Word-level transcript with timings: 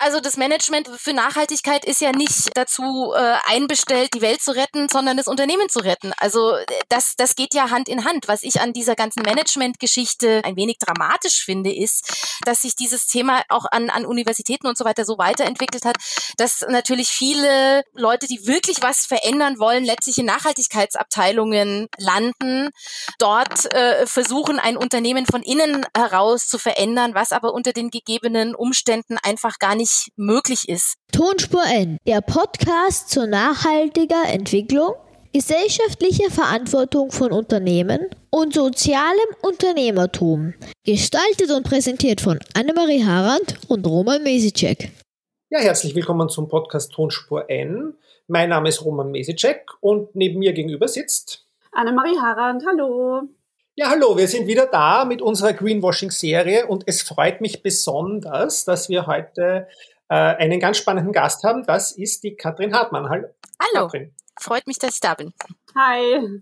Also 0.00 0.20
das 0.20 0.36
Management 0.36 0.88
für 0.96 1.12
Nachhaltigkeit 1.12 1.84
ist 1.84 2.00
ja 2.00 2.12
nicht 2.12 2.56
dazu 2.56 3.12
äh, 3.16 3.34
einbestellt, 3.46 4.14
die 4.14 4.20
Welt 4.20 4.40
zu 4.40 4.52
retten, 4.52 4.88
sondern 4.88 5.16
das 5.16 5.26
Unternehmen 5.26 5.68
zu 5.68 5.80
retten. 5.80 6.12
Also 6.18 6.56
das, 6.88 7.14
das 7.16 7.34
geht 7.34 7.52
ja 7.52 7.70
Hand 7.70 7.88
in 7.88 8.04
Hand. 8.04 8.28
Was 8.28 8.44
ich 8.44 8.60
an 8.60 8.72
dieser 8.72 8.94
ganzen 8.94 9.22
Management-Geschichte 9.22 10.42
ein 10.44 10.54
wenig 10.54 10.78
dramatisch 10.78 11.44
finde, 11.44 11.74
ist, 11.74 12.38
dass 12.44 12.62
sich 12.62 12.76
dieses 12.76 13.08
Thema 13.08 13.42
auch 13.48 13.64
an, 13.72 13.90
an 13.90 14.06
Universitäten 14.06 14.68
und 14.68 14.78
so 14.78 14.84
weiter 14.84 15.04
so 15.04 15.18
weiterentwickelt 15.18 15.84
hat, 15.84 15.96
dass 16.36 16.64
natürlich 16.68 17.08
viele 17.08 17.82
Leute, 17.92 18.28
die 18.28 18.46
wirklich 18.46 18.80
was 18.82 19.04
verändern 19.04 19.58
wollen, 19.58 19.84
letztlich 19.84 20.18
in 20.18 20.26
Nachhaltigkeitsabteilungen 20.26 21.88
landen, 21.98 22.70
dort 23.18 23.72
äh, 23.74 24.06
versuchen, 24.06 24.60
ein 24.60 24.76
Unternehmen 24.76 25.26
von 25.26 25.42
innen 25.42 25.84
heraus 25.96 26.46
zu 26.46 26.58
verändern, 26.58 27.14
was 27.14 27.32
aber 27.32 27.52
unter 27.52 27.72
den 27.72 27.90
gegebenen 27.90 28.54
Umständen 28.54 29.18
einfach 29.18 29.58
gar 29.58 29.74
nicht 29.74 29.87
nicht 29.88 30.12
möglich 30.16 30.68
ist. 30.68 30.96
Tonspur 31.12 31.64
N, 31.64 31.98
der 32.06 32.20
Podcast 32.20 33.10
zur 33.10 33.26
nachhaltiger 33.26 34.24
Entwicklung, 34.26 34.92
gesellschaftlicher 35.32 36.30
Verantwortung 36.30 37.10
von 37.10 37.32
Unternehmen 37.32 38.00
und 38.30 38.54
sozialem 38.54 39.28
Unternehmertum. 39.42 40.54
Gestaltet 40.84 41.50
und 41.50 41.64
präsentiert 41.64 42.20
von 42.20 42.38
Annemarie 42.54 43.04
Harand 43.04 43.58
und 43.68 43.86
Roman 43.86 44.22
Mesicek. 44.22 44.90
Ja, 45.50 45.60
herzlich 45.60 45.94
willkommen 45.94 46.28
zum 46.28 46.48
Podcast 46.48 46.92
Tonspur 46.92 47.48
N. 47.48 47.94
Mein 48.26 48.50
Name 48.50 48.68
ist 48.68 48.84
Roman 48.84 49.10
Mesicek 49.10 49.70
und 49.80 50.14
neben 50.14 50.38
mir 50.38 50.52
gegenüber 50.52 50.88
sitzt 50.88 51.46
Annemarie 51.72 52.18
Harand. 52.18 52.64
Hallo. 52.66 53.22
Ja, 53.80 53.90
hallo, 53.90 54.16
wir 54.16 54.26
sind 54.26 54.48
wieder 54.48 54.66
da 54.66 55.04
mit 55.04 55.22
unserer 55.22 55.52
Greenwashing-Serie 55.52 56.66
und 56.66 56.82
es 56.88 57.00
freut 57.00 57.40
mich 57.40 57.62
besonders, 57.62 58.64
dass 58.64 58.88
wir 58.88 59.06
heute 59.06 59.68
äh, 60.08 60.14
einen 60.14 60.58
ganz 60.58 60.78
spannenden 60.78 61.12
Gast 61.12 61.44
haben. 61.44 61.64
Das 61.64 61.92
ist 61.92 62.24
die 62.24 62.34
Katrin 62.34 62.74
Hartmann. 62.74 63.08
Hallo. 63.08 63.28
Hallo. 63.60 63.86
Katrin. 63.86 64.12
Freut 64.36 64.66
mich, 64.66 64.80
dass 64.80 64.94
ich 64.94 65.00
da 65.00 65.14
bin. 65.14 65.32
Hi. 65.76 66.40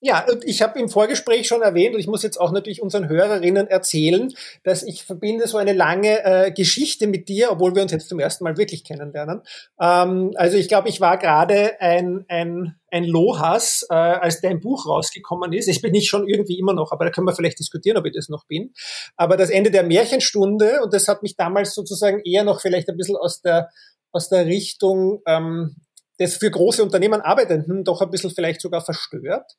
Ja, 0.00 0.26
ich 0.44 0.60
habe 0.60 0.78
im 0.78 0.90
Vorgespräch 0.90 1.48
schon 1.48 1.62
erwähnt, 1.62 1.94
und 1.94 2.00
ich 2.00 2.06
muss 2.06 2.22
jetzt 2.22 2.38
auch 2.38 2.52
natürlich 2.52 2.82
unseren 2.82 3.08
Hörerinnen 3.08 3.66
erzählen, 3.66 4.30
dass 4.62 4.82
ich 4.82 5.04
verbinde 5.04 5.48
so 5.48 5.56
eine 5.56 5.72
lange 5.72 6.22
äh, 6.22 6.50
Geschichte 6.52 7.06
mit 7.06 7.30
dir, 7.30 7.50
obwohl 7.50 7.74
wir 7.74 7.80
uns 7.80 7.92
jetzt 7.92 8.10
zum 8.10 8.20
ersten 8.20 8.44
Mal 8.44 8.58
wirklich 8.58 8.84
kennenlernen. 8.84 9.40
Ähm, 9.80 10.32
also 10.34 10.58
ich 10.58 10.68
glaube, 10.68 10.90
ich 10.90 11.00
war 11.00 11.16
gerade 11.16 11.80
ein, 11.80 12.26
ein, 12.28 12.76
ein 12.90 13.04
Lohas, 13.04 13.86
äh, 13.88 13.94
als 13.94 14.42
dein 14.42 14.60
Buch 14.60 14.86
rausgekommen 14.86 15.54
ist. 15.54 15.66
Ich 15.66 15.80
bin 15.80 15.92
nicht 15.92 16.08
schon 16.08 16.28
irgendwie 16.28 16.58
immer 16.58 16.74
noch, 16.74 16.92
aber 16.92 17.06
da 17.06 17.10
können 17.10 17.26
wir 17.26 17.34
vielleicht 17.34 17.58
diskutieren, 17.58 17.96
ob 17.96 18.04
ich 18.04 18.14
das 18.14 18.28
noch 18.28 18.44
bin. 18.44 18.74
Aber 19.16 19.38
das 19.38 19.48
Ende 19.48 19.70
der 19.70 19.82
Märchenstunde, 19.82 20.82
und 20.82 20.92
das 20.92 21.08
hat 21.08 21.22
mich 21.22 21.36
damals 21.36 21.74
sozusagen 21.74 22.20
eher 22.20 22.44
noch 22.44 22.60
vielleicht 22.60 22.90
ein 22.90 22.98
bisschen 22.98 23.16
aus 23.16 23.40
der 23.40 23.70
aus 24.12 24.28
der 24.30 24.46
Richtung 24.46 25.20
ähm, 25.26 25.76
des 26.18 26.36
für 26.36 26.50
große 26.50 26.82
Unternehmen 26.82 27.20
Arbeitenden 27.20 27.84
doch 27.84 28.00
ein 28.00 28.10
bisschen 28.10 28.30
vielleicht 28.30 28.60
sogar 28.60 28.80
verstört. 28.80 29.52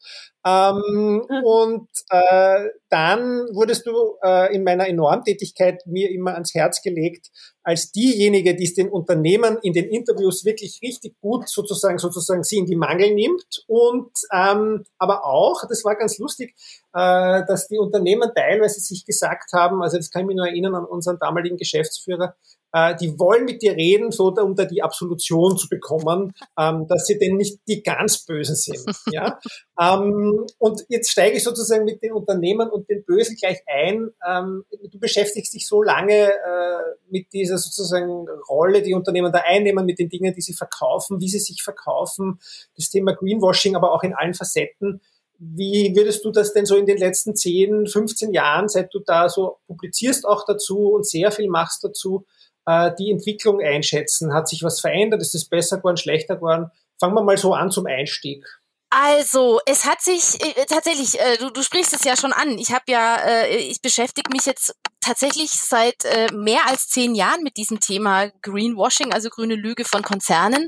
Ähm, 0.46 1.24
mhm. 1.30 1.44
Und 1.44 1.90
äh, 2.10 2.70
dann 2.90 3.48
wurdest 3.54 3.86
du 3.86 4.16
äh, 4.24 4.56
in 4.56 4.64
meiner 4.64 4.88
Enormtätigkeit 4.88 5.86
mir 5.86 6.10
immer 6.10 6.34
ans 6.34 6.54
Herz 6.54 6.82
gelegt, 6.82 7.30
als 7.64 7.92
diejenige, 7.92 8.56
die 8.56 8.64
es 8.64 8.76
den 8.76 8.90
Unternehmen 8.90 9.58
in 9.62 9.74
den 9.74 9.90
Interviews 9.90 10.46
wirklich 10.46 10.80
richtig 10.82 11.20
gut 11.20 11.50
sozusagen 11.50 11.98
sozusagen 11.98 12.44
sie 12.44 12.58
in 12.58 12.66
die 12.66 12.78
Mangel 12.78 13.14
nimmt 13.14 13.66
und 13.68 14.12
ähm, 14.32 14.86
aber 14.98 15.26
auch, 15.26 15.64
das 15.68 15.84
war 15.84 15.96
ganz 15.98 16.18
lustig, 16.18 16.56
äh, 16.94 17.44
dass 17.46 17.68
die 17.68 17.78
Unternehmen 17.78 18.32
teilweise 18.34 18.80
sich 18.80 19.06
gesagt 19.06 19.52
haben, 19.54 19.82
also 19.82 19.98
das 19.98 20.10
kann 20.12 20.22
ich 20.22 20.28
mich 20.28 20.38
nur 20.38 20.48
erinnern 20.48 20.76
an 20.76 20.86
unseren 20.86 21.20
damaligen 21.20 21.58
Geschäftsführer, 21.58 22.36
äh, 22.74 22.96
die 22.96 23.18
wollen 23.18 23.46
mit 23.46 23.62
dir 23.62 23.76
reden, 23.76 24.12
so 24.12 24.28
um 24.28 24.56
da 24.56 24.66
die 24.66 24.84
Absolution 24.84 25.58
zu 25.58 25.70
bekommen, 25.70 26.34
ähm, 26.60 26.88
dass 26.88 27.06
sie 27.06 27.18
denn 27.18 27.38
nicht 27.38 27.60
die 27.68 27.82
ganz 27.82 28.26
Bösen 28.26 28.56
sind. 28.56 28.86
Ja? 29.12 29.40
ähm, 29.80 30.46
und 30.58 30.84
jetzt 30.90 31.12
steige 31.12 31.38
ich 31.38 31.44
sozusagen 31.44 31.86
mit 31.86 32.04
den 32.04 32.14
Unternehmen 32.14 32.70
und 32.70 32.90
den 32.90 33.04
Bösen 33.04 33.38
gleich 33.38 33.62
ein. 33.68 34.12
Ähm, 34.28 34.66
du 34.92 35.00
beschäftigst 35.00 35.54
dich 35.54 35.68
so 35.68 35.82
lange 35.82 36.14
äh, 36.14 36.78
mit 37.10 37.32
dieser 37.34 37.58
sozusagen 37.58 38.28
Rolle, 38.50 38.82
die 38.82 38.94
Unternehmen 38.94 39.32
da 39.32 39.40
einnehmen, 39.46 39.86
mit 39.86 40.00
den 40.00 40.10
Dingen, 40.10 40.34
die 40.34 40.42
sie 40.42 40.54
verkaufen, 40.54 41.22
wie 41.22 41.30
sie 41.30 41.40
sich 41.40 41.64
verkaufen, 41.64 42.40
das 42.76 42.90
Thema 42.90 43.14
Greenwashing, 43.14 43.76
aber 43.76 43.94
auch 43.94 44.04
in 44.04 44.14
allen 44.14 44.34
Facetten. 44.34 45.02
Wie 45.40 45.96
würdest 45.96 46.26
du 46.26 46.32
das 46.32 46.52
denn 46.54 46.66
so 46.66 46.76
in 46.76 46.88
den 46.88 46.98
letzten 46.98 47.36
10, 47.36 47.86
15 47.88 48.34
Jahren, 48.34 48.68
seit 48.68 48.92
du 48.94 49.00
da 49.00 49.30
so 49.30 49.58
publizierst 49.68 50.26
auch 50.26 50.46
dazu 50.46 50.90
und 50.90 51.06
sehr 51.06 51.32
viel 51.32 51.48
machst 51.48 51.84
dazu, 51.84 52.26
äh, 52.68 52.92
die 53.00 53.10
Entwicklung 53.10 53.60
einschätzen? 53.60 54.34
Hat 54.34 54.48
sich 54.48 54.62
was 54.62 54.80
verändert? 54.80 55.22
Ist 55.22 55.34
es 55.34 55.50
besser 55.50 55.78
geworden, 55.78 55.98
schlechter 55.98 56.36
geworden? 56.36 56.70
Fangen 57.00 57.16
wir 57.16 57.24
mal 57.24 57.38
so 57.38 57.54
an 57.54 57.72
zum 57.72 57.88
Einstieg. 57.88 58.46
Also, 58.90 59.60
es 59.66 59.86
hat 59.86 60.02
sich 60.02 60.42
äh, 60.42 60.66
tatsächlich, 60.66 61.20
äh, 61.20 61.38
du, 61.38 61.50
du 61.50 61.62
sprichst 61.62 61.94
es 61.94 62.04
ja 62.04 62.16
schon 62.16 62.32
an. 62.32 62.58
Ich 62.58 62.72
habe 62.72 62.86
ja, 62.88 63.18
äh, 63.18 63.58
ich 63.58 63.82
beschäftige 63.82 64.32
mich 64.32 64.46
jetzt 64.46 64.74
tatsächlich 65.08 65.52
seit 65.52 66.04
äh, 66.04 66.28
mehr 66.34 66.68
als 66.68 66.90
zehn 66.90 67.16
Jahren 67.16 67.42
mit 67.42 67.56
diesem 67.56 67.80
Thema 67.80 68.30
Greenwashing, 68.42 69.14
also 69.14 69.30
grüne 69.30 69.56
Lüge 69.56 69.86
von 69.86 70.02
Konzernen. 70.02 70.68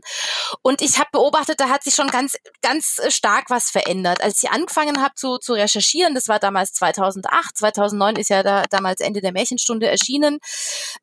Und 0.61 0.81
ich 0.81 0.97
habe 0.97 1.09
beobachtet, 1.11 1.59
da 1.59 1.67
hat 1.69 1.83
sich 1.83 1.93
schon 1.93 2.07
ganz, 2.07 2.35
ganz 2.61 3.01
stark 3.09 3.49
was 3.49 3.69
verändert. 3.69 4.21
Als 4.21 4.41
ich 4.41 4.49
angefangen 4.49 5.01
habe 5.01 5.13
zu, 5.15 5.37
zu 5.39 5.53
recherchieren, 5.53 6.15
das 6.15 6.29
war 6.29 6.39
damals 6.39 6.71
2008, 6.73 7.57
2009 7.57 8.15
ist 8.15 8.29
ja 8.29 8.41
da, 8.41 8.63
damals 8.69 9.01
Ende 9.01 9.19
der 9.19 9.33
Märchenstunde 9.33 9.87
erschienen, 9.87 10.39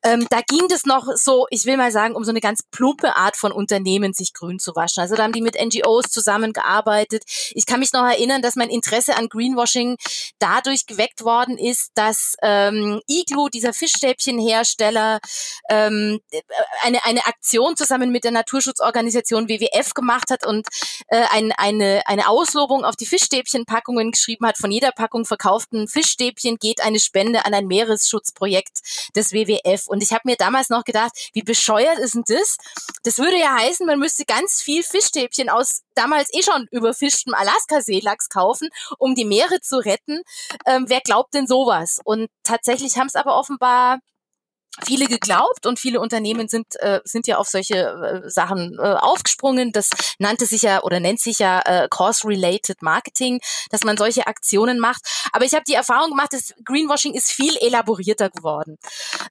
ähm, 0.03 0.25
da 0.29 0.41
ging 0.41 0.67
das 0.67 0.85
noch 0.85 1.05
so, 1.15 1.45
ich 1.51 1.65
will 1.65 1.77
mal 1.77 1.91
sagen, 1.91 2.15
um 2.15 2.23
so 2.23 2.31
eine 2.31 2.41
ganz 2.41 2.63
plumpe 2.71 3.15
Art 3.15 3.37
von 3.37 3.51
Unternehmen, 3.51 4.13
sich 4.13 4.33
grün 4.33 4.57
zu 4.57 4.75
waschen. 4.75 5.01
Also 5.01 5.15
da 5.15 5.23
haben 5.23 5.33
die 5.33 5.41
mit 5.41 5.55
NGOs 5.55 6.09
zusammengearbeitet. 6.09 7.23
Ich 7.53 7.67
kann 7.67 7.79
mich 7.79 7.93
noch 7.93 8.05
erinnern, 8.05 8.41
dass 8.41 8.55
mein 8.55 8.69
Interesse 8.69 9.15
an 9.15 9.29
Greenwashing 9.29 9.97
dadurch 10.39 10.87
geweckt 10.87 11.23
worden 11.23 11.57
ist, 11.57 11.91
dass 11.93 12.35
ähm, 12.41 13.01
Iglu, 13.29 13.49
dieser 13.49 13.73
Fischstäbchenhersteller, 13.73 15.19
ähm, 15.69 16.19
eine, 16.83 17.03
eine 17.05 17.25
Aktion 17.25 17.75
zusammen 17.75 18.11
mit 18.11 18.23
der 18.23 18.31
Naturschutzorganisation 18.31 19.49
WWF 19.49 19.93
gemacht 19.93 20.31
hat 20.31 20.45
und 20.45 20.67
äh, 21.07 21.23
ein, 21.31 21.51
eine, 21.51 22.01
eine 22.05 22.27
Auslobung 22.27 22.85
auf 22.85 22.95
die 22.95 23.05
Fischstäbchenpackungen 23.05 24.11
geschrieben 24.11 24.47
hat. 24.47 24.57
Von 24.57 24.71
jeder 24.71 24.91
Packung 24.91 25.25
verkauften 25.25 25.87
Fischstäbchen 25.87 26.57
geht 26.57 26.81
eine 26.81 26.99
Spende 26.99 27.45
an 27.45 27.53
ein 27.53 27.67
Meeresschutzprojekt 27.67 28.79
des 29.15 29.33
WWF. 29.33 29.87
Und 29.87 30.03
ich 30.03 30.11
habe 30.11 30.21
mir 30.25 30.35
damals 30.35 30.69
noch 30.69 30.83
gedacht, 30.83 31.11
wie 31.33 31.43
bescheuert 31.43 31.99
ist 31.99 32.15
denn 32.15 32.23
das? 32.27 32.57
Das 33.03 33.17
würde 33.17 33.37
ja 33.37 33.55
heißen, 33.57 33.85
man 33.85 33.99
müsste 33.99 34.25
ganz 34.25 34.61
viel 34.61 34.83
Fischstäbchen 34.83 35.49
aus 35.49 35.83
damals 35.97 36.33
eh 36.33 36.43
schon 36.43 36.67
überfischtem 36.71 37.33
Alaska-Seelachs 37.33 38.29
kaufen, 38.29 38.69
um 38.99 39.15
die 39.15 39.25
Meere 39.25 39.59
zu 39.61 39.77
retten. 39.77 40.21
Ähm, 40.65 40.85
wer 40.87 41.01
glaubt 41.01 41.33
denn 41.33 41.47
sowas? 41.47 41.99
Und 42.03 42.29
tatsächlich 42.43 42.97
haben 42.97 43.07
es 43.07 43.15
aber 43.17 43.37
offenbar 43.37 43.99
viele 44.85 45.07
geglaubt 45.07 45.65
und 45.65 45.79
viele 45.79 45.99
Unternehmen 45.99 46.47
sind 46.47 46.67
äh, 46.79 46.99
sind 47.03 47.27
ja 47.27 47.37
auf 47.37 47.47
solche 47.47 47.77
äh, 47.77 48.29
Sachen 48.29 48.77
äh, 48.79 48.93
aufgesprungen. 48.99 49.71
Das 49.71 49.89
nannte 50.19 50.45
sich 50.45 50.61
ja 50.61 50.83
oder 50.83 50.99
nennt 50.99 51.19
sich 51.19 51.39
ja 51.39 51.61
äh, 51.65 51.87
Course-related 51.89 52.81
Marketing, 52.81 53.39
dass 53.69 53.83
man 53.83 53.97
solche 53.97 54.27
Aktionen 54.27 54.79
macht. 54.79 55.01
Aber 55.33 55.45
ich 55.45 55.53
habe 55.53 55.63
die 55.67 55.73
Erfahrung 55.73 56.11
gemacht, 56.11 56.33
dass 56.33 56.53
Greenwashing 56.63 57.13
ist 57.13 57.31
viel 57.31 57.55
elaborierter 57.57 58.29
geworden. 58.29 58.77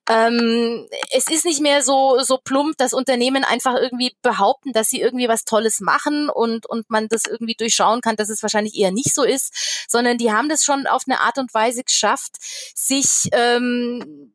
Ähm, 0.08 0.88
es 1.10 1.26
ist 1.28 1.44
nicht 1.44 1.60
mehr 1.60 1.82
so 1.82 2.20
so 2.20 2.38
plump, 2.38 2.76
dass 2.78 2.92
Unternehmen 2.92 3.44
einfach 3.44 3.74
irgendwie 3.74 4.16
behaupten, 4.22 4.72
dass 4.72 4.88
sie 4.88 5.00
irgendwie 5.00 5.28
was 5.28 5.44
Tolles 5.44 5.80
machen 5.80 6.28
und 6.28 6.66
und 6.66 6.90
man 6.90 7.08
das 7.08 7.24
irgendwie 7.26 7.54
durchschauen 7.54 8.00
kann, 8.00 8.16
dass 8.16 8.28
es 8.28 8.42
wahrscheinlich 8.42 8.76
eher 8.76 8.92
nicht 8.92 9.14
so 9.14 9.22
ist, 9.24 9.86
sondern 9.88 10.18
die 10.18 10.32
haben 10.32 10.48
das 10.48 10.64
schon 10.64 10.86
auf 10.86 11.02
eine 11.06 11.20
Art 11.20 11.38
und 11.38 11.52
Weise 11.54 11.84
geschafft, 11.84 12.36
sich 12.74 13.28
ähm, 13.32 14.32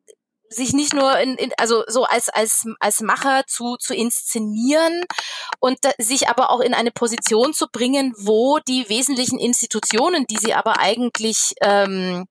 sich 0.51 0.73
nicht 0.73 0.93
nur 0.93 1.17
in, 1.19 1.35
in 1.35 1.51
also 1.57 1.83
so 1.87 2.03
als 2.03 2.29
als 2.29 2.65
als 2.79 3.01
Macher 3.01 3.45
zu 3.47 3.77
zu 3.77 3.95
inszenieren 3.95 5.03
und 5.59 5.79
da, 5.81 5.91
sich 5.97 6.27
aber 6.27 6.49
auch 6.49 6.59
in 6.59 6.73
eine 6.73 6.91
Position 6.91 7.53
zu 7.53 7.67
bringen, 7.71 8.13
wo 8.17 8.59
die 8.59 8.87
wesentlichen 8.89 9.39
Institutionen, 9.39 10.25
die 10.27 10.37
sie 10.37 10.53
aber 10.53 10.79
eigentlich 10.79 11.53
ähm, 11.61 12.25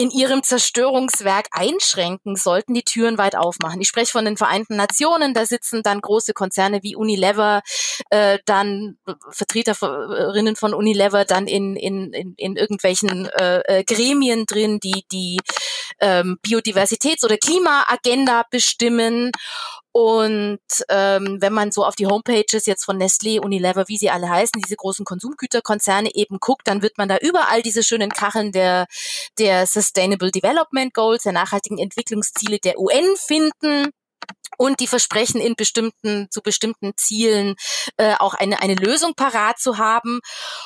in 0.00 0.10
ihrem 0.10 0.42
Zerstörungswerk 0.42 1.48
einschränken 1.50 2.34
sollten, 2.34 2.72
die 2.72 2.84
Türen 2.84 3.18
weit 3.18 3.36
aufmachen. 3.36 3.82
Ich 3.82 3.88
spreche 3.88 4.12
von 4.12 4.24
den 4.24 4.38
Vereinten 4.38 4.76
Nationen, 4.76 5.34
da 5.34 5.44
sitzen 5.44 5.82
dann 5.82 6.00
große 6.00 6.32
Konzerne 6.32 6.80
wie 6.82 6.96
Unilever, 6.96 7.60
äh, 8.08 8.38
dann 8.46 8.96
Vertreterinnen 9.30 10.56
von 10.56 10.72
Unilever 10.72 11.26
dann 11.26 11.46
in, 11.46 11.76
in, 11.76 12.14
in, 12.14 12.34
in 12.38 12.56
irgendwelchen 12.56 13.28
äh, 13.38 13.60
äh 13.60 13.84
Gremien 13.84 14.46
drin, 14.46 14.80
die 14.80 15.04
die 15.12 15.38
ähm, 16.00 16.38
Biodiversitäts- 16.46 17.24
oder 17.24 17.36
Klimaagenda 17.36 18.44
bestimmen 18.50 19.32
und 19.92 20.60
ähm, 20.88 21.38
wenn 21.40 21.52
man 21.52 21.72
so 21.72 21.84
auf 21.84 21.96
die 21.96 22.06
Homepages 22.06 22.66
jetzt 22.66 22.84
von 22.84 22.96
Nestlé, 23.00 23.40
Unilever, 23.40 23.88
wie 23.88 23.96
sie 23.96 24.10
alle 24.10 24.28
heißen, 24.28 24.60
diese 24.62 24.76
großen 24.76 25.04
Konsumgüterkonzerne 25.04 26.14
eben 26.14 26.38
guckt, 26.38 26.68
dann 26.68 26.82
wird 26.82 26.96
man 26.96 27.08
da 27.08 27.18
überall 27.18 27.62
diese 27.62 27.82
schönen 27.82 28.10
Kacheln 28.10 28.52
der, 28.52 28.86
der 29.38 29.66
Sustainable 29.66 30.30
Development 30.30 30.94
Goals, 30.94 31.24
der 31.24 31.32
nachhaltigen 31.32 31.78
Entwicklungsziele 31.78 32.58
der 32.58 32.78
UN 32.78 33.16
finden. 33.16 33.90
Und 34.58 34.80
die 34.80 34.86
versprechen 34.86 35.40
in 35.40 35.54
bestimmten 35.54 36.28
zu 36.30 36.42
bestimmten 36.42 36.92
Zielen 36.96 37.54
äh, 37.96 38.14
auch 38.18 38.34
eine 38.34 38.60
eine 38.60 38.74
Lösung 38.74 39.14
parat 39.14 39.58
zu 39.58 39.78
haben 39.78 40.20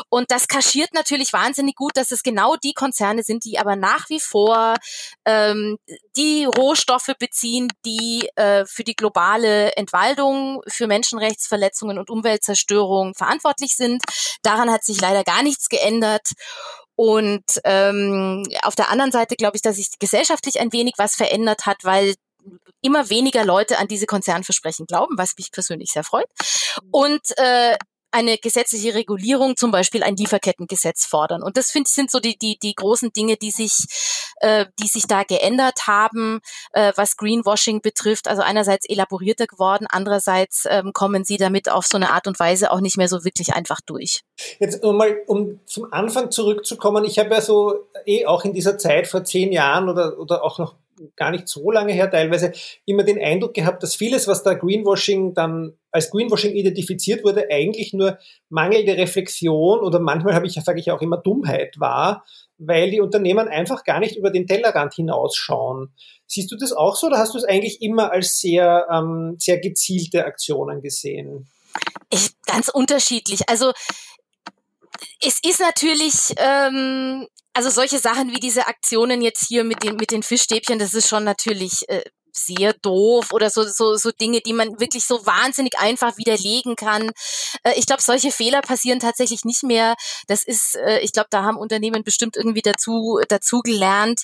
und 0.08 0.30
das 0.30 0.48
kaschiert 0.48 0.94
natürlich 0.94 1.32
wahnsinnig 1.32 1.76
gut, 1.76 1.96
dass 1.96 2.10
es 2.10 2.22
genau 2.22 2.56
die 2.56 2.72
Konzerne 2.72 3.22
sind, 3.22 3.44
die 3.44 3.58
aber 3.58 3.76
nach 3.76 4.08
wie 4.08 4.20
vor 4.20 4.74
ähm, 5.24 5.78
die 6.16 6.44
Rohstoffe 6.44 7.12
beziehen, 7.18 7.68
die 7.84 8.28
äh, 8.36 8.64
für 8.66 8.84
die 8.84 8.96
globale 8.96 9.72
Entwaldung, 9.76 10.62
für 10.68 10.86
Menschenrechtsverletzungen 10.86 11.98
und 11.98 12.10
Umweltzerstörung 12.10 13.14
verantwortlich 13.14 13.76
sind. 13.76 14.02
Daran 14.42 14.70
hat 14.70 14.84
sich 14.84 15.00
leider 15.00 15.24
gar 15.24 15.42
nichts 15.42 15.68
geändert. 15.68 16.30
Und 16.96 17.44
ähm, 17.64 18.44
auf 18.62 18.76
der 18.76 18.88
anderen 18.88 19.10
Seite 19.10 19.34
glaube 19.34 19.56
ich, 19.56 19.62
dass 19.62 19.76
sich 19.76 19.98
gesellschaftlich 19.98 20.60
ein 20.60 20.72
wenig 20.72 20.94
was 20.96 21.16
verändert 21.16 21.66
hat, 21.66 21.78
weil 21.82 22.14
immer 22.82 23.10
weniger 23.10 23.44
Leute 23.44 23.78
an 23.78 23.88
diese 23.88 24.06
Konzernversprechen 24.06 24.86
glauben, 24.86 25.16
was 25.16 25.34
mich 25.36 25.50
persönlich 25.50 25.90
sehr 25.90 26.04
freut. 26.04 26.26
Und 26.90 27.22
äh, 27.36 27.76
eine 28.14 28.38
gesetzliche 28.38 28.94
Regulierung, 28.94 29.56
zum 29.56 29.72
Beispiel 29.72 30.04
ein 30.04 30.16
Lieferkettengesetz 30.16 31.04
fordern. 31.04 31.42
Und 31.42 31.56
das 31.56 31.72
finde 31.72 31.88
ich 31.88 31.94
sind 31.94 32.12
so 32.12 32.20
die, 32.20 32.38
die, 32.38 32.56
die 32.62 32.74
großen 32.74 33.12
Dinge, 33.12 33.36
die 33.36 33.50
sich, 33.50 33.72
äh, 34.36 34.66
die 34.80 34.86
sich 34.86 35.08
da 35.08 35.24
geändert 35.24 35.88
haben, 35.88 36.38
äh, 36.72 36.92
was 36.94 37.16
Greenwashing 37.16 37.80
betrifft. 37.82 38.28
Also 38.28 38.42
einerseits 38.42 38.88
elaborierter 38.88 39.48
geworden, 39.48 39.88
andererseits 39.90 40.64
ähm, 40.70 40.92
kommen 40.92 41.24
sie 41.24 41.38
damit 41.38 41.68
auf 41.68 41.86
so 41.86 41.96
eine 41.96 42.12
Art 42.12 42.28
und 42.28 42.38
Weise 42.38 42.70
auch 42.70 42.80
nicht 42.80 42.96
mehr 42.96 43.08
so 43.08 43.24
wirklich 43.24 43.52
einfach 43.52 43.80
durch. 43.84 44.20
Jetzt 44.60 44.84
mal, 44.84 45.18
um 45.26 45.58
zum 45.66 45.92
Anfang 45.92 46.30
zurückzukommen, 46.30 47.04
ich 47.04 47.18
habe 47.18 47.30
ja 47.30 47.40
so 47.40 47.88
eh 48.06 48.26
auch 48.26 48.44
in 48.44 48.52
dieser 48.52 48.78
Zeit 48.78 49.08
vor 49.08 49.24
zehn 49.24 49.50
Jahren 49.50 49.88
oder, 49.88 50.20
oder 50.20 50.44
auch 50.44 50.58
noch 50.58 50.76
gar 51.16 51.30
nicht 51.30 51.48
so 51.48 51.70
lange 51.70 51.92
her 51.92 52.10
teilweise 52.10 52.52
immer 52.84 53.02
den 53.02 53.22
Eindruck 53.22 53.54
gehabt, 53.54 53.82
dass 53.82 53.94
vieles, 53.94 54.28
was 54.28 54.42
da 54.42 54.54
Greenwashing 54.54 55.34
dann 55.34 55.74
als 55.90 56.10
Greenwashing 56.10 56.52
identifiziert 56.52 57.24
wurde, 57.24 57.46
eigentlich 57.50 57.92
nur 57.92 58.18
mangelnde 58.48 58.96
Reflexion 58.96 59.80
oder 59.80 60.00
manchmal 60.00 60.34
habe 60.34 60.46
ich, 60.46 60.54
sage 60.54 60.80
ich 60.80 60.90
auch 60.90 61.02
immer 61.02 61.18
Dummheit 61.18 61.78
war, 61.78 62.24
weil 62.58 62.90
die 62.90 63.00
Unternehmen 63.00 63.48
einfach 63.48 63.84
gar 63.84 64.00
nicht 64.00 64.16
über 64.16 64.30
den 64.30 64.46
Tellerrand 64.46 64.94
hinausschauen. 64.94 65.92
Siehst 66.26 66.50
du 66.50 66.56
das 66.56 66.72
auch 66.72 66.96
so 66.96 67.08
oder 67.08 67.18
hast 67.18 67.34
du 67.34 67.38
es 67.38 67.44
eigentlich 67.44 67.82
immer 67.82 68.10
als 68.12 68.40
sehr, 68.40 68.86
ähm, 68.90 69.36
sehr 69.38 69.58
gezielte 69.58 70.24
Aktionen 70.24 70.82
gesehen? 70.82 71.48
Ich, 72.10 72.30
ganz 72.46 72.68
unterschiedlich. 72.68 73.48
Also 73.48 73.72
es 75.20 75.38
ist 75.42 75.60
natürlich 75.60 76.34
ähm, 76.36 77.26
also 77.54 77.70
solche 77.70 77.98
Sachen 77.98 78.32
wie 78.32 78.40
diese 78.40 78.66
Aktionen 78.66 79.22
jetzt 79.22 79.46
hier 79.46 79.64
mit 79.64 79.82
den, 79.84 79.96
mit 79.96 80.10
den 80.10 80.22
Fischstäbchen, 80.22 80.78
das 80.78 80.92
ist 80.92 81.08
schon 81.08 81.24
natürlich 81.24 81.88
äh, 81.88 82.02
sehr 82.36 82.72
doof 82.74 83.32
oder 83.32 83.50
so, 83.50 83.64
so, 83.64 83.96
so 83.96 84.10
Dinge, 84.10 84.40
die 84.40 84.52
man 84.52 84.80
wirklich 84.80 85.04
so 85.04 85.24
wahnsinnig 85.26 85.78
einfach 85.78 86.16
widerlegen 86.16 86.76
kann. 86.76 87.10
Äh, 87.62 87.74
ich 87.76 87.86
glaube, 87.86 88.02
solche 88.02 88.30
Fehler 88.30 88.60
passieren 88.62 89.00
tatsächlich 89.00 89.44
nicht 89.44 89.62
mehr. 89.62 89.94
Das 90.26 90.44
ist, 90.44 90.76
äh, 90.76 91.00
ich 91.00 91.12
glaube, 91.12 91.28
da 91.30 91.42
haben 91.42 91.56
Unternehmen 91.56 92.04
bestimmt 92.04 92.36
irgendwie 92.36 92.62
dazu, 92.62 93.20
dazu 93.28 93.60
gelernt. 93.60 94.22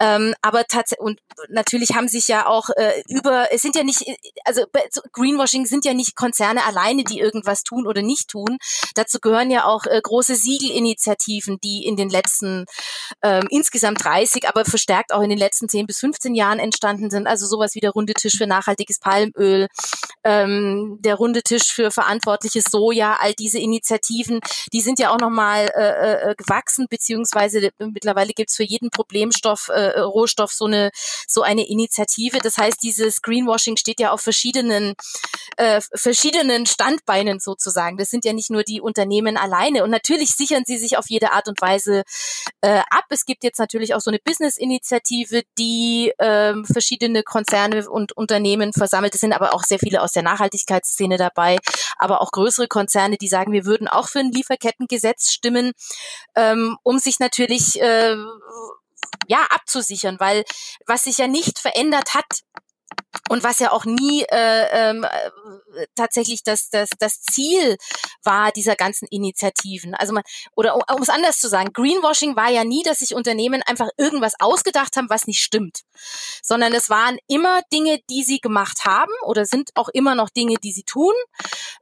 Ähm, 0.00 0.34
aber 0.42 0.64
tatsächlich, 0.64 1.04
und 1.04 1.20
natürlich 1.48 1.90
haben 1.94 2.08
sich 2.08 2.28
ja 2.28 2.46
auch 2.46 2.68
äh, 2.76 3.02
über, 3.08 3.48
es 3.52 3.62
sind 3.62 3.76
ja 3.76 3.82
nicht, 3.82 4.04
also 4.44 4.64
Greenwashing 5.12 5.66
sind 5.66 5.84
ja 5.84 5.94
nicht 5.94 6.16
Konzerne 6.16 6.64
alleine, 6.64 7.04
die 7.04 7.18
irgendwas 7.18 7.62
tun 7.62 7.86
oder 7.86 8.02
nicht 8.02 8.28
tun. 8.28 8.58
Dazu 8.94 9.18
gehören 9.20 9.50
ja 9.50 9.64
auch 9.64 9.84
äh, 9.86 10.00
große 10.02 10.36
Siegelinitiativen, 10.36 11.58
die 11.62 11.84
in 11.84 11.96
den 11.96 12.10
letzten 12.10 12.66
ähm, 13.22 13.46
insgesamt 13.50 14.04
30, 14.04 14.48
aber 14.48 14.64
verstärkt 14.64 15.12
auch 15.12 15.22
in 15.22 15.30
den 15.30 15.38
letzten 15.38 15.68
10 15.68 15.86
bis 15.86 15.98
15 16.00 16.34
Jahren 16.34 16.58
entstanden 16.58 17.10
sind. 17.10 17.26
Also 17.26 17.46
sowas 17.48 17.74
wie 17.74 17.80
der 17.80 17.90
runde 17.90 18.14
Tisch 18.14 18.36
für 18.38 18.46
nachhaltiges 18.46 19.00
Palmöl, 19.00 19.66
ähm, 20.24 20.98
der 21.00 21.16
runde 21.16 21.42
Tisch 21.42 21.72
für 21.72 21.90
verantwortliches 21.90 22.64
Soja, 22.70 23.16
all 23.20 23.34
diese 23.34 23.58
Initiativen, 23.58 24.40
die 24.72 24.80
sind 24.80 24.98
ja 24.98 25.10
auch 25.10 25.18
nochmal 25.18 25.70
äh, 25.74 26.30
äh, 26.30 26.34
gewachsen, 26.36 26.86
beziehungsweise 26.88 27.70
mittlerweile 27.78 28.32
gibt's 28.32 28.56
für 28.56 28.64
jeden 28.64 28.90
Problemstoff, 28.90 29.68
äh, 29.68 30.00
Rohstoff 30.00 30.52
so 30.52 30.66
eine, 30.66 30.90
so 31.26 31.42
eine 31.42 31.66
Initiative. 31.68 32.38
Das 32.38 32.58
heißt, 32.58 32.82
dieses 32.82 33.22
Greenwashing 33.22 33.76
steht 33.76 34.00
ja 34.00 34.12
auf 34.12 34.20
verschiedenen, 34.20 34.94
äh, 35.56 35.80
verschiedenen 35.94 36.66
Standbeinen 36.66 37.40
sozusagen. 37.40 37.96
Das 37.96 38.10
sind 38.10 38.24
ja 38.24 38.32
nicht 38.32 38.50
nur 38.50 38.64
die 38.64 38.80
Unternehmen 38.80 39.36
alleine. 39.36 39.84
Und 39.84 39.90
natürlich 39.90 40.30
sichern 40.30 40.64
sie 40.66 40.78
sich 40.78 40.96
auf 40.98 41.06
jede 41.08 41.32
Art 41.32 41.48
und 41.48 41.60
Weise 41.60 42.02
äh, 42.60 42.80
ab. 42.90 43.04
Es 43.10 43.24
gibt 43.24 43.44
jetzt 43.44 43.58
natürlich 43.58 43.94
auch 43.94 44.00
so 44.00 44.10
eine 44.10 44.18
Business-Initiative, 44.22 45.42
die 45.58 46.12
ähm, 46.18 46.64
verschiedene 46.64 47.22
Konzerne 47.38 47.88
und 47.88 48.16
Unternehmen 48.16 48.72
versammelt. 48.72 49.14
Es 49.14 49.20
sind 49.20 49.32
aber 49.32 49.54
auch 49.54 49.62
sehr 49.62 49.78
viele 49.78 50.02
aus 50.02 50.10
der 50.10 50.24
Nachhaltigkeitsszene 50.24 51.18
dabei, 51.18 51.58
aber 51.96 52.20
auch 52.20 52.32
größere 52.32 52.66
Konzerne, 52.66 53.16
die 53.16 53.28
sagen, 53.28 53.52
wir 53.52 53.64
würden 53.64 53.86
auch 53.86 54.08
für 54.08 54.18
ein 54.18 54.32
Lieferkettengesetz 54.32 55.30
stimmen, 55.30 55.70
ähm, 56.34 56.76
um 56.82 56.98
sich 56.98 57.20
natürlich 57.20 57.80
äh, 57.80 58.16
ja 59.28 59.46
abzusichern, 59.50 60.16
weil 60.18 60.42
was 60.86 61.04
sich 61.04 61.18
ja 61.18 61.28
nicht 61.28 61.60
verändert 61.60 62.14
hat 62.14 62.42
und 63.28 63.42
was 63.42 63.58
ja 63.58 63.72
auch 63.72 63.84
nie 63.84 64.22
äh, 64.30 64.90
ähm, 64.90 65.04
äh, 65.04 65.86
tatsächlich 65.94 66.42
das, 66.42 66.70
das, 66.70 66.90
das 66.98 67.20
Ziel 67.22 67.76
war 68.22 68.52
dieser 68.52 68.76
ganzen 68.76 69.06
Initiativen. 69.10 69.94
Also 69.94 70.12
man, 70.12 70.22
oder 70.56 70.74
um, 70.74 70.82
um 70.94 71.02
es 71.02 71.08
anders 71.08 71.38
zu 71.38 71.48
sagen, 71.48 71.72
Greenwashing 71.72 72.36
war 72.36 72.50
ja 72.50 72.64
nie, 72.64 72.82
dass 72.82 72.98
sich 72.98 73.14
Unternehmen 73.14 73.62
einfach 73.66 73.88
irgendwas 73.96 74.34
ausgedacht 74.38 74.96
haben, 74.96 75.10
was 75.10 75.26
nicht 75.26 75.40
stimmt, 75.40 75.80
sondern 76.42 76.72
es 76.74 76.90
waren 76.90 77.18
immer 77.28 77.60
Dinge, 77.72 78.00
die 78.10 78.22
sie 78.22 78.40
gemacht 78.40 78.84
haben 78.84 79.12
oder 79.24 79.46
sind 79.46 79.70
auch 79.74 79.88
immer 79.88 80.14
noch 80.14 80.28
Dinge, 80.28 80.56
die 80.62 80.72
sie 80.72 80.84
tun. 80.84 81.14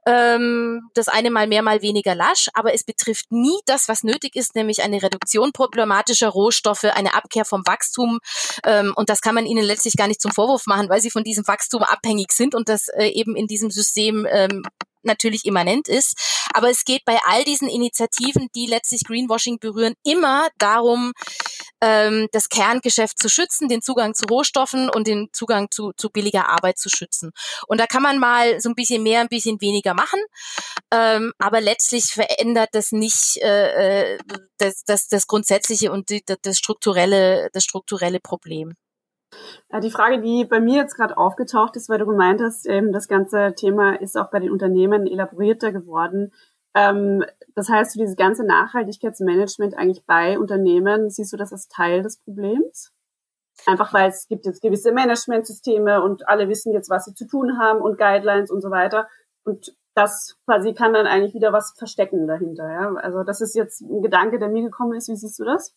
Ähm, 0.06 0.88
das 0.94 1.08
eine 1.08 1.30
mal 1.30 1.46
mehr, 1.46 1.62
mal 1.62 1.82
weniger 1.82 2.14
lasch, 2.14 2.48
aber 2.54 2.74
es 2.74 2.84
betrifft 2.84 3.30
nie 3.30 3.58
das, 3.66 3.88
was 3.88 4.04
nötig 4.04 4.36
ist, 4.36 4.54
nämlich 4.54 4.82
eine 4.82 5.02
Reduktion 5.02 5.52
problematischer 5.52 6.28
Rohstoffe, 6.28 6.84
eine 6.84 7.14
Abkehr 7.14 7.44
vom 7.44 7.66
Wachstum. 7.66 8.20
Ähm, 8.64 8.92
und 8.96 9.08
das 9.08 9.20
kann 9.20 9.34
man 9.34 9.46
ihnen 9.46 9.64
letztlich 9.64 9.96
gar 9.96 10.06
nicht 10.06 10.20
zum 10.20 10.32
Vorwurf 10.32 10.66
machen, 10.66 10.88
weil 10.88 11.00
sie 11.00 11.10
von 11.10 11.24
diesem 11.26 11.46
Wachstum 11.46 11.82
abhängig 11.82 12.32
sind 12.32 12.54
und 12.54 12.68
das 12.68 12.88
äh, 12.88 13.08
eben 13.08 13.36
in 13.36 13.46
diesem 13.46 13.70
System 13.70 14.26
ähm, 14.30 14.62
natürlich 15.06 15.44
immanent 15.44 15.88
ist. 15.88 16.46
Aber 16.52 16.68
es 16.68 16.84
geht 16.84 17.04
bei 17.04 17.18
all 17.24 17.44
diesen 17.44 17.68
Initiativen, 17.68 18.48
die 18.54 18.66
letztlich 18.66 19.04
Greenwashing 19.04 19.58
berühren, 19.58 19.94
immer 20.04 20.48
darum, 20.58 21.12
ähm, 21.80 22.28
das 22.32 22.48
Kerngeschäft 22.48 23.18
zu 23.18 23.28
schützen, 23.28 23.68
den 23.68 23.82
Zugang 23.82 24.14
zu 24.14 24.26
Rohstoffen 24.26 24.90
und 24.90 25.06
den 25.06 25.28
Zugang 25.32 25.70
zu, 25.70 25.92
zu 25.96 26.10
billiger 26.10 26.48
Arbeit 26.48 26.78
zu 26.78 26.88
schützen. 26.88 27.30
Und 27.68 27.78
da 27.78 27.86
kann 27.86 28.02
man 28.02 28.18
mal 28.18 28.60
so 28.60 28.68
ein 28.68 28.74
bisschen 28.74 29.02
mehr, 29.02 29.20
ein 29.20 29.28
bisschen 29.28 29.60
weniger 29.60 29.94
machen, 29.94 30.20
ähm, 30.92 31.32
aber 31.38 31.60
letztlich 31.60 32.06
verändert 32.06 32.70
das 32.72 32.92
nicht 32.92 33.38
äh, 33.42 34.14
äh 34.14 34.18
das, 34.58 34.84
das, 34.84 35.06
das 35.08 35.26
grundsätzliche 35.26 35.92
und 35.92 36.08
die, 36.08 36.22
das 36.24 36.56
strukturelle, 36.56 37.50
das 37.52 37.62
strukturelle 37.64 38.20
Problem. 38.20 38.72
Ja, 39.70 39.80
die 39.80 39.90
Frage, 39.90 40.20
die 40.20 40.44
bei 40.44 40.60
mir 40.60 40.76
jetzt 40.76 40.96
gerade 40.96 41.16
aufgetaucht 41.16 41.76
ist, 41.76 41.88
weil 41.88 41.98
du 41.98 42.06
gemeint 42.06 42.40
hast, 42.40 42.66
eben 42.66 42.92
das 42.92 43.08
ganze 43.08 43.54
Thema 43.54 44.00
ist 44.00 44.16
auch 44.16 44.30
bei 44.30 44.38
den 44.38 44.50
Unternehmen 44.50 45.06
elaborierter 45.06 45.72
geworden. 45.72 46.32
Ähm, 46.74 47.24
das 47.54 47.68
heißt, 47.68 47.94
du 47.94 48.00
dieses 48.00 48.16
ganze 48.16 48.44
Nachhaltigkeitsmanagement 48.44 49.76
eigentlich 49.76 50.04
bei 50.04 50.38
Unternehmen, 50.38 51.10
siehst 51.10 51.32
du 51.32 51.36
das 51.36 51.52
als 51.52 51.68
Teil 51.68 52.02
des 52.02 52.18
Problems? 52.18 52.92
Einfach 53.64 53.94
weil 53.94 54.10
es 54.10 54.28
gibt 54.28 54.44
jetzt 54.44 54.60
gewisse 54.60 54.92
Managementsysteme 54.92 56.02
und 56.02 56.28
alle 56.28 56.48
wissen 56.48 56.72
jetzt, 56.74 56.90
was 56.90 57.06
sie 57.06 57.14
zu 57.14 57.26
tun 57.26 57.58
haben 57.58 57.80
und 57.80 57.98
Guidelines 57.98 58.50
und 58.50 58.60
so 58.60 58.70
weiter. 58.70 59.08
Und 59.44 59.74
das 59.94 60.36
quasi 60.44 60.74
kann 60.74 60.92
dann 60.92 61.06
eigentlich 61.06 61.32
wieder 61.32 61.52
was 61.52 61.72
verstecken 61.76 62.26
dahinter. 62.26 62.70
Ja? 62.70 62.94
Also 62.96 63.22
das 63.22 63.40
ist 63.40 63.54
jetzt 63.54 63.80
ein 63.80 64.02
Gedanke, 64.02 64.38
der 64.38 64.48
mir 64.48 64.62
gekommen 64.62 64.92
ist. 64.92 65.08
Wie 65.08 65.16
siehst 65.16 65.38
du 65.38 65.44
das? 65.44 65.74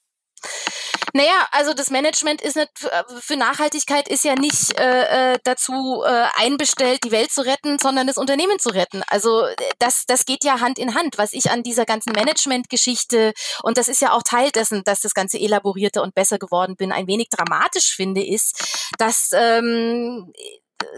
Naja, 1.14 1.48
also 1.52 1.74
das 1.74 1.90
Management 1.90 2.42
ist 2.42 2.56
nicht, 2.56 2.70
äh, 2.84 3.04
für 3.20 3.36
Nachhaltigkeit 3.36 4.08
ist 4.08 4.24
ja 4.24 4.36
nicht 4.36 4.78
äh, 4.80 5.34
äh, 5.34 5.40
dazu 5.44 6.04
äh, 6.06 6.26
einbestellt, 6.36 7.04
die 7.04 7.12
Welt 7.12 7.32
zu 7.32 7.42
retten, 7.42 7.80
sondern 7.80 8.08
das 8.08 8.18
Unternehmen 8.18 8.60
zu 8.60 8.70
retten. 8.70 9.04
Also 9.08 9.46
äh, 9.46 9.56
das, 9.80 10.04
das 10.08 10.26
geht 10.26 10.44
ja 10.44 10.60
Hand 10.60 10.78
in 10.78 10.96
Hand. 10.96 11.18
Was 11.18 11.34
ich 11.34 11.52
an 11.52 11.64
dieser 11.64 11.86
ganzen 11.86 12.14
Management-Geschichte, 12.14 13.34
und 13.64 13.78
das 13.78 13.88
ist 13.88 14.02
ja 14.02 14.12
auch 14.14 14.24
Teil 14.24 14.52
dessen, 14.52 14.84
dass 14.84 15.02
das 15.02 15.14
Ganze 15.14 15.40
elaborierter 15.40 16.04
und 16.04 16.16
besser 16.16 16.38
geworden 16.38 16.76
bin, 16.76 16.92
ein 16.92 17.08
wenig 17.08 17.30
dramatisch 17.30 17.96
finde, 17.96 18.26
ist, 18.26 18.90
dass 18.98 19.30
ähm, 19.34 20.32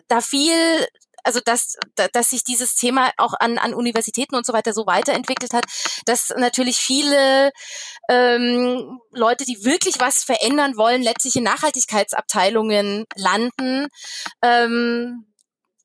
da 0.07 0.21
viel 0.21 0.87
also 1.23 1.39
dass, 1.43 1.77
dass 2.13 2.29
sich 2.29 2.43
dieses 2.43 2.75
Thema 2.75 3.11
auch 3.17 3.33
an, 3.39 3.57
an 3.57 3.73
Universitäten 3.73 4.35
und 4.35 4.45
so 4.45 4.53
weiter 4.53 4.73
so 4.73 4.85
weiterentwickelt 4.85 5.53
hat, 5.53 5.65
dass 6.05 6.33
natürlich 6.37 6.77
viele 6.77 7.51
ähm, 8.09 8.99
Leute, 9.11 9.45
die 9.45 9.63
wirklich 9.63 9.99
was 9.99 10.23
verändern 10.23 10.77
wollen, 10.77 11.01
letztlich 11.01 11.35
in 11.35 11.43
Nachhaltigkeitsabteilungen 11.43 13.05
landen. 13.15 13.87
Ähm, 14.41 15.30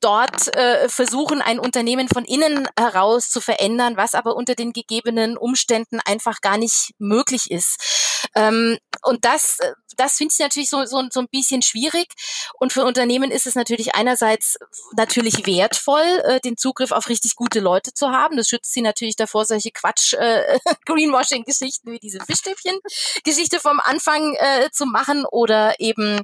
dort 0.07 0.55
äh, 0.55 0.89
versuchen, 0.89 1.43
ein 1.43 1.59
Unternehmen 1.59 2.07
von 2.07 2.25
innen 2.25 2.69
heraus 2.79 3.29
zu 3.29 3.41
verändern, 3.41 3.97
was 3.97 4.15
aber 4.15 4.37
unter 4.37 4.55
den 4.55 4.73
gegebenen 4.73 5.37
Umständen 5.37 5.99
einfach 5.99 6.41
gar 6.41 6.59
nicht 6.59 6.93
möglich 6.99 7.51
ist. 7.51 8.29
Ähm, 8.37 8.79
und 9.03 9.25
das, 9.25 9.59
das 9.97 10.13
finde 10.13 10.33
ich 10.33 10.39
natürlich 10.39 10.71
so, 10.71 10.85
so, 10.85 11.03
so 11.11 11.19
ein 11.19 11.27
bisschen 11.33 11.61
schwierig. 11.61 12.07
Und 12.55 12.73
für 12.73 12.85
Unternehmen 12.85 13.33
ist 13.33 13.49
es 13.49 13.57
natürlich 13.57 13.97
einerseits 13.97 14.57
natürlich 14.97 15.45
wertvoll, 15.45 16.23
äh, 16.25 16.39
den 16.39 16.57
Zugriff 16.57 16.93
auf 16.93 17.09
richtig 17.09 17.35
gute 17.35 17.59
Leute 17.59 17.93
zu 17.93 18.11
haben. 18.11 18.37
Das 18.37 18.47
schützt 18.47 18.73
sie 18.75 18.83
natürlich 18.83 19.17
davor, 19.17 19.45
solche 19.45 19.73
Quatsch 19.73 20.13
äh, 20.13 20.61
Greenwashing-Geschichten 20.87 21.91
wie 21.91 21.99
diese 21.99 22.21
Fischstäbchen-Geschichte 22.21 23.59
vom 23.59 23.81
Anfang 23.81 24.37
äh, 24.37 24.71
zu 24.71 24.87
machen 24.87 25.25
oder 25.29 25.75
eben 25.81 26.21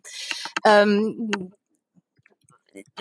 ähm, 0.65 1.53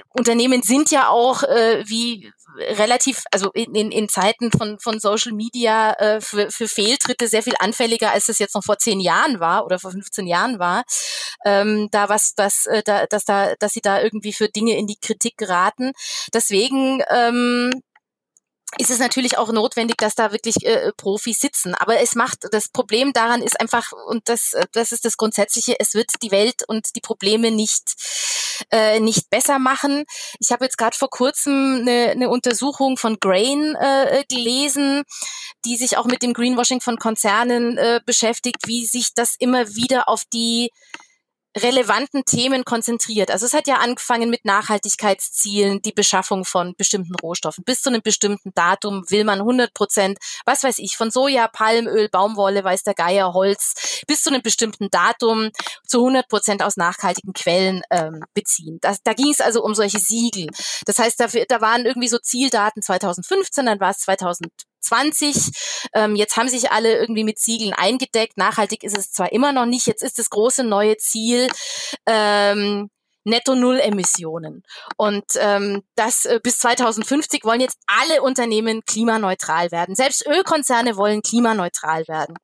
Unternehmen 0.09 0.63
sind 0.63 0.91
ja 0.91 1.09
auch 1.09 1.43
äh, 1.43 1.83
wie 1.87 2.31
relativ, 2.57 3.23
also 3.31 3.51
in, 3.51 3.73
in, 3.75 3.91
in 3.91 4.09
Zeiten 4.09 4.51
von, 4.51 4.79
von 4.79 4.99
Social 4.99 5.31
Media 5.31 5.93
äh, 5.93 6.21
für, 6.21 6.51
für 6.51 6.67
Fehltritte 6.67 7.27
sehr 7.27 7.43
viel 7.43 7.55
anfälliger, 7.59 8.11
als 8.11 8.29
es 8.29 8.39
jetzt 8.39 8.55
noch 8.55 8.63
vor 8.63 8.77
zehn 8.77 8.99
Jahren 8.99 9.39
war 9.39 9.65
oder 9.65 9.79
vor 9.79 9.91
15 9.91 10.27
Jahren 10.27 10.59
war. 10.59 10.83
Ähm, 11.45 11.87
da 11.91 12.09
was, 12.09 12.33
das, 12.35 12.65
äh, 12.65 12.83
da, 12.83 13.05
dass 13.05 13.25
da, 13.25 13.55
dass 13.59 13.73
sie 13.73 13.81
da 13.81 14.01
irgendwie 14.01 14.33
für 14.33 14.49
Dinge 14.49 14.77
in 14.77 14.87
die 14.87 14.97
Kritik 14.99 15.37
geraten. 15.37 15.93
Deswegen 16.33 17.01
ähm, 17.09 17.71
ist 18.81 18.89
es 18.89 18.99
natürlich 18.99 19.37
auch 19.37 19.51
notwendig, 19.51 19.97
dass 19.97 20.15
da 20.15 20.31
wirklich 20.31 20.65
äh, 20.65 20.91
Profis 20.97 21.39
sitzen. 21.39 21.75
Aber 21.75 21.99
es 22.01 22.15
macht, 22.15 22.39
das 22.51 22.67
Problem 22.67 23.13
daran 23.13 23.43
ist 23.43 23.59
einfach, 23.59 23.91
und 24.07 24.27
das, 24.27 24.53
das 24.73 24.91
ist 24.91 25.05
das 25.05 25.17
Grundsätzliche, 25.17 25.79
es 25.79 25.93
wird 25.93 26.09
die 26.23 26.31
Welt 26.31 26.63
und 26.67 26.95
die 26.95 26.99
Probleme 26.99 27.51
nicht, 27.51 27.93
äh, 28.71 28.99
nicht 28.99 29.29
besser 29.29 29.59
machen. 29.59 30.05
Ich 30.39 30.51
habe 30.51 30.65
jetzt 30.65 30.79
gerade 30.79 30.97
vor 30.97 31.11
kurzem 31.11 31.81
eine, 31.81 32.09
eine 32.09 32.29
Untersuchung 32.29 32.97
von 32.97 33.17
Grain 33.19 33.75
äh, 33.75 34.23
gelesen, 34.27 35.03
die 35.63 35.77
sich 35.77 35.97
auch 35.97 36.05
mit 36.05 36.23
dem 36.23 36.33
Greenwashing 36.33 36.81
von 36.81 36.97
Konzernen 36.97 37.77
äh, 37.77 38.01
beschäftigt, 38.03 38.67
wie 38.67 38.85
sich 38.87 39.13
das 39.13 39.35
immer 39.37 39.75
wieder 39.75 40.09
auf 40.09 40.23
die 40.33 40.71
relevanten 41.57 42.23
Themen 42.25 42.63
konzentriert. 42.63 43.29
Also 43.29 43.45
es 43.45 43.53
hat 43.53 43.67
ja 43.67 43.75
angefangen 43.75 44.29
mit 44.29 44.45
Nachhaltigkeitszielen, 44.45 45.81
die 45.81 45.91
Beschaffung 45.91 46.45
von 46.45 46.75
bestimmten 46.77 47.15
Rohstoffen. 47.15 47.63
Bis 47.63 47.81
zu 47.81 47.89
einem 47.89 48.01
bestimmten 48.01 48.51
Datum 48.55 49.03
will 49.09 49.23
man 49.23 49.39
100 49.39 49.73
Prozent, 49.73 50.17
was 50.45 50.63
weiß 50.63 50.79
ich, 50.79 50.95
von 50.95 51.11
Soja, 51.11 51.47
Palmöl, 51.47 52.09
Baumwolle, 52.09 52.63
weiß 52.63 52.83
der 52.83 52.93
Geier, 52.93 53.33
Holz, 53.33 54.03
bis 54.07 54.23
zu 54.23 54.29
einem 54.29 54.41
bestimmten 54.41 54.89
Datum 54.89 55.51
zu 55.85 55.99
100 55.99 56.29
Prozent 56.29 56.63
aus 56.63 56.77
nachhaltigen 56.77 57.33
Quellen 57.33 57.81
ähm, 57.91 58.23
beziehen. 58.33 58.77
Das, 58.81 59.03
da 59.03 59.13
ging 59.13 59.31
es 59.31 59.41
also 59.41 59.63
um 59.63 59.75
solche 59.75 59.99
Siegel. 59.99 60.47
Das 60.85 60.99
heißt, 60.99 61.19
da, 61.19 61.27
da 61.27 61.61
waren 61.61 61.85
irgendwie 61.85 62.07
so 62.07 62.17
Zieldaten 62.17 62.81
2015, 62.81 63.65
dann 63.65 63.79
war 63.79 63.91
es 63.91 63.99
2000 63.99 64.49
20. 64.81 65.89
Ähm, 65.93 66.15
jetzt 66.15 66.37
haben 66.37 66.49
sich 66.49 66.71
alle 66.71 66.97
irgendwie 66.97 67.23
mit 67.23 67.39
Siegeln 67.39 67.73
eingedeckt. 67.73 68.37
Nachhaltig 68.37 68.83
ist 68.83 68.97
es 68.97 69.11
zwar 69.11 69.31
immer 69.31 69.53
noch 69.53 69.65
nicht. 69.65 69.87
Jetzt 69.87 70.03
ist 70.03 70.19
das 70.19 70.29
große 70.29 70.63
neue 70.63 70.97
Ziel. 70.97 71.47
Ähm, 72.05 72.89
Netto 73.23 73.55
Null 73.55 73.79
Emissionen. 73.79 74.63
Und 74.97 75.25
ähm, 75.35 75.83
das 75.95 76.25
äh, 76.25 76.39
bis 76.41 76.57
2050 76.59 77.43
wollen 77.43 77.61
jetzt 77.61 77.77
alle 77.85 78.21
Unternehmen 78.21 78.81
klimaneutral 78.85 79.71
werden. 79.71 79.95
Selbst 79.95 80.25
Ölkonzerne 80.25 80.97
wollen 80.97 81.21
klimaneutral 81.21 82.07
werden. 82.07 82.35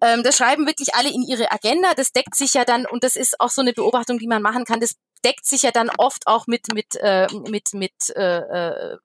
Ähm, 0.00 0.22
das 0.22 0.36
schreiben 0.36 0.66
wirklich 0.66 0.94
alle 0.94 1.10
in 1.10 1.22
ihre 1.22 1.52
Agenda. 1.52 1.94
Das 1.94 2.12
deckt 2.12 2.34
sich 2.34 2.54
ja 2.54 2.64
dann, 2.64 2.86
und 2.86 3.04
das 3.04 3.16
ist 3.16 3.40
auch 3.40 3.50
so 3.50 3.60
eine 3.60 3.72
Beobachtung, 3.72 4.18
die 4.18 4.26
man 4.26 4.42
machen 4.42 4.64
kann, 4.64 4.80
das 4.80 4.94
deckt 5.24 5.46
sich 5.46 5.62
ja 5.62 5.70
dann 5.70 5.90
oft 5.98 6.26
auch 6.26 6.46
mit 6.46 6.72
mit 6.72 6.96
äh, 6.96 7.26
mit 7.48 7.74
mit 7.74 8.10
äh, 8.16 8.38
äh, 8.38 8.96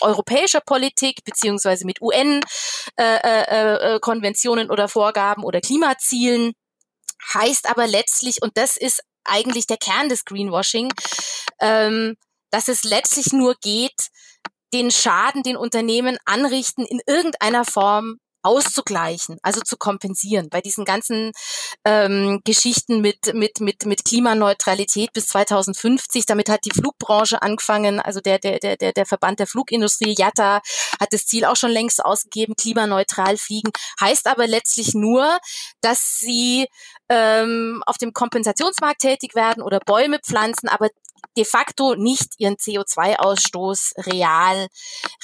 europäischer 0.00 0.60
Politik 0.60 1.24
beziehungsweise 1.24 1.86
mit 1.86 2.00
UN 2.00 2.40
äh, 2.96 3.16
äh, 3.16 3.94
äh, 3.94 4.00
Konventionen 4.00 4.70
oder 4.70 4.88
Vorgaben 4.88 5.44
oder 5.44 5.60
Klimazielen. 5.60 6.52
Heißt 7.32 7.68
aber 7.68 7.86
letztlich 7.86 8.42
und 8.42 8.56
das 8.56 8.76
ist 8.76 9.02
eigentlich 9.24 9.66
der 9.66 9.78
Kern 9.78 10.08
des 10.08 10.24
Greenwashing, 10.24 10.92
ähm, 11.60 12.16
dass 12.50 12.68
es 12.68 12.84
letztlich 12.84 13.32
nur 13.32 13.54
geht, 13.62 14.10
den 14.74 14.90
Schaden, 14.90 15.42
den 15.42 15.56
Unternehmen 15.56 16.18
anrichten, 16.24 16.84
in 16.84 17.00
irgendeiner 17.06 17.64
Form 17.64 18.18
auszugleichen, 18.44 19.38
also 19.42 19.60
zu 19.60 19.76
kompensieren. 19.76 20.48
Bei 20.50 20.60
diesen 20.60 20.84
ganzen 20.84 21.32
ähm, 21.84 22.40
Geschichten 22.44 23.00
mit, 23.00 23.34
mit, 23.34 23.60
mit, 23.60 23.86
mit 23.86 24.04
Klimaneutralität 24.04 25.12
bis 25.12 25.28
2050, 25.28 26.26
damit 26.26 26.48
hat 26.48 26.60
die 26.64 26.70
Flugbranche 26.70 27.42
angefangen, 27.42 28.00
also 28.00 28.20
der, 28.20 28.38
der, 28.38 28.58
der, 28.58 28.76
der, 28.76 29.06
Verband 29.06 29.38
der 29.40 29.46
Flugindustrie, 29.46 30.14
JATA, 30.16 30.60
hat 31.00 31.12
das 31.12 31.26
Ziel 31.26 31.44
auch 31.44 31.56
schon 31.56 31.70
längst 31.70 32.04
ausgegeben, 32.04 32.54
klimaneutral 32.56 33.36
fliegen, 33.36 33.72
heißt 34.00 34.26
aber 34.26 34.46
letztlich 34.46 34.94
nur, 34.94 35.38
dass 35.80 36.18
sie 36.18 36.66
ähm, 37.08 37.82
auf 37.86 37.96
dem 37.98 38.12
Kompensationsmarkt 38.12 39.00
tätig 39.00 39.34
werden 39.34 39.62
oder 39.62 39.80
Bäume 39.80 40.18
pflanzen, 40.18 40.68
aber 40.68 40.88
de 41.36 41.44
facto 41.44 41.94
nicht 41.94 42.34
ihren 42.38 42.56
CO2-Ausstoß 42.56 44.06
real 44.06 44.68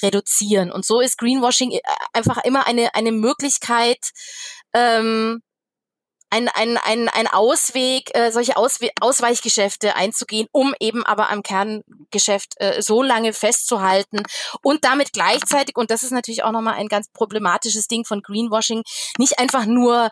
reduzieren. 0.03 0.71
Und 0.73 0.85
so 0.85 1.01
ist 1.01 1.19
Greenwashing 1.19 1.73
äh, 1.73 1.81
einfach 2.13 2.39
immer 2.45 2.67
eine, 2.67 2.95
eine 2.95 3.13
Möglichkeit, 3.13 3.99
ähm, 4.75 5.43
ein, 6.31 6.49
ein, 6.49 6.79
ein, 6.79 7.09
ein 7.09 7.27
Ausweg, 7.27 8.15
äh, 8.15 8.31
solche 8.31 8.57
Auswe 8.57 8.91
Ausweichgeschäfte 9.01 9.97
einzugehen, 9.97 10.47
um 10.53 10.75
eben 10.79 11.05
aber 11.05 11.29
am 11.29 11.43
Kerngeschäft 11.43 12.55
äh, 12.59 12.81
so 12.81 13.03
lange 13.03 13.33
festzuhalten 13.33 14.23
und 14.63 14.85
damit 14.85 15.13
gleichzeitig, 15.13 15.77
und 15.77 15.91
das 15.91 16.05
ist 16.05 16.13
natürlich 16.13 16.45
auch 16.45 16.53
nochmal 16.53 16.75
ein 16.75 16.87
ganz 16.87 17.11
problematisches 17.13 17.89
Ding 17.89 18.05
von 18.05 18.23
Greenwashing, 18.23 18.83
nicht 19.19 19.41
einfach 19.41 19.67
nur 19.67 20.11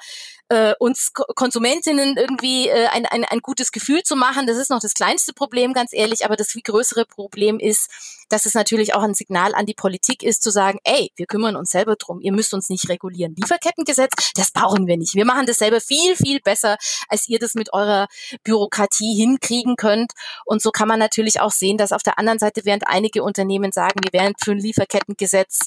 äh, 0.49 0.75
uns 0.79 1.13
Konsumentinnen 1.13 2.17
irgendwie 2.17 2.69
äh, 2.69 2.87
ein, 2.87 3.07
ein, 3.07 3.25
ein 3.25 3.41
gutes 3.41 3.73
Gefühl 3.73 4.03
zu 4.03 4.17
machen. 4.17 4.47
Das 4.47 4.57
ist 4.57 4.71
noch 4.71 4.81
das 4.81 4.95
kleinste 4.95 5.33
Problem, 5.33 5.73
ganz 5.73 5.93
ehrlich, 5.93 6.25
aber 6.25 6.37
das 6.37 6.49
viel 6.49 6.63
größere 6.63 7.05
Problem 7.05 7.59
ist, 7.59 7.91
dass 8.29 8.47
es 8.47 8.55
natürlich 8.55 8.95
auch 8.95 9.03
ein 9.03 9.15
Signal 9.15 9.55
an 9.55 9.67
die 9.67 9.75
Politik 9.75 10.23
ist, 10.23 10.43
zu 10.43 10.51
sagen, 10.51 10.79
ey, 10.85 11.11
wir 11.17 11.27
kümmern 11.27 11.57
uns 11.57 11.71
selber 11.71 11.97
drum, 11.97 12.21
ihr 12.21 12.33
müsst 12.33 12.55
uns 12.55 12.69
nicht 12.69 12.89
regulieren. 12.89 13.35
Lieferkettengesetz, 13.37 14.13
das 14.35 14.51
brauchen 14.51 14.87
wir 14.87 14.97
nicht. 14.97 15.15
Wir 15.15 15.25
machen 15.25 15.47
das 15.47 15.57
selber 15.57 15.81
viel, 15.81 16.17
viel 16.17 16.41
besser, 16.41 16.77
als 17.09 17.29
ihr 17.29 17.39
das 17.39 17.55
mit 17.55 17.73
eurer 17.73 18.07
Bürokratie 18.45 19.15
hinkriegen 19.15 19.77
könnt. 19.77 20.13
Und 20.45 20.63
so 20.63 20.71
kann 20.71 20.89
man 20.89 20.99
natürlich 20.99 21.41
auch 21.41 21.53
sehen, 21.53 21.79
dass 21.79 21.93
auf 21.93 22.03
der 22.03 22.19
anderen 22.19 22.39
Seite, 22.39 22.65
während 22.65 22.87
einige 22.87 23.23
Unternehmen 23.23 23.73
sagen, 23.73 24.01
wir 24.03 24.19
wären 24.19 24.35
für 24.43 24.53
ein 24.53 24.59
Lieferkettengesetz, 24.59 25.67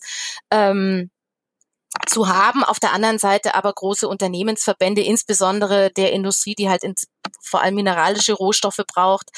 ähm, 0.51 1.09
zu 2.07 2.27
haben. 2.27 2.63
Auf 2.63 2.79
der 2.79 2.93
anderen 2.93 3.19
Seite 3.19 3.55
aber 3.55 3.73
große 3.73 4.07
Unternehmensverbände, 4.07 5.01
insbesondere 5.01 5.91
der 5.91 6.11
Industrie, 6.13 6.55
die 6.55 6.69
halt 6.69 6.83
ins, 6.83 7.07
vor 7.41 7.61
allem 7.61 7.75
mineralische 7.75 8.33
Rohstoffe 8.33 8.81
braucht, 8.87 9.29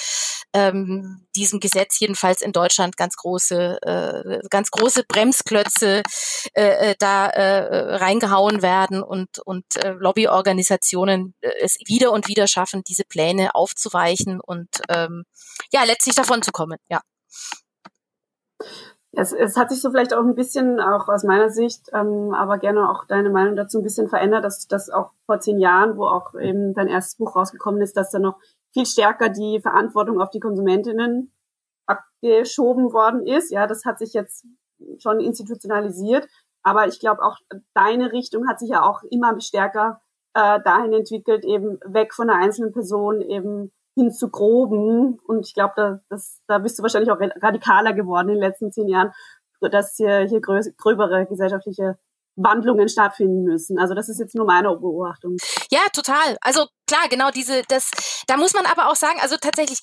ähm, 0.53 1.25
diesem 1.35 1.59
Gesetz 1.59 1.99
jedenfalls 1.99 2.41
in 2.41 2.51
Deutschland 2.51 2.95
ganz 2.95 3.15
große, 3.15 3.79
äh, 3.81 4.39
ganz 4.49 4.69
große 4.69 5.03
Bremsklötze 5.07 6.03
äh, 6.53 6.91
äh 6.91 6.95
da 6.99 7.27
äh, 7.27 7.95
reingehauen 7.95 8.61
werden 8.61 9.01
und, 9.01 9.39
und 9.39 9.65
äh, 9.77 9.89
Lobbyorganisationen 9.91 11.33
äh, 11.41 11.51
es 11.61 11.77
wieder 11.87 12.11
und 12.11 12.27
wieder 12.27 12.47
schaffen, 12.47 12.83
diese 12.87 13.03
Pläne 13.03 13.55
aufzuweichen 13.55 14.39
und 14.39 14.69
ähm, 14.89 15.23
ja, 15.71 15.83
letztlich 15.83 16.15
davon 16.15 16.43
zu 16.43 16.51
kommen, 16.51 16.77
ja. 16.87 17.01
Es, 19.15 19.31
es 19.31 19.55
hat 19.57 19.69
sich 19.69 19.79
so 19.79 19.91
vielleicht 19.91 20.13
auch 20.13 20.23
ein 20.23 20.33
bisschen, 20.33 20.79
auch 20.79 21.07
aus 21.07 21.23
meiner 21.23 21.49
Sicht, 21.49 21.89
ähm, 21.93 22.33
aber 22.33 22.57
gerne 22.57 22.89
auch 22.89 23.05
deine 23.05 23.29
Meinung 23.29 23.55
dazu 23.55 23.77
ein 23.77 23.83
bisschen 23.83 24.09
verändert, 24.09 24.43
dass 24.43 24.67
das 24.67 24.89
auch 24.89 25.11
vor 25.27 25.39
zehn 25.39 25.59
Jahren, 25.59 25.97
wo 25.97 26.05
auch 26.05 26.33
eben 26.33 26.73
dein 26.73 26.87
erstes 26.87 27.15
Buch 27.17 27.35
rausgekommen 27.35 27.81
ist, 27.81 27.95
dass 27.95 28.09
da 28.09 28.17
noch 28.17 28.39
viel 28.73 28.87
stärker 28.87 29.29
die 29.29 29.59
Verantwortung 29.61 30.19
auf 30.19 30.31
die 30.31 30.39
Konsumentinnen 30.39 31.31
abgeschoben 31.85 32.91
worden 32.91 33.27
ist. 33.27 33.51
Ja, 33.51 33.67
das 33.67 33.85
hat 33.85 33.99
sich 33.99 34.13
jetzt 34.13 34.47
schon 34.97 35.19
institutionalisiert, 35.19 36.27
aber 36.63 36.87
ich 36.87 36.99
glaube 36.99 37.21
auch 37.21 37.37
deine 37.75 38.11
Richtung 38.11 38.47
hat 38.47 38.59
sich 38.59 38.69
ja 38.69 38.81
auch 38.81 39.03
immer 39.03 39.39
stärker 39.39 40.01
äh, 40.33 40.59
dahin 40.63 40.91
entwickelt, 40.91 41.45
eben 41.45 41.79
weg 41.85 42.15
von 42.15 42.27
der 42.27 42.37
einzelnen 42.37 42.73
Person, 42.73 43.21
eben 43.21 43.71
hin 43.95 44.11
zu 44.11 44.29
groben. 44.29 45.19
Und 45.25 45.47
ich 45.47 45.53
glaube, 45.53 45.73
da, 45.75 45.99
das, 46.09 46.41
da 46.47 46.57
bist 46.59 46.77
du 46.77 46.83
wahrscheinlich 46.83 47.11
auch 47.11 47.19
radikaler 47.41 47.93
geworden 47.93 48.29
in 48.29 48.35
den 48.35 48.43
letzten 48.43 48.71
zehn 48.71 48.87
Jahren, 48.87 49.11
dass 49.61 49.95
hier, 49.95 50.21
hier 50.27 50.41
grö 50.41 50.59
gröbere 50.77 51.25
gesellschaftliche 51.25 51.97
Wandlungen 52.35 52.89
stattfinden 52.89 53.43
müssen. 53.43 53.77
Also 53.77 53.93
das 53.93 54.09
ist 54.09 54.19
jetzt 54.19 54.35
nur 54.35 54.45
meine 54.45 54.75
Beobachtung. 54.75 55.37
Ja, 55.69 55.81
total. 55.93 56.37
Also 56.41 56.65
klar, 56.87 57.07
genau 57.09 57.29
diese, 57.29 57.61
das, 57.69 57.91
da 58.27 58.37
muss 58.37 58.53
man 58.53 58.65
aber 58.65 58.89
auch 58.89 58.95
sagen, 58.95 59.19
also 59.21 59.37
tatsächlich 59.37 59.81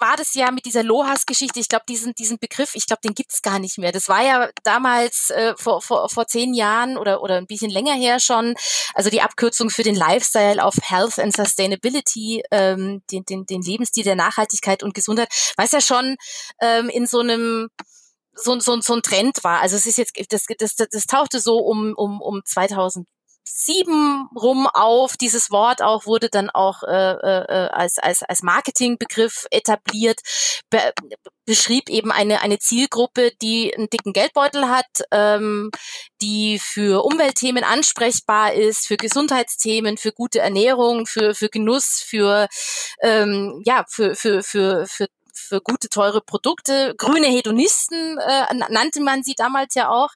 war 0.00 0.16
das 0.16 0.34
ja 0.34 0.50
mit 0.50 0.64
dieser 0.64 0.82
Lohas-Geschichte, 0.82 1.60
ich 1.60 1.68
glaube, 1.68 1.84
diesen, 1.88 2.14
diesen 2.14 2.38
Begriff, 2.38 2.74
ich 2.74 2.86
glaube, 2.86 3.00
den 3.04 3.14
gibt's 3.14 3.42
gar 3.42 3.58
nicht 3.58 3.78
mehr. 3.78 3.92
Das 3.92 4.08
war 4.08 4.22
ja 4.22 4.50
damals 4.64 5.30
äh, 5.30 5.54
vor, 5.56 5.82
vor, 5.82 6.08
vor 6.08 6.26
zehn 6.26 6.54
Jahren 6.54 6.96
oder, 6.96 7.22
oder 7.22 7.36
ein 7.36 7.46
bisschen 7.46 7.70
länger 7.70 7.94
her 7.94 8.20
schon, 8.20 8.54
also 8.94 9.10
die 9.10 9.22
Abkürzung 9.22 9.70
für 9.70 9.82
den 9.82 9.94
Lifestyle 9.94 10.62
auf 10.62 10.74
Health 10.82 11.18
and 11.18 11.34
Sustainability, 11.34 12.42
ähm, 12.50 13.02
den, 13.10 13.24
den, 13.24 13.46
den 13.46 13.62
Lebensstil 13.62 14.04
der 14.04 14.16
Nachhaltigkeit 14.16 14.82
und 14.82 14.94
Gesundheit, 14.94 15.28
was 15.56 15.72
ja 15.72 15.80
schon 15.80 16.16
ähm, 16.60 16.88
in 16.88 17.06
so 17.06 17.20
einem 17.20 17.68
so, 18.34 18.58
so, 18.60 18.80
so 18.80 18.94
ein 18.94 19.02
Trend 19.02 19.42
war. 19.42 19.60
Also 19.60 19.76
es 19.76 19.86
ist 19.86 19.98
jetzt, 19.98 20.12
das, 20.30 20.44
das, 20.58 20.76
das 20.76 21.06
tauchte 21.06 21.40
so 21.40 21.58
um, 21.58 21.94
um, 21.94 22.20
um 22.20 22.42
2000 22.44 23.06
sieben 23.50 24.28
rum 24.36 24.66
auf. 24.66 25.16
Dieses 25.16 25.50
Wort 25.50 25.82
auch 25.82 26.06
wurde 26.06 26.28
dann 26.28 26.50
auch 26.50 26.82
äh, 26.82 27.12
äh, 27.12 27.68
als, 27.70 27.98
als, 27.98 28.22
als 28.22 28.42
Marketingbegriff 28.42 29.46
etabliert, 29.50 30.20
be 30.70 30.92
beschrieb 31.48 31.88
eben 31.88 32.12
eine, 32.12 32.42
eine 32.42 32.58
Zielgruppe, 32.58 33.32
die 33.40 33.74
einen 33.74 33.88
dicken 33.88 34.12
Geldbeutel 34.12 34.68
hat, 34.68 34.84
ähm, 35.10 35.70
die 36.20 36.58
für 36.58 37.06
Umweltthemen 37.06 37.64
ansprechbar 37.64 38.52
ist, 38.52 38.86
für 38.86 38.98
Gesundheitsthemen, 38.98 39.96
für 39.96 40.12
gute 40.12 40.40
Ernährung, 40.40 41.06
für, 41.06 41.34
für 41.34 41.48
Genuss, 41.48 42.04
für, 42.06 42.48
ähm, 43.02 43.62
ja, 43.64 43.86
für, 43.88 44.14
für, 44.14 44.42
für, 44.42 44.86
für 44.86 45.06
für 45.38 45.60
gute, 45.60 45.88
teure 45.88 46.20
Produkte. 46.20 46.94
Grüne 46.96 47.26
Hedonisten 47.26 48.18
äh, 48.18 48.54
nannte 48.68 49.00
man 49.00 49.22
sie 49.22 49.34
damals 49.34 49.74
ja 49.74 49.90
auch. 49.90 50.10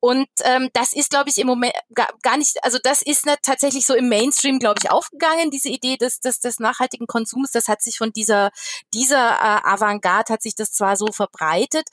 Und 0.00 0.28
ähm, 0.44 0.70
das 0.72 0.92
ist, 0.92 1.10
glaube 1.10 1.30
ich, 1.30 1.38
im 1.38 1.46
Moment 1.46 1.74
gar, 2.22 2.36
nicht, 2.36 2.62
also 2.62 2.78
das 2.82 3.02
ist 3.02 3.26
ne, 3.26 3.36
tatsächlich 3.42 3.86
so 3.86 3.94
im 3.94 4.08
Mainstream, 4.08 4.58
glaube 4.58 4.80
ich, 4.82 4.90
aufgegangen, 4.90 5.50
diese 5.50 5.68
Idee 5.68 5.96
des, 5.96 6.20
des, 6.20 6.40
des 6.40 6.58
nachhaltigen 6.58 7.06
Konsums. 7.06 7.50
Das 7.50 7.68
hat 7.68 7.82
sich 7.82 7.98
von 7.98 8.12
dieser, 8.12 8.50
dieser 8.94 9.30
äh, 9.30 9.60
Avantgarde 9.64 10.32
hat 10.32 10.42
sich 10.42 10.54
das 10.54 10.72
zwar 10.72 10.96
so 10.96 11.06
verbreitet, 11.12 11.88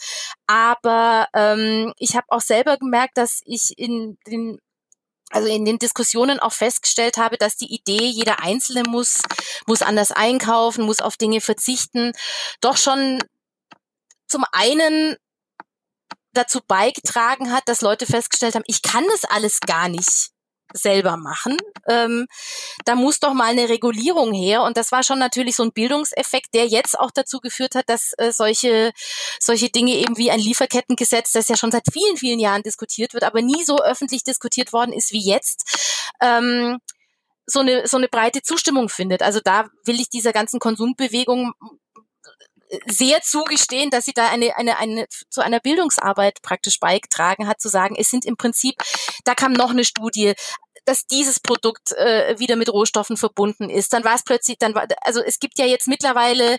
aber 0.48 1.28
ähm, 1.34 1.94
ich 1.98 2.16
habe 2.16 2.28
auch 2.30 2.42
selber 2.42 2.78
gemerkt, 2.78 3.18
dass 3.18 3.42
ich 3.46 3.74
in 3.78 4.18
den 4.28 4.60
also 5.34 5.48
in 5.48 5.66
den 5.66 5.80
Diskussionen 5.80 6.40
auch 6.40 6.54
festgestellt 6.54 7.18
habe, 7.18 7.38
dass 7.38 7.56
die 7.56 7.74
Idee, 7.74 8.06
jeder 8.06 8.42
Einzelne 8.42 8.84
muss, 8.88 9.22
muss 9.66 9.82
anders 9.82 10.12
einkaufen, 10.12 10.86
muss 10.86 11.02
auf 11.02 11.18
Dinge 11.18 11.42
verzichten, 11.42 12.14
doch 12.62 12.78
schon 12.78 13.20
zum 14.28 14.44
einen 14.52 15.18
dazu 16.34 16.62
beigetragen 16.68 17.52
hat, 17.52 17.68
dass 17.68 17.82
Leute 17.82 18.06
festgestellt 18.06 18.56
haben, 18.56 18.64
ich 18.68 18.82
kann 18.82 19.06
das 19.08 19.24
alles 19.26 19.60
gar 19.60 19.88
nicht 19.88 20.33
selber 20.74 21.18
machen. 21.18 21.58
Ähm, 21.88 22.28
da 22.86 22.96
muss 22.96 23.20
doch 23.20 23.34
mal 23.34 23.52
eine 23.52 23.70
Regulierung 23.70 24.34
her. 24.34 24.64
Und 24.64 24.78
das 24.78 24.92
war 24.92 25.04
schon 25.04 25.20
natürlich 25.20 25.56
so 25.56 25.64
ein 25.64 25.72
Bildungseffekt, 25.72 26.54
der 26.54 26.68
jetzt 26.68 27.00
auch 27.00 27.12
dazu 27.12 27.40
geführt 27.40 27.76
hat, 27.76 27.90
dass 27.90 28.14
äh, 28.18 28.32
solche, 28.32 28.92
solche 29.40 29.70
Dinge 29.70 29.96
eben 29.96 30.18
wie 30.18 30.32
ein 30.32 30.40
Lieferkettengesetz, 30.40 31.32
das 31.32 31.48
ja 31.48 31.56
schon 31.56 31.72
seit 31.72 31.86
vielen, 31.92 32.18
vielen 32.18 32.40
Jahren 32.40 32.64
diskutiert 32.64 33.14
wird, 33.14 33.24
aber 33.24 33.42
nie 33.42 33.64
so 33.64 33.78
öffentlich 33.78 34.24
diskutiert 34.24 34.74
worden 34.74 34.94
ist 34.94 35.12
wie 35.12 35.24
jetzt. 35.24 36.12
Ähm, 36.22 36.80
so 37.46 37.60
eine, 37.60 37.88
so 37.88 37.98
eine 37.98 38.08
breite 38.08 38.42
Zustimmung 38.42 38.90
findet. 38.90 39.22
Also 39.22 39.42
da 39.44 39.68
will 39.84 40.00
ich 40.00 40.10
dieser 40.10 40.32
ganzen 40.32 40.60
Konsumbewegung 40.60 41.54
sehr 42.88 43.22
zugestehen, 43.22 43.90
dass 43.90 44.06
sie 44.06 44.14
da 44.14 44.30
eine, 44.30 44.56
eine, 44.58 44.78
eine, 44.78 45.08
zu 45.30 45.42
einer 45.42 45.60
Bildungsarbeit 45.60 46.42
praktisch 46.42 46.80
beigetragen 46.80 47.48
hat, 47.48 47.62
zu 47.62 47.70
sagen, 47.70 47.96
es 47.98 48.10
sind 48.10 48.26
im 48.26 48.38
Prinzip, 48.38 48.76
da 49.26 49.36
kam 49.36 49.54
noch 49.54 49.72
eine 49.72 49.84
Studie, 49.84 50.34
dass 50.86 51.06
dieses 51.06 51.40
Produkt 51.40 51.92
äh, 51.94 52.38
wieder 52.40 52.56
mit 52.56 52.72
Rohstoffen 52.72 53.18
verbunden 53.18 53.70
ist. 53.70 53.94
Dann 53.94 54.04
war 54.04 54.16
es 54.16 54.24
plötzlich, 54.24 54.58
dann 54.60 54.76
war, 54.76 54.88
also 55.02 55.22
es 55.22 55.40
gibt 55.40 55.58
ja 55.60 55.66
jetzt 55.66 55.88
mittlerweile 55.88 56.58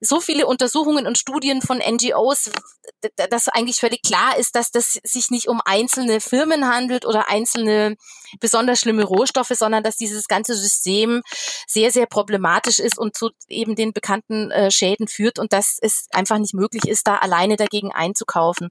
so 0.00 0.20
viele 0.20 0.46
Untersuchungen 0.46 1.06
und 1.06 1.18
Studien 1.18 1.62
von 1.62 1.78
NGOs, 1.78 2.50
dass 3.30 3.48
eigentlich 3.48 3.76
völlig 3.76 4.02
klar 4.02 4.36
ist, 4.36 4.54
dass 4.54 4.70
das 4.70 4.98
sich 5.02 5.30
nicht 5.30 5.48
um 5.48 5.60
einzelne 5.64 6.20
Firmen 6.20 6.68
handelt 6.68 7.06
oder 7.06 7.28
einzelne 7.28 7.96
besonders 8.40 8.80
schlimme 8.80 9.04
Rohstoffe, 9.04 9.52
sondern 9.54 9.82
dass 9.82 9.96
dieses 9.96 10.28
ganze 10.28 10.54
System 10.54 11.22
sehr, 11.66 11.90
sehr 11.90 12.06
problematisch 12.06 12.78
ist 12.78 12.98
und 12.98 13.16
zu 13.16 13.30
eben 13.48 13.74
den 13.74 13.92
bekannten 13.92 14.50
äh, 14.50 14.70
Schäden 14.70 15.08
führt 15.08 15.38
und 15.38 15.52
dass 15.52 15.78
es 15.80 16.06
einfach 16.12 16.38
nicht 16.38 16.54
möglich 16.54 16.86
ist, 16.86 17.06
da 17.06 17.16
alleine 17.16 17.56
dagegen 17.56 17.92
einzukaufen. 17.92 18.68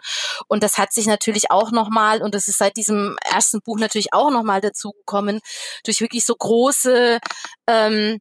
Und 0.47 0.63
das 0.63 0.77
hat 0.77 0.93
sich 0.93 1.07
natürlich 1.07 1.51
auch 1.51 1.71
nochmal, 1.71 2.21
und 2.21 2.35
das 2.35 2.47
ist 2.47 2.57
seit 2.57 2.77
diesem 2.77 3.17
ersten 3.23 3.61
Buch 3.61 3.79
natürlich 3.79 4.13
auch 4.13 4.31
nochmal 4.31 4.61
dazu 4.61 4.91
gekommen, 4.91 5.39
durch 5.85 6.01
wirklich 6.01 6.25
so 6.25 6.35
große 6.35 7.19
ähm, 7.67 8.19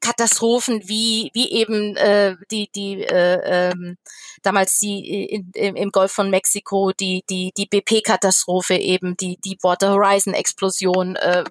Katastrophen 0.00 0.88
wie 0.88 1.30
wie 1.34 1.50
eben 1.52 1.96
äh, 1.96 2.36
die 2.50 2.70
die 2.74 3.02
äh, 3.02 3.70
ähm, 3.70 3.96
damals 4.42 4.78
die 4.78 5.24
in, 5.24 5.50
im, 5.54 5.76
im 5.76 5.90
Golf 5.90 6.12
von 6.12 6.30
Mexiko 6.30 6.92
die 6.92 7.24
die 7.28 7.52
die 7.56 7.66
BP 7.66 8.02
Katastrophe 8.02 8.76
eben 8.76 9.16
die 9.16 9.38
die 9.44 9.58
Water 9.62 9.92
Horizon 9.92 10.34
Explosion 10.34 11.16
äh, 11.16 11.44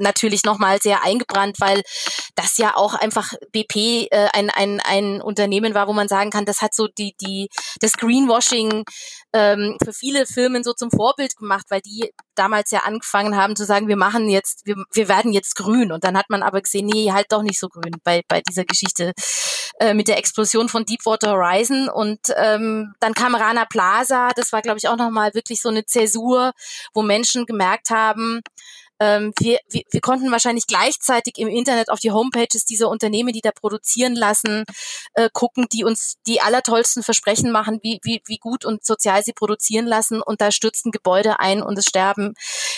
natürlich 0.00 0.44
nochmal 0.44 0.80
sehr 0.80 1.02
eingebrannt, 1.02 1.56
weil 1.60 1.82
das 2.34 2.56
ja 2.58 2.76
auch 2.76 2.94
einfach 2.94 3.32
BP 3.52 4.08
äh, 4.10 4.28
ein, 4.32 4.50
ein, 4.50 4.80
ein 4.80 5.22
Unternehmen 5.22 5.74
war, 5.74 5.88
wo 5.88 5.92
man 5.92 6.08
sagen 6.08 6.30
kann, 6.30 6.44
das 6.44 6.62
hat 6.62 6.74
so 6.74 6.88
die, 6.88 7.14
die, 7.20 7.48
das 7.80 7.92
Greenwashing 7.92 8.84
ähm, 9.32 9.76
für 9.82 9.92
viele 9.92 10.26
Firmen 10.26 10.64
so 10.64 10.72
zum 10.72 10.90
Vorbild 10.90 11.36
gemacht, 11.36 11.66
weil 11.68 11.80
die 11.80 12.10
damals 12.34 12.70
ja 12.70 12.80
angefangen 12.80 13.36
haben 13.36 13.54
zu 13.54 13.64
sagen, 13.64 13.88
wir 13.88 13.96
machen 13.96 14.28
jetzt, 14.28 14.62
wir, 14.64 14.76
wir 14.92 15.08
werden 15.08 15.32
jetzt 15.32 15.56
grün. 15.56 15.92
Und 15.92 16.04
dann 16.04 16.16
hat 16.16 16.30
man 16.30 16.42
aber 16.42 16.60
gesehen, 16.60 16.86
nee, 16.86 17.12
halt 17.12 17.26
doch 17.30 17.42
nicht 17.42 17.60
so 17.60 17.68
grün 17.68 17.96
bei, 18.02 18.22
bei 18.28 18.40
dieser 18.40 18.64
Geschichte 18.64 19.12
äh, 19.78 19.94
mit 19.94 20.08
der 20.08 20.18
Explosion 20.18 20.68
von 20.68 20.84
Deepwater 20.84 21.32
Horizon. 21.32 21.88
Und 21.88 22.20
ähm, 22.36 22.94
dann 23.00 23.14
kam 23.14 23.34
Rana 23.34 23.66
Plaza, 23.66 24.30
das 24.34 24.52
war, 24.52 24.62
glaube 24.62 24.78
ich, 24.78 24.88
auch 24.88 24.96
nochmal 24.96 25.34
wirklich 25.34 25.60
so 25.60 25.68
eine 25.68 25.84
Zäsur, 25.84 26.52
wo 26.94 27.02
Menschen 27.02 27.46
gemerkt 27.46 27.90
haben, 27.90 28.40
ähm, 29.00 29.32
wir, 29.38 29.58
wir, 29.68 29.82
wir 29.90 30.00
konnten 30.00 30.30
wahrscheinlich 30.30 30.66
gleichzeitig 30.66 31.38
im 31.38 31.48
Internet 31.48 31.90
auf 31.90 32.00
die 32.00 32.12
Homepages 32.12 32.66
dieser 32.66 32.88
Unternehmen, 32.88 33.32
die 33.32 33.40
da 33.40 33.50
produzieren 33.50 34.14
lassen, 34.14 34.64
äh, 35.14 35.30
gucken, 35.32 35.66
die 35.72 35.84
uns 35.84 36.16
die 36.26 36.40
allertollsten 36.40 37.02
Versprechen 37.02 37.50
machen, 37.50 37.80
wie, 37.82 37.98
wie, 38.02 38.22
wie 38.26 38.36
gut 38.36 38.64
und 38.64 38.84
sozial 38.84 39.22
sie 39.24 39.32
produzieren 39.32 39.86
lassen. 39.86 40.20
Und 40.20 40.40
da 40.40 40.52
stürzen 40.52 40.92
Gebäude 40.92 41.40
ein 41.40 41.62
und 41.62 41.78
es 41.78 41.86
sterben 41.86 42.34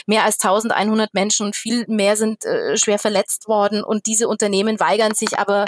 mehr 0.07 0.25
als 0.25 0.37
1100 0.43 1.13
Menschen 1.13 1.47
und 1.47 1.57
viel 1.57 1.85
mehr 1.89 2.17
sind 2.17 2.45
äh, 2.45 2.77
schwer 2.77 3.01
verletzt 3.01 3.49
worden. 3.49 3.83
Und 3.83 4.07
diese 4.07 4.29
Unternehmen 4.29 4.79
weigern 4.79 5.15
sich 5.15 5.39
aber 5.39 5.65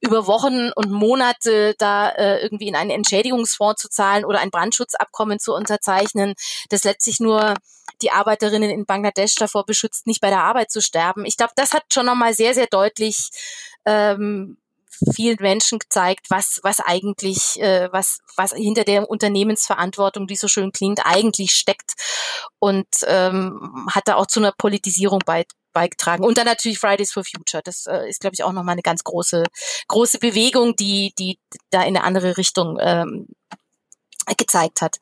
über 0.00 0.26
Wochen 0.26 0.70
und 0.74 0.90
Monate 0.90 1.74
da 1.78 2.10
äh, 2.10 2.42
irgendwie 2.42 2.68
in 2.68 2.76
einen 2.76 2.90
Entschädigungsfonds 2.90 3.80
zu 3.80 3.88
zahlen 3.88 4.24
oder 4.24 4.40
ein 4.40 4.50
Brandschutzabkommen 4.50 5.38
zu 5.38 5.54
unterzeichnen, 5.54 6.34
das 6.68 6.84
letztlich 6.84 7.20
nur 7.20 7.54
die 8.04 8.10
Arbeiterinnen 8.10 8.70
in 8.70 8.84
Bangladesch 8.84 9.34
davor 9.36 9.64
beschützt, 9.64 10.06
nicht 10.06 10.20
bei 10.20 10.28
der 10.28 10.42
Arbeit 10.42 10.70
zu 10.70 10.82
sterben. 10.82 11.24
Ich 11.24 11.36
glaube, 11.36 11.52
das 11.56 11.72
hat 11.72 11.84
schon 11.92 12.06
nochmal 12.06 12.34
sehr, 12.34 12.54
sehr 12.54 12.66
deutlich 12.66 13.30
ähm, 13.86 14.58
vielen 15.14 15.38
Menschen 15.40 15.78
gezeigt, 15.78 16.26
was, 16.28 16.60
was 16.62 16.80
eigentlich, 16.80 17.60
äh, 17.60 17.88
was, 17.92 18.18
was 18.36 18.52
hinter 18.52 18.84
der 18.84 19.08
Unternehmensverantwortung, 19.08 20.26
die 20.26 20.36
so 20.36 20.48
schön 20.48 20.70
klingt, 20.70 21.00
eigentlich 21.04 21.52
steckt 21.52 21.94
und 22.58 22.86
ähm, 23.06 23.88
hat 23.90 24.06
da 24.06 24.16
auch 24.16 24.26
zu 24.26 24.40
einer 24.40 24.52
Politisierung 24.52 25.20
bei, 25.24 25.46
beigetragen. 25.72 26.24
Und 26.24 26.36
dann 26.36 26.46
natürlich 26.46 26.78
Fridays 26.78 27.12
for 27.12 27.24
Future. 27.24 27.62
Das 27.62 27.86
äh, 27.86 28.08
ist, 28.08 28.20
glaube 28.20 28.34
ich, 28.34 28.44
auch 28.44 28.52
nochmal 28.52 28.74
eine 28.74 28.82
ganz 28.82 29.02
große, 29.02 29.44
große 29.88 30.18
Bewegung, 30.18 30.76
die, 30.76 31.14
die 31.18 31.38
da 31.70 31.80
in 31.82 31.96
eine 31.96 32.04
andere 32.04 32.36
Richtung 32.36 32.78
ähm, 32.80 33.28
gezeigt 34.36 34.82
hat. 34.82 34.98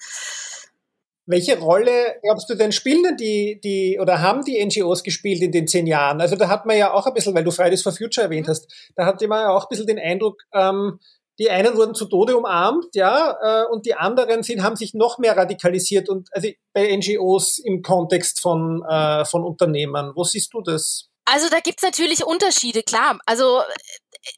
Welche 1.26 1.58
Rolle, 1.58 2.16
glaubst 2.22 2.50
du 2.50 2.54
denn, 2.54 2.72
spielen 2.72 3.04
denn 3.04 3.16
die, 3.16 3.60
die, 3.62 3.98
oder 4.00 4.20
haben 4.20 4.44
die 4.44 4.64
NGOs 4.64 5.04
gespielt 5.04 5.40
in 5.40 5.52
den 5.52 5.68
zehn 5.68 5.86
Jahren? 5.86 6.20
Also 6.20 6.34
da 6.34 6.48
hat 6.48 6.66
man 6.66 6.76
ja 6.76 6.92
auch 6.92 7.06
ein 7.06 7.14
bisschen, 7.14 7.34
weil 7.34 7.44
du 7.44 7.52
Fridays 7.52 7.82
for 7.82 7.92
Future 7.92 8.24
erwähnt 8.24 8.48
hast, 8.48 8.66
da 8.96 9.06
hatte 9.06 9.28
man 9.28 9.40
ja 9.40 9.50
auch 9.50 9.64
ein 9.64 9.68
bisschen 9.70 9.86
den 9.86 10.00
Eindruck, 10.00 10.42
ähm, 10.52 10.98
die 11.38 11.50
einen 11.50 11.76
wurden 11.76 11.94
zu 11.94 12.06
Tode 12.06 12.36
umarmt, 12.36 12.86
ja, 12.94 13.36
äh, 13.42 13.72
und 13.72 13.86
die 13.86 13.94
anderen 13.94 14.42
sind, 14.42 14.62
haben 14.62 14.76
sich 14.76 14.94
noch 14.94 15.18
mehr 15.18 15.36
radikalisiert 15.36 16.08
und 16.08 16.28
also 16.32 16.48
bei 16.72 16.94
NGOs 16.96 17.58
im 17.58 17.82
Kontext 17.82 18.40
von, 18.40 18.82
äh, 18.88 19.24
von 19.24 19.44
Unternehmen. 19.44 20.12
Wo 20.14 20.24
siehst 20.24 20.52
du 20.52 20.60
das? 20.60 21.08
Also 21.24 21.48
da 21.48 21.60
gibt's 21.60 21.82
natürlich 21.82 22.24
Unterschiede, 22.26 22.82
klar. 22.82 23.18
Also 23.26 23.62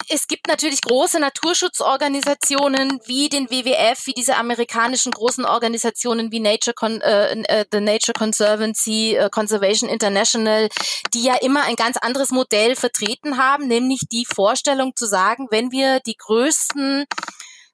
es 0.09 0.27
gibt 0.27 0.47
natürlich 0.47 0.81
große 0.81 1.21
Naturschutzorganisationen 1.21 3.01
wie 3.07 3.29
den 3.29 3.51
WWF, 3.51 4.07
wie 4.07 4.15
diese 4.15 4.37
amerikanischen 4.37 5.13
großen 5.13 5.45
Organisationen 5.45 6.33
wie 6.33 6.41
Nature 6.41 6.75
Con 6.75 7.01
äh, 7.01 7.33
äh, 7.43 7.65
the 7.71 7.81
Nature 7.81 8.15
Conservancy, 8.17 9.17
äh, 9.17 9.29
Conservation 9.31 9.91
International, 9.91 10.69
die 11.13 11.23
ja 11.23 11.35
immer 11.35 11.65
ein 11.65 11.77
ganz 11.77 11.97
anderes 11.99 12.31
Modell 12.31 12.77
vertreten 12.77 13.37
haben, 13.37 13.69
nämlich 13.69 14.01
die 14.11 14.27
Vorstellung 14.27 14.97
zu 14.97 15.07
sagen, 15.07 15.49
wenn 15.51 15.71
wir 15.71 16.01
die 16.01 16.17
größten 16.17 17.05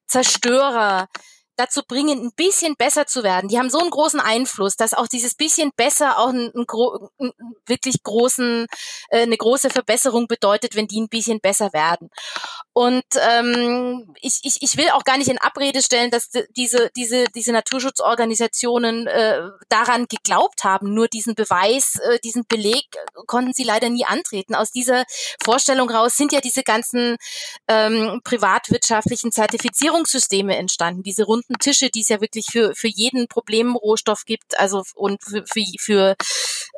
Zerstörer 0.06 1.08
dazu 1.60 1.82
bringen, 1.86 2.18
ein 2.18 2.32
bisschen 2.34 2.74
besser 2.76 3.06
zu 3.06 3.22
werden. 3.22 3.48
Die 3.48 3.58
haben 3.58 3.70
so 3.70 3.78
einen 3.78 3.90
großen 3.90 4.20
Einfluss, 4.20 4.76
dass 4.76 4.94
auch 4.94 5.06
dieses 5.06 5.34
bisschen 5.34 5.70
besser 5.76 6.18
auch 6.18 6.30
einen, 6.30 6.50
einen, 6.54 7.02
einen 7.18 7.32
wirklich 7.66 8.02
großen, 8.02 8.66
äh, 9.10 9.22
eine 9.22 9.36
große 9.36 9.70
Verbesserung 9.70 10.26
bedeutet, 10.26 10.74
wenn 10.74 10.86
die 10.86 11.00
ein 11.00 11.08
bisschen 11.08 11.40
besser 11.40 11.72
werden. 11.72 12.08
Und 12.72 13.04
ähm, 13.30 14.14
ich, 14.20 14.40
ich, 14.42 14.62
ich 14.62 14.76
will 14.76 14.90
auch 14.90 15.04
gar 15.04 15.18
nicht 15.18 15.28
in 15.28 15.38
Abrede 15.38 15.82
stellen, 15.82 16.10
dass 16.10 16.30
diese, 16.56 16.90
diese, 16.96 17.24
diese 17.34 17.52
Naturschutzorganisationen 17.52 19.06
äh, 19.06 19.40
daran 19.68 20.06
geglaubt 20.06 20.64
haben. 20.64 20.94
Nur 20.94 21.08
diesen 21.08 21.34
Beweis, 21.34 21.96
äh, 21.96 22.18
diesen 22.24 22.44
Beleg 22.48 22.84
konnten 23.26 23.52
sie 23.52 23.64
leider 23.64 23.90
nie 23.90 24.04
antreten. 24.04 24.54
Aus 24.54 24.70
dieser 24.70 25.04
Vorstellung 25.44 25.90
raus 25.90 26.16
sind 26.16 26.32
ja 26.32 26.40
diese 26.40 26.62
ganzen 26.62 27.16
ähm, 27.68 28.20
privatwirtschaftlichen 28.24 29.32
Zertifizierungssysteme 29.32 30.56
entstanden. 30.56 31.02
Diese 31.02 31.24
runden 31.24 31.49
Tische, 31.58 31.90
die 31.90 32.00
es 32.00 32.08
ja 32.08 32.20
wirklich 32.20 32.46
für, 32.50 32.74
für 32.74 32.88
jeden 32.88 33.28
Problemrohstoff 33.28 34.24
gibt, 34.24 34.58
also 34.58 34.82
und 34.94 35.22
für, 35.22 35.44
für, 35.46 35.64
für 35.78 36.16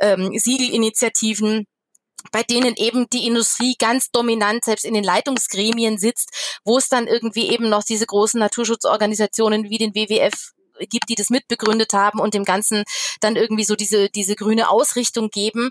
ähm, 0.01 0.31
Siegelinitiativen 0.37 1.67
bei 2.31 2.45
denen 2.45 2.77
eben 2.77 3.11
die 3.11 3.27
Industrie 3.27 3.75
ganz 3.79 4.11
dominant 4.11 4.65
selbst 4.65 4.85
in 4.85 4.95
den 4.95 5.03
Leitungsgremien 5.03 5.99
sitzt, 5.99 6.61
wo 6.65 6.79
es 6.79 6.89
dann 6.89 7.09
irgendwie 7.09 7.51
eben 7.51 7.69
noch 7.69 7.83
diese 7.83 8.07
großen 8.07 8.39
Naturschutzorganisationen 8.39 9.69
wie 9.71 9.79
den 9.79 9.95
WWF 9.95 10.53
gibt, 10.89 11.09
die 11.09 11.15
das 11.15 11.31
mitbegründet 11.31 11.93
haben 11.93 12.21
und 12.21 12.35
dem 12.35 12.45
Ganzen 12.45 12.85
dann 13.21 13.37
irgendwie 13.37 13.65
so 13.65 13.77
diese, 13.77 14.09
diese 14.09 14.37
grüne 14.37 14.69
Ausrichtung 14.71 15.31
geben. 15.31 15.71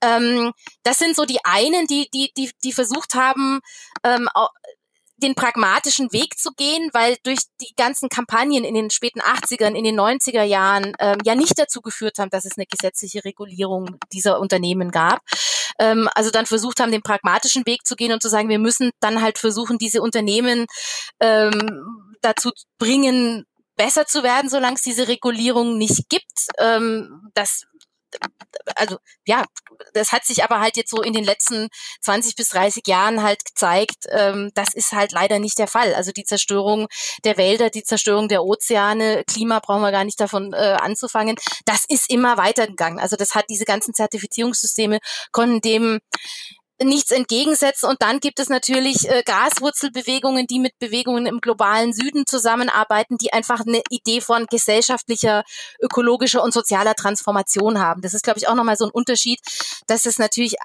Ähm, 0.00 0.52
das 0.82 0.98
sind 0.98 1.16
so 1.16 1.24
die 1.24 1.44
einen, 1.44 1.86
die, 1.86 2.08
die, 2.12 2.32
die, 2.36 2.50
die 2.62 2.72
versucht 2.72 3.14
haben, 3.14 3.60
ähm, 4.04 4.28
den 5.18 5.34
pragmatischen 5.34 6.12
Weg 6.12 6.38
zu 6.38 6.50
gehen, 6.52 6.90
weil 6.92 7.16
durch 7.22 7.40
die 7.60 7.72
ganzen 7.76 8.08
Kampagnen 8.08 8.64
in 8.64 8.74
den 8.74 8.90
späten 8.90 9.20
80ern, 9.20 9.74
in 9.74 9.84
den 9.84 9.98
90er 9.98 10.42
Jahren 10.42 10.92
ähm, 10.98 11.18
ja 11.24 11.34
nicht 11.34 11.58
dazu 11.58 11.80
geführt 11.80 12.18
haben, 12.18 12.30
dass 12.30 12.44
es 12.44 12.56
eine 12.56 12.66
gesetzliche 12.66 13.24
Regulierung 13.24 13.98
dieser 14.12 14.38
Unternehmen 14.40 14.90
gab. 14.90 15.20
Ähm, 15.78 16.08
also 16.14 16.30
dann 16.30 16.46
versucht 16.46 16.80
haben, 16.80 16.92
den 16.92 17.02
pragmatischen 17.02 17.66
Weg 17.66 17.86
zu 17.86 17.96
gehen 17.96 18.12
und 18.12 18.22
zu 18.22 18.28
sagen, 18.28 18.48
wir 18.48 18.58
müssen 18.58 18.90
dann 19.00 19.22
halt 19.22 19.38
versuchen, 19.38 19.78
diese 19.78 20.02
Unternehmen 20.02 20.66
ähm, 21.20 22.12
dazu 22.20 22.50
bringen, 22.78 23.44
besser 23.76 24.06
zu 24.06 24.22
werden, 24.22 24.50
solange 24.50 24.76
es 24.76 24.82
diese 24.82 25.08
Regulierung 25.08 25.78
nicht 25.78 26.08
gibt. 26.08 26.48
Ähm, 26.58 27.30
das 27.34 27.64
also 28.74 28.96
ja, 29.26 29.44
das 29.92 30.12
hat 30.12 30.24
sich 30.24 30.44
aber 30.44 30.60
halt 30.60 30.76
jetzt 30.76 30.90
so 30.90 31.02
in 31.02 31.12
den 31.12 31.24
letzten 31.24 31.68
20 32.02 32.36
bis 32.36 32.48
30 32.50 32.86
Jahren 32.86 33.22
halt 33.22 33.44
gezeigt, 33.44 34.06
ähm, 34.10 34.50
das 34.54 34.74
ist 34.74 34.92
halt 34.92 35.12
leider 35.12 35.38
nicht 35.38 35.58
der 35.58 35.66
Fall. 35.66 35.94
Also 35.94 36.12
die 36.12 36.24
Zerstörung 36.24 36.86
der 37.24 37.36
Wälder, 37.36 37.70
die 37.70 37.82
Zerstörung 37.82 38.28
der 38.28 38.44
Ozeane, 38.44 39.24
Klima 39.26 39.60
brauchen 39.60 39.82
wir 39.82 39.92
gar 39.92 40.04
nicht 40.04 40.20
davon 40.20 40.52
äh, 40.52 40.76
anzufangen, 40.80 41.36
das 41.64 41.84
ist 41.88 42.10
immer 42.10 42.36
weitergegangen. 42.36 42.98
Also 42.98 43.16
das 43.16 43.34
hat 43.34 43.46
diese 43.50 43.64
ganzen 43.64 43.94
Zertifizierungssysteme 43.94 44.98
konnten 45.32 45.60
dem 45.60 46.00
nichts 46.82 47.10
entgegensetzen. 47.10 47.88
Und 47.88 48.02
dann 48.02 48.20
gibt 48.20 48.38
es 48.38 48.48
natürlich 48.48 49.08
äh, 49.08 49.22
Graswurzelbewegungen, 49.24 50.46
die 50.46 50.58
mit 50.58 50.78
Bewegungen 50.78 51.26
im 51.26 51.40
globalen 51.40 51.92
Süden 51.92 52.26
zusammenarbeiten, 52.26 53.16
die 53.16 53.32
einfach 53.32 53.60
eine 53.66 53.82
Idee 53.90 54.20
von 54.20 54.46
gesellschaftlicher, 54.46 55.44
ökologischer 55.80 56.42
und 56.42 56.52
sozialer 56.52 56.94
Transformation 56.94 57.78
haben. 57.78 58.02
Das 58.02 58.14
ist, 58.14 58.22
glaube 58.22 58.38
ich, 58.38 58.48
auch 58.48 58.54
nochmal 58.54 58.76
so 58.76 58.84
ein 58.84 58.90
Unterschied, 58.90 59.40
dass 59.86 60.06
es 60.06 60.18
natürlich 60.18 60.56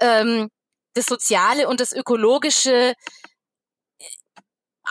ähm, 0.00 0.48
das 0.94 1.06
Soziale 1.06 1.68
und 1.68 1.80
das 1.80 1.92
Ökologische 1.92 2.94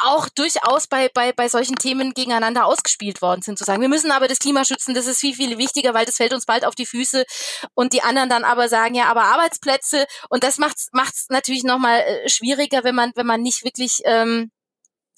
auch 0.01 0.29
durchaus 0.29 0.87
bei, 0.87 1.09
bei, 1.13 1.33
bei 1.33 1.49
solchen 1.49 1.75
Themen 1.75 2.13
gegeneinander 2.13 2.65
ausgespielt 2.65 3.21
worden 3.21 3.41
sind, 3.41 3.57
zu 3.57 3.63
sagen, 3.63 3.81
wir 3.81 3.89
müssen 3.89 4.11
aber 4.11 4.27
das 4.27 4.39
Klima 4.39 4.65
schützen, 4.65 4.93
das 4.93 5.07
ist 5.07 5.19
viel, 5.19 5.35
viel 5.35 5.57
wichtiger, 5.57 5.93
weil 5.93 6.05
das 6.05 6.15
fällt 6.15 6.33
uns 6.33 6.45
bald 6.45 6.65
auf 6.65 6.75
die 6.75 6.85
Füße. 6.85 7.25
Und 7.73 7.93
die 7.93 8.01
anderen 8.01 8.29
dann 8.29 8.43
aber 8.43 8.69
sagen, 8.69 8.95
ja, 8.95 9.05
aber 9.05 9.23
Arbeitsplätze. 9.23 10.05
Und 10.29 10.43
das 10.43 10.57
macht 10.57 10.77
es 10.77 11.25
natürlich 11.29 11.63
nochmal 11.63 12.01
äh, 12.01 12.29
schwieriger, 12.29 12.83
wenn 12.83 12.95
man, 12.95 13.11
wenn 13.15 13.27
man 13.27 13.41
nicht 13.41 13.63
wirklich 13.63 13.99
ähm, 14.05 14.51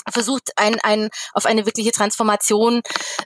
versucht, 0.09 0.51
ein, 0.55 0.79
ein, 0.81 1.09
auf 1.33 1.45
eine 1.45 1.65
wirkliche 1.65 1.91
Transformation 1.91 2.81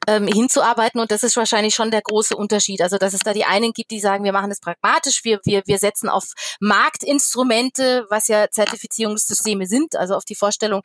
ähm, 0.08 0.28
hinzuarbeiten. 0.28 1.00
Und 1.00 1.12
das 1.12 1.24
ist 1.24 1.38
wahrscheinlich 1.38 1.74
schon 1.74 1.92
der 1.92 2.02
große 2.02 2.36
Unterschied. 2.36 2.82
Also, 2.82 2.98
dass 2.98 3.14
es 3.14 3.22
da 3.22 3.34
die 3.34 3.46
einen 3.46 3.72
gibt, 3.72 3.92
die 3.92 4.00
sagen, 4.00 4.24
wir 4.24 4.34
machen 4.34 4.50
das 4.50 4.60
pragmatisch, 4.60 5.22
wir, 5.24 5.40
wir, 5.46 5.64
wir 5.66 5.78
setzen 5.78 6.10
auf 6.10 6.26
Marktinstrumente, 6.60 8.06
was 8.10 8.28
ja 8.28 8.50
Zertifizierungssysteme 8.50 9.68
sind, 9.68 9.96
also 9.96 10.16
auf 10.16 10.26
die 10.26 10.36
Vorstellung, 10.36 10.82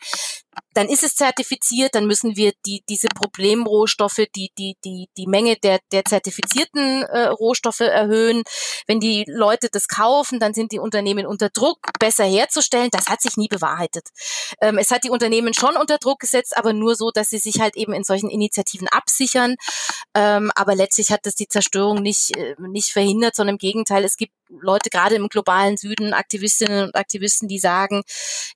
dann 0.75 0.89
ist 0.89 1.03
es 1.03 1.15
zertifiziert, 1.15 1.95
dann 1.95 2.07
müssen 2.07 2.37
wir 2.37 2.53
die, 2.67 2.83
diese 2.89 3.09
Problemrohstoffe, 3.09 4.27
die, 4.35 4.51
die, 4.59 4.77
die, 4.85 5.09
die 5.17 5.27
Menge 5.27 5.57
der, 5.57 5.81
der 5.93 6.05
zertifizierten 6.05 7.03
äh, 7.03 7.27
Rohstoffe 7.27 7.81
erhöhen. 7.81 8.43
Wenn 8.87 9.01
die 9.01 9.25
Leute 9.29 9.69
das 9.71 9.89
kaufen, 9.89 10.39
dann 10.41 10.55
sind 10.55 10.73
die 10.73 10.79
Unternehmen 10.79 11.27
unter 11.27 11.51
Druck, 11.51 11.79
besser 11.99 12.25
herzustellen. 12.25 12.91
Das 12.91 13.07
hat 13.07 13.21
sich 13.21 13.37
nie 13.37 13.49
bewahrheitet. 13.49 14.09
Ähm, 14.61 14.79
es 14.79 14.91
hat 14.91 15.05
die 15.05 15.11
Unternehmen 15.11 15.55
schon 15.55 15.77
unter 15.77 15.99
Druck 15.99 16.21
gesetzt, 16.21 16.57
aber 16.57 16.73
nur 16.73 16.95
so, 16.95 17.11
dass 17.11 17.31
sie 17.31 17.39
sich 17.39 17.61
halt 17.61 17.77
eben 17.77 17.93
in 17.93 18.05
solchen 18.05 18.31
Initiativen 18.31 18.89
absichern. 18.89 19.57
Ähm, 20.15 20.51
aber 20.55 20.75
letztlich 20.75 21.11
hat 21.11 21.27
das 21.27 21.35
die 21.35 21.49
Zerstörung 21.49 22.03
nicht, 22.03 22.37
äh, 22.37 22.55
nicht 22.59 22.91
verhindert, 22.91 23.37
sondern 23.37 23.55
im 23.55 23.59
Gegenteil, 23.59 24.05
es 24.05 24.17
gibt 24.17 24.33
Leute 24.49 24.91
gerade 24.91 25.15
im 25.15 25.29
globalen 25.29 25.77
Süden, 25.77 26.13
Aktivistinnen 26.13 26.85
und 26.85 26.97
Aktivisten, 26.97 27.49
die 27.49 27.59
sagen, 27.59 28.03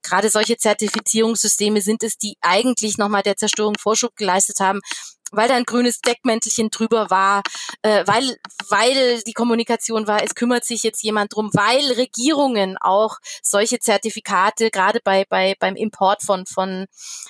gerade 0.03 0.29
solche 0.29 0.57
Zertifizierungssysteme 0.57 1.81
sind 1.85 2.03
es, 2.03 2.19
die 2.19 2.37
eigentlich 2.41 2.99
nochmal 2.99 3.23
der 3.23 3.37
Zerstörung 3.37 3.75
Vorschub 3.79 4.17
geleistet 4.17 4.61
haben 4.61 4.81
weil 5.37 5.49
da 5.49 5.55
ein 5.55 5.65
grünes 5.65 6.01
Deckmäntelchen 6.01 6.71
drüber 6.71 7.11
war, 7.11 7.43
äh, 7.83 8.05
weil, 8.07 8.37
weil 8.69 9.23
die 9.23 9.33
Kommunikation 9.33 10.07
war, 10.07 10.23
es 10.23 10.35
kümmert 10.35 10.65
sich 10.65 10.83
jetzt 10.83 11.03
jemand 11.03 11.35
drum, 11.35 11.51
weil 11.53 11.93
Regierungen 11.93 12.77
auch 12.79 13.19
solche 13.43 13.79
Zertifikate, 13.79 14.71
gerade 14.71 15.01
bei, 15.03 15.25
bei, 15.29 15.55
beim 15.59 15.77
Import 15.77 16.23
von, 16.23 16.47
von 16.47 16.87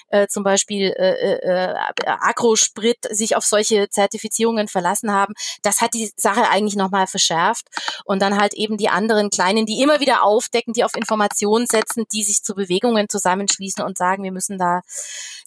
äh, 0.09 0.27
zum 0.29 0.45
Beispiel 0.45 0.95
äh, 0.97 1.35
äh, 1.35 1.75
Agrosprit, 2.07 2.99
sich 3.11 3.37
auf 3.37 3.45
solche 3.45 3.89
Zertifizierungen 3.89 4.69
verlassen 4.69 5.13
haben. 5.13 5.35
Das 5.63 5.81
hat 5.81 5.95
die 5.95 6.13
Sache 6.17 6.49
eigentlich 6.49 6.77
nochmal 6.77 7.07
verschärft. 7.07 7.67
Und 8.05 8.21
dann 8.21 8.39
halt 8.39 8.55
eben 8.55 8.77
die 8.77 8.89
anderen 8.89 9.31
Kleinen, 9.31 9.67
die 9.67 9.81
immer 9.81 10.01
wieder 10.01 10.23
aufdecken, 10.23 10.73
die 10.73 10.85
auf 10.85 10.95
Informationen 10.95 11.67
setzen, 11.67 12.05
die 12.13 12.23
sich 12.23 12.43
zu 12.43 12.55
Bewegungen 12.55 13.09
zusammenschließen 13.09 13.85
und 13.85 13.99
sagen, 13.99 14.25
wir 14.25 14.33
müssen 14.33 14.59
da 14.59 14.83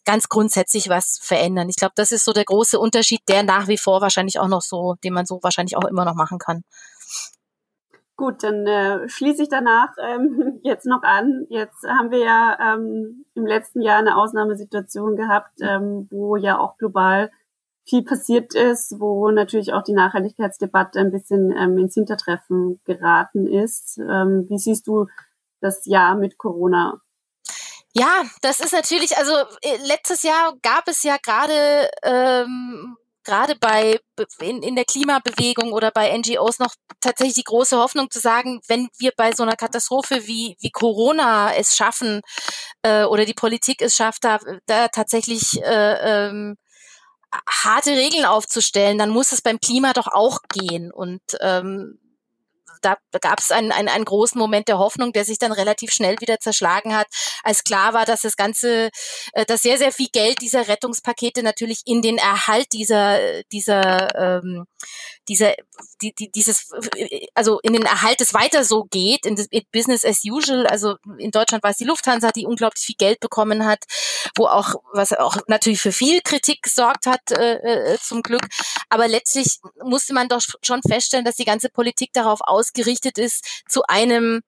ganz 0.06 0.30
grundsätzlich 0.30 0.90
was 0.90 1.20
verändern. 1.22 1.70
Ich 1.70 1.76
glaube, 1.76 1.94
das 1.96 2.12
ist 2.12 2.24
so 2.24 2.32
der 2.32 2.46
große 2.48 2.80
Unterschied, 2.80 3.22
der 3.30 3.44
nach 3.44 3.68
wie 3.68 3.78
vor 3.78 4.02
wahrscheinlich 4.02 4.40
auch 4.40 4.48
noch 4.48 4.62
so, 4.62 4.96
den 5.04 5.14
man 5.14 5.26
so 5.26 5.40
wahrscheinlich 5.44 5.78
auch 5.78 5.86
immer 5.86 6.06
noch 6.06 6.16
machen 6.16 6.40
kann. 6.40 6.64
Gut, 8.18 8.42
dann 8.42 8.66
äh, 8.66 9.08
schließe 9.08 9.44
ich 9.44 9.50
danach 9.50 9.90
ähm, 10.04 10.60
jetzt 10.64 10.88
noch 10.88 11.04
an. 11.04 11.46
Jetzt 11.50 11.84
haben 11.88 12.10
wir 12.10 12.20
ja 12.20 12.58
ähm, 12.74 13.26
im 13.36 13.46
letzten 13.46 13.82
Jahr 13.82 14.00
eine 14.00 14.18
Ausnahmesituation 14.18 15.16
gehabt, 15.16 15.62
ähm, 15.62 16.08
wo 16.10 16.36
ja 16.36 16.58
auch 16.58 16.78
global 16.78 17.30
viel 17.86 18.04
passiert 18.04 18.56
ist, 18.56 19.00
wo 19.00 19.30
natürlich 19.30 19.72
auch 19.72 19.84
die 19.84 19.94
Nachhaltigkeitsdebatte 19.94 21.00
ein 21.00 21.12
bisschen 21.12 21.52
ähm, 21.56 21.78
ins 21.78 21.94
Hintertreffen 21.94 22.82
geraten 22.86 23.46
ist. 23.46 24.00
Ähm, 24.00 24.48
wie 24.50 24.58
siehst 24.58 24.88
du 24.88 25.06
das 25.62 25.86
Jahr 25.86 26.16
mit 26.16 26.40
Corona? 26.40 27.00
Ja, 28.00 28.24
das 28.42 28.60
ist 28.60 28.74
natürlich, 28.74 29.18
also 29.18 29.34
äh, 29.62 29.78
letztes 29.88 30.22
Jahr 30.22 30.54
gab 30.62 30.88
es 30.88 31.02
ja 31.02 31.18
gerade 31.18 31.90
ähm, 32.04 32.96
gerade 33.24 33.56
bei 33.56 34.00
in, 34.40 34.62
in 34.62 34.76
der 34.76 34.86
Klimabewegung 34.86 35.74
oder 35.74 35.90
bei 35.90 36.16
NGOs 36.16 36.60
noch 36.60 36.76
tatsächlich 37.02 37.36
die 37.36 37.44
große 37.44 37.76
Hoffnung 37.78 38.12
zu 38.12 38.20
sagen, 38.20 38.62
wenn 38.68 38.88
wir 39.00 39.12
bei 39.18 39.32
so 39.34 39.42
einer 39.42 39.56
Katastrophe 39.56 40.28
wie 40.28 40.56
wie 40.60 40.70
Corona 40.70 41.56
es 41.56 41.76
schaffen 41.76 42.22
äh, 42.84 43.04
oder 43.06 43.26
die 43.26 43.34
Politik 43.34 43.82
es 43.82 43.96
schafft, 43.96 44.24
da, 44.24 44.40
da 44.68 44.90
tatsächlich 44.90 45.60
äh, 45.64 46.28
ähm, 46.28 46.56
harte 47.50 47.92
Regeln 47.92 48.26
aufzustellen, 48.26 49.00
dann 49.00 49.10
muss 49.10 49.32
es 49.32 49.42
beim 49.42 49.60
Klima 49.60 49.94
doch 49.94 50.08
auch 50.08 50.40
gehen. 50.50 50.92
Und 50.92 51.22
ähm, 51.42 52.00
da, 52.82 52.98
gab 53.22 53.40
es 53.40 53.52
einen, 53.52 53.72
einen, 53.72 53.90
einen 53.90 54.06
großen 54.06 54.38
Moment 54.40 54.68
der 54.68 54.80
Hoffnung, 54.80 55.14
der 55.14 55.26
sich 55.26 55.40
dann 55.40 55.52
relativ 55.52 55.92
schnell 55.92 56.16
wieder 56.20 56.40
zerschlagen 56.40 56.96
hat, 56.96 57.08
als 57.44 57.64
klar 57.64 57.94
war, 57.94 58.06
dass 58.06 58.22
das 58.22 58.36
Ganze, 58.36 58.90
äh, 59.34 59.46
dass 59.46 59.62
sehr, 59.62 59.78
sehr 59.78 59.92
viel 59.92 60.10
Geld 60.12 60.42
dieser 60.42 60.68
Rettungspakete 60.68 61.44
natürlich 61.44 61.82
in 61.86 62.02
den 62.02 62.18
Erhalt 62.18 62.74
dieser, 62.74 63.44
dieser, 63.52 64.42
ähm, 64.44 64.66
dieser, 65.28 65.54
die, 66.02 66.14
die, 66.14 66.32
dieses, 66.32 66.70
also 67.34 67.60
in 67.62 67.74
den 67.74 67.84
Erhalt 67.84 68.20
des 68.20 68.34
weiter 68.34 68.64
so 68.64 68.86
geht, 68.86 69.26
in 69.26 69.36
das 69.36 69.48
in 69.50 69.64
Business 69.72 70.06
as 70.06 70.24
usual. 70.24 70.68
Also 70.68 70.96
in 71.18 71.32
Deutschland 71.32 71.64
war 71.64 71.72
es 71.72 71.78
die 71.78 71.86
Lufthansa, 71.86 72.32
die 72.32 72.46
unglaublich 72.46 72.84
viel 72.84 72.96
Geld 72.98 73.20
bekommen 73.20 73.66
hat, 73.66 73.84
wo 74.36 74.46
auch, 74.46 74.76
was 74.94 75.14
auch 75.14 75.38
natürlich 75.48 75.82
für 75.82 75.92
viel 75.92 76.22
Kritik 76.22 76.62
gesorgt 76.64 77.06
hat, 77.06 77.32
äh, 77.32 77.94
äh 77.94 77.98
zum 78.00 78.22
Glück. 78.22 78.48
Aber 78.90 79.08
letztlich 79.08 79.60
musste 79.84 80.14
man 80.14 80.30
doch 80.30 80.42
schon 80.62 80.82
feststellen, 80.82 81.26
dass 81.26 81.36
die 81.36 81.46
ganze 81.46 81.70
Politik 81.70 82.12
darauf 82.14 82.42
ausgerichtet 82.68 83.18
ist, 83.18 83.64
zu 83.70 83.84
einem 83.88 84.42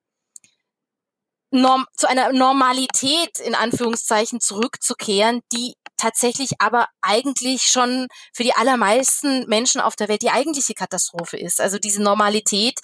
Norm 1.51 1.87
zu 1.97 2.07
einer 2.07 2.31
Normalität 2.31 3.39
in 3.39 3.55
Anführungszeichen 3.55 4.39
zurückzukehren, 4.39 5.41
die 5.51 5.73
tatsächlich 5.97 6.51
aber 6.59 6.87
eigentlich 7.01 7.63
schon 7.63 8.07
für 8.33 8.43
die 8.43 8.53
allermeisten 8.53 9.47
Menschen 9.47 9.81
auf 9.81 9.95
der 9.95 10.09
Welt 10.09 10.21
die 10.21 10.29
eigentliche 10.29 10.75
Katastrophe 10.75 11.37
ist. 11.37 11.59
Also 11.59 11.79
diese 11.79 12.03
Normalität 12.03 12.79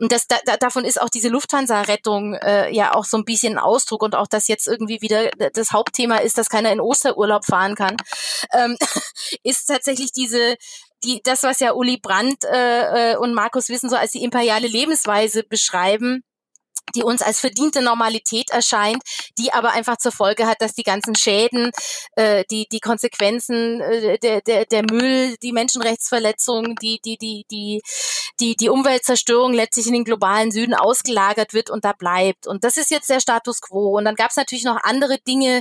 und 0.00 0.10
das, 0.10 0.26
da, 0.26 0.36
davon 0.58 0.84
ist 0.84 1.00
auch 1.00 1.08
diese 1.08 1.28
Lufthansa-Rettung 1.28 2.34
äh, 2.34 2.70
ja 2.74 2.94
auch 2.94 3.04
so 3.04 3.16
ein 3.16 3.24
bisschen 3.24 3.56
Ausdruck 3.56 4.02
und 4.02 4.16
auch, 4.16 4.26
dass 4.26 4.48
jetzt 4.48 4.66
irgendwie 4.66 5.00
wieder 5.00 5.30
das 5.52 5.72
Hauptthema 5.72 6.16
ist, 6.16 6.38
dass 6.38 6.48
keiner 6.48 6.72
in 6.72 6.80
Osterurlaub 6.80 7.44
fahren 7.44 7.76
kann, 7.76 7.96
ähm, 8.52 8.76
ist 9.44 9.66
tatsächlich 9.66 10.12
diese 10.12 10.56
die, 11.04 11.20
das, 11.22 11.42
was 11.42 11.60
ja 11.60 11.72
Uli 11.72 11.98
Brandt 11.98 12.44
äh, 12.44 13.12
äh 13.12 13.16
und 13.16 13.34
Markus 13.34 13.68
Wissen 13.68 13.90
so 13.90 13.96
als 13.96 14.12
die 14.12 14.22
imperiale 14.22 14.66
Lebensweise 14.66 15.42
beschreiben, 15.42 16.22
die 16.94 17.02
uns 17.02 17.22
als 17.22 17.40
verdiente 17.40 17.82
Normalität 17.82 18.50
erscheint, 18.50 19.02
die 19.38 19.52
aber 19.52 19.70
einfach 19.70 19.96
zur 19.98 20.12
Folge 20.12 20.46
hat, 20.46 20.60
dass 20.60 20.74
die 20.74 20.82
ganzen 20.82 21.14
Schäden, 21.14 21.70
äh, 22.16 22.44
die 22.50 22.66
die 22.70 22.80
Konsequenzen, 22.80 23.80
äh, 23.80 24.18
der, 24.18 24.40
der 24.40 24.64
der 24.66 24.82
Müll, 24.82 25.36
die 25.42 25.52
Menschenrechtsverletzungen, 25.52 26.74
die 26.76 27.00
die 27.04 27.18
die 27.18 27.44
die 27.50 27.82
die 28.40 28.56
die 28.56 28.68
Umweltzerstörung 28.68 29.52
letztlich 29.52 29.86
in 29.86 29.94
den 29.94 30.04
globalen 30.04 30.50
Süden 30.50 30.74
ausgelagert 30.74 31.52
wird 31.52 31.70
und 31.70 31.84
da 31.84 31.92
bleibt. 31.92 32.46
Und 32.46 32.64
das 32.64 32.76
ist 32.76 32.90
jetzt 32.90 33.10
der 33.10 33.20
Status 33.20 33.60
quo. 33.60 33.96
Und 33.96 34.04
dann 34.04 34.14
gab 34.14 34.30
es 34.30 34.36
natürlich 34.36 34.64
noch 34.64 34.78
andere 34.82 35.18
Dinge, 35.18 35.60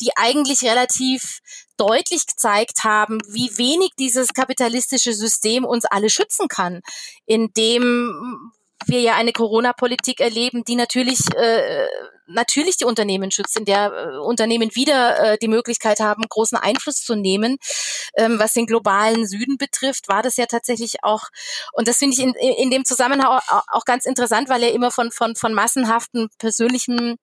die 0.00 0.16
eigentlich 0.16 0.62
relativ 0.62 1.40
deutlich 1.78 2.26
gezeigt 2.26 2.84
haben, 2.84 3.18
wie 3.28 3.56
wenig 3.56 3.92
dieses 3.98 4.34
kapitalistische 4.34 5.14
System 5.14 5.64
uns 5.64 5.84
alle 5.84 6.10
schützen 6.10 6.48
kann, 6.48 6.82
indem 7.24 8.52
wir 8.88 9.00
ja 9.00 9.14
eine 9.14 9.32
Corona-Politik 9.32 10.20
erleben, 10.20 10.64
die 10.64 10.76
natürlich 10.76 11.20
äh, 11.36 11.86
natürlich 12.28 12.76
die 12.76 12.84
Unternehmen 12.84 13.30
schützt, 13.30 13.58
in 13.58 13.64
der 13.64 13.92
äh, 13.92 14.18
Unternehmen 14.18 14.74
wieder 14.74 15.32
äh, 15.32 15.38
die 15.38 15.48
Möglichkeit 15.48 16.00
haben, 16.00 16.22
großen 16.28 16.58
Einfluss 16.58 17.02
zu 17.02 17.14
nehmen. 17.14 17.56
Ähm, 18.16 18.38
was 18.38 18.52
den 18.52 18.66
globalen 18.66 19.26
Süden 19.26 19.56
betrifft, 19.56 20.08
war 20.08 20.22
das 20.22 20.36
ja 20.36 20.46
tatsächlich 20.46 21.02
auch, 21.02 21.28
und 21.72 21.88
das 21.88 21.98
finde 21.98 22.14
ich 22.14 22.22
in, 22.22 22.34
in 22.34 22.70
dem 22.70 22.84
Zusammenhang 22.84 23.40
auch, 23.48 23.84
ganz 23.84 24.04
interessant, 24.04 24.48
weil 24.48 24.62
er 24.62 24.72
immer 24.72 24.90
von, 24.90 25.10
von, 25.10 25.34
von 25.34 25.54
massenhaften 25.54 26.28
persönlichen 26.38 27.16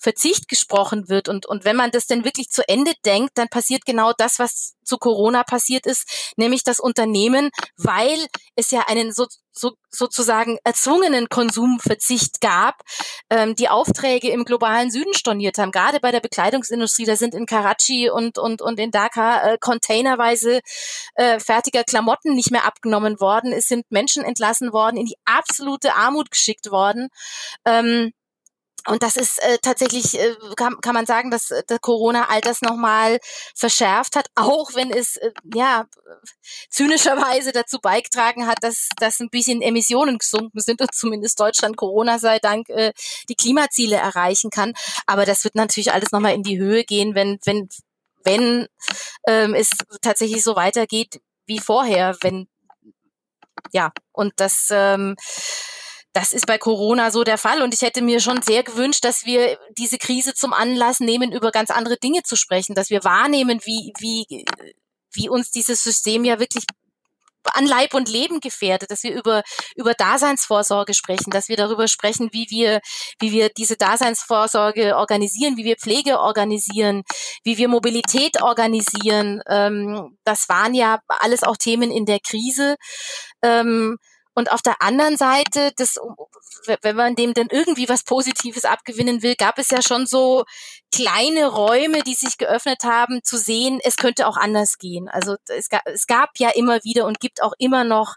Verzicht 0.00 0.48
gesprochen 0.48 1.08
wird. 1.08 1.28
Und, 1.28 1.46
und 1.46 1.64
wenn 1.64 1.76
man 1.76 1.90
das 1.90 2.06
denn 2.06 2.24
wirklich 2.24 2.48
zu 2.48 2.66
Ende 2.66 2.94
denkt, 3.04 3.36
dann 3.36 3.48
passiert 3.48 3.84
genau 3.84 4.12
das, 4.16 4.38
was 4.38 4.74
zu 4.82 4.96
Corona 4.96 5.44
passiert 5.44 5.86
ist, 5.86 6.32
nämlich 6.36 6.64
das 6.64 6.80
Unternehmen, 6.80 7.50
weil 7.76 8.26
es 8.56 8.70
ja 8.70 8.86
einen 8.88 9.12
so, 9.12 9.26
so, 9.52 9.72
sozusagen 9.90 10.58
erzwungenen 10.64 11.28
Konsumverzicht 11.28 12.40
gab, 12.40 12.80
ähm, 13.28 13.54
die 13.54 13.68
Aufträge 13.68 14.30
im 14.30 14.44
globalen 14.44 14.90
Süden 14.90 15.12
storniert 15.12 15.58
haben. 15.58 15.70
Gerade 15.70 16.00
bei 16.00 16.10
der 16.10 16.20
Bekleidungsindustrie, 16.20 17.04
da 17.04 17.16
sind 17.16 17.34
in 17.34 17.44
Karachi 17.44 18.08
und, 18.08 18.38
und, 18.38 18.62
und 18.62 18.80
in 18.80 18.90
Dhaka 18.90 19.52
äh, 19.52 19.58
containerweise 19.60 20.60
äh, 21.14 21.38
fertiger 21.38 21.84
Klamotten 21.84 22.34
nicht 22.34 22.50
mehr 22.50 22.64
abgenommen 22.64 23.20
worden. 23.20 23.52
Es 23.52 23.68
sind 23.68 23.84
Menschen 23.90 24.24
entlassen 24.24 24.72
worden, 24.72 24.96
in 24.96 25.06
die 25.06 25.18
absolute 25.26 25.94
Armut 25.94 26.30
geschickt 26.30 26.70
worden. 26.70 27.08
Ähm, 27.66 28.12
und 28.86 29.02
das 29.02 29.16
ist 29.16 29.42
äh, 29.42 29.58
tatsächlich, 29.62 30.18
äh, 30.18 30.34
kann, 30.56 30.80
kann 30.80 30.94
man 30.94 31.06
sagen, 31.06 31.30
dass 31.30 31.50
äh, 31.50 31.62
Corona 31.80 32.28
all 32.28 32.40
das 32.40 32.62
nochmal 32.62 33.18
verschärft 33.54 34.16
hat, 34.16 34.28
auch 34.34 34.74
wenn 34.74 34.90
es 34.90 35.16
äh, 35.16 35.30
ja 35.54 35.86
zynischerweise 36.70 37.52
dazu 37.52 37.78
beigetragen 37.80 38.46
hat, 38.46 38.58
dass, 38.62 38.88
dass 38.96 39.20
ein 39.20 39.30
bisschen 39.30 39.62
Emissionen 39.62 40.18
gesunken 40.18 40.60
sind 40.60 40.80
und 40.80 40.94
zumindest 40.94 41.38
Deutschland 41.40 41.76
Corona 41.76 42.18
sei 42.18 42.38
Dank 42.38 42.68
äh, 42.70 42.92
die 43.28 43.36
Klimaziele 43.36 43.96
erreichen 43.96 44.50
kann. 44.50 44.72
Aber 45.06 45.26
das 45.26 45.44
wird 45.44 45.54
natürlich 45.54 45.92
alles 45.92 46.12
nochmal 46.12 46.34
in 46.34 46.42
die 46.42 46.58
Höhe 46.58 46.84
gehen, 46.84 47.14
wenn, 47.14 47.38
wenn, 47.44 47.68
wenn 48.24 48.66
ähm, 49.26 49.54
es 49.54 49.70
tatsächlich 50.02 50.42
so 50.42 50.56
weitergeht 50.56 51.20
wie 51.46 51.58
vorher, 51.58 52.16
wenn 52.20 52.48
ja, 53.72 53.92
und 54.12 54.32
das 54.36 54.68
ähm, 54.70 55.16
das 56.12 56.32
ist 56.32 56.46
bei 56.46 56.58
Corona 56.58 57.10
so 57.10 57.24
der 57.24 57.38
Fall. 57.38 57.62
Und 57.62 57.74
ich 57.74 57.82
hätte 57.82 58.02
mir 58.02 58.20
schon 58.20 58.42
sehr 58.42 58.62
gewünscht, 58.62 59.04
dass 59.04 59.24
wir 59.24 59.58
diese 59.78 59.98
Krise 59.98 60.34
zum 60.34 60.52
Anlass 60.52 61.00
nehmen, 61.00 61.32
über 61.32 61.50
ganz 61.50 61.70
andere 61.70 61.96
Dinge 61.96 62.22
zu 62.22 62.36
sprechen, 62.36 62.74
dass 62.74 62.90
wir 62.90 63.04
wahrnehmen, 63.04 63.60
wie, 63.64 63.92
wie, 63.98 64.44
wie 65.12 65.28
uns 65.28 65.50
dieses 65.50 65.82
System 65.82 66.24
ja 66.24 66.40
wirklich 66.40 66.64
an 67.54 67.66
Leib 67.66 67.94
und 67.94 68.08
Leben 68.08 68.40
gefährdet, 68.40 68.90
dass 68.90 69.02
wir 69.02 69.14
über, 69.14 69.42
über 69.74 69.94
Daseinsvorsorge 69.94 70.94
sprechen, 70.94 71.30
dass 71.30 71.48
wir 71.48 71.56
darüber 71.56 71.88
sprechen, 71.88 72.28
wie 72.32 72.46
wir, 72.50 72.80
wie 73.18 73.32
wir 73.32 73.48
diese 73.48 73.76
Daseinsvorsorge 73.76 74.96
organisieren, 74.96 75.56
wie 75.56 75.64
wir 75.64 75.76
Pflege 75.76 76.20
organisieren, 76.20 77.02
wie 77.44 77.56
wir 77.56 77.68
Mobilität 77.68 78.42
organisieren. 78.42 79.40
Ähm, 79.48 80.18
das 80.24 80.48
waren 80.48 80.74
ja 80.74 81.00
alles 81.06 81.42
auch 81.42 81.56
Themen 81.56 81.90
in 81.90 82.04
der 82.04 82.20
Krise. 82.20 82.76
Ähm, 83.42 83.96
und 84.34 84.52
auf 84.52 84.62
der 84.62 84.80
anderen 84.82 85.16
Seite, 85.16 85.72
das, 85.76 85.98
wenn 86.82 86.96
man 86.96 87.14
dem 87.14 87.34
denn 87.34 87.48
irgendwie 87.50 87.88
was 87.88 88.04
Positives 88.04 88.64
abgewinnen 88.64 89.22
will, 89.22 89.34
gab 89.36 89.58
es 89.58 89.70
ja 89.70 89.80
schon 89.82 90.06
so 90.06 90.44
kleine 90.92 91.46
Räume, 91.46 92.02
die 92.02 92.14
sich 92.14 92.36
geöffnet 92.36 92.84
haben, 92.84 93.20
zu 93.22 93.38
sehen, 93.38 93.80
es 93.82 93.96
könnte 93.96 94.26
auch 94.26 94.36
anders 94.36 94.78
gehen. 94.78 95.08
Also 95.08 95.36
es 95.46 95.68
gab, 95.68 95.82
es 95.86 96.06
gab 96.06 96.30
ja 96.38 96.50
immer 96.50 96.82
wieder 96.84 97.06
und 97.06 97.20
gibt 97.20 97.42
auch 97.42 97.52
immer 97.58 97.84
noch 97.84 98.16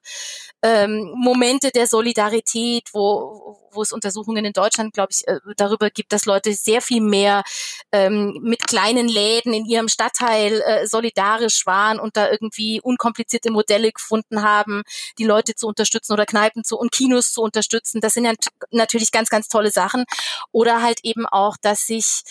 ähm, 0.64 1.14
Momente 1.16 1.72
der 1.72 1.88
Solidarität, 1.88 2.90
wo, 2.94 3.60
wo 3.72 3.82
es 3.82 3.92
Untersuchungen 3.92 4.46
in 4.46 4.54
Deutschland, 4.54 4.94
glaube 4.94 5.10
ich, 5.12 5.28
äh, 5.28 5.40
darüber 5.56 5.90
gibt, 5.90 6.14
dass 6.14 6.26
Leute 6.26 6.54
sehr 6.54 6.82
viel 6.82 7.02
mehr 7.02 7.44
ähm, 7.92 8.40
mit 8.42 8.66
kleinen 8.66 9.08
Läden 9.08 9.54
in 9.54 9.66
ihrem 9.66 9.88
Stadtteil 9.88 10.62
äh, 10.62 10.88
solidarisch 10.88 11.66
waren 11.66 12.00
und 12.00 12.18
da 12.18 12.32
irgendwie 12.32 12.82
unkomplizierte 12.82 13.52
Modelle 13.52 13.92
gefunden 13.92 14.42
haben, 14.42 14.84
die 15.20 15.26
Leute 15.26 15.54
zu 15.56 15.68
unterstützen 15.68 16.14
oder 16.14 16.26
Kneipen 16.26 16.64
zu 16.64 16.78
und 16.78 16.92
Kinos 16.92 17.32
zu 17.34 17.42
unterstützen. 17.42 18.02
Das 18.02 18.14
sind 18.14 18.23
ja 18.26 18.34
natürlich 18.72 19.12
ganz, 19.12 19.30
ganz 19.30 19.48
tolle 19.48 19.72
Sachen. 19.72 20.06
Oder 20.52 20.82
halt 20.82 21.00
eben 21.04 21.26
auch, 21.26 21.58
dass 21.62 21.86
sich 21.86 22.24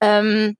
ähm, 0.00 0.56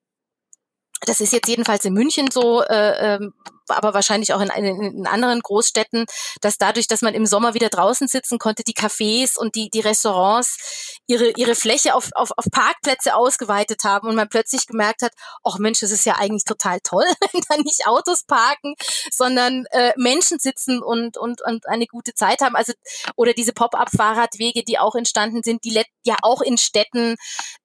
das 1.02 1.20
ist 1.20 1.32
jetzt 1.32 1.48
jedenfalls 1.48 1.84
in 1.84 1.94
München 1.94 2.30
so, 2.30 2.62
äh, 2.62 3.14
ähm, 3.16 3.34
aber 3.68 3.94
wahrscheinlich 3.94 4.32
auch 4.32 4.40
in, 4.40 4.48
in, 4.50 4.82
in, 4.82 5.06
anderen 5.06 5.40
Großstädten, 5.40 6.06
dass 6.40 6.58
dadurch, 6.58 6.86
dass 6.86 7.02
man 7.02 7.14
im 7.14 7.26
Sommer 7.26 7.54
wieder 7.54 7.68
draußen 7.68 8.08
sitzen 8.08 8.38
konnte, 8.38 8.62
die 8.64 8.74
Cafés 8.74 9.38
und 9.38 9.54
die, 9.54 9.70
die 9.70 9.80
Restaurants 9.80 10.98
ihre, 11.06 11.30
ihre 11.30 11.54
Fläche 11.54 11.94
auf, 11.94 12.10
auf, 12.14 12.30
auf 12.36 12.44
Parkplätze 12.50 13.14
ausgeweitet 13.14 13.84
haben 13.84 14.08
und 14.08 14.14
man 14.14 14.28
plötzlich 14.28 14.66
gemerkt 14.66 15.02
hat, 15.02 15.12
ach 15.44 15.58
Mensch, 15.58 15.80
das 15.80 15.90
ist 15.90 16.04
ja 16.04 16.16
eigentlich 16.16 16.44
total 16.44 16.80
toll, 16.82 17.04
wenn 17.32 17.42
da 17.48 17.56
nicht 17.58 17.86
Autos 17.86 18.24
parken, 18.24 18.74
sondern 19.10 19.64
äh, 19.70 19.92
Menschen 19.96 20.38
sitzen 20.38 20.82
und, 20.82 21.16
und, 21.16 21.40
und 21.42 21.66
eine 21.66 21.86
gute 21.86 22.14
Zeit 22.14 22.40
haben. 22.40 22.56
Also, 22.56 22.72
oder 23.16 23.32
diese 23.32 23.52
Pop-up-Fahrradwege, 23.52 24.64
die 24.64 24.78
auch 24.78 24.94
entstanden 24.94 25.42
sind, 25.42 25.64
die 25.64 25.82
ja 26.04 26.16
auch 26.22 26.40
in 26.40 26.58
Städten 26.58 27.16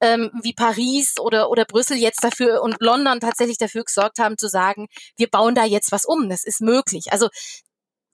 ähm, 0.01 0.31
wie 0.41 0.53
Paris 0.53 1.19
oder, 1.19 1.49
oder 1.49 1.65
Brüssel 1.65 1.97
jetzt 1.97 2.23
dafür 2.23 2.61
und 2.61 2.75
London 2.79 3.19
tatsächlich 3.19 3.57
dafür 3.57 3.83
gesorgt 3.83 4.19
haben, 4.19 4.37
zu 4.37 4.47
sagen, 4.47 4.87
wir 5.17 5.27
bauen 5.29 5.55
da 5.55 5.65
jetzt 5.65 5.91
was 5.93 6.05
um. 6.05 6.29
Das 6.29 6.43
ist 6.43 6.59
möglich. 6.59 7.11
Also 7.11 7.29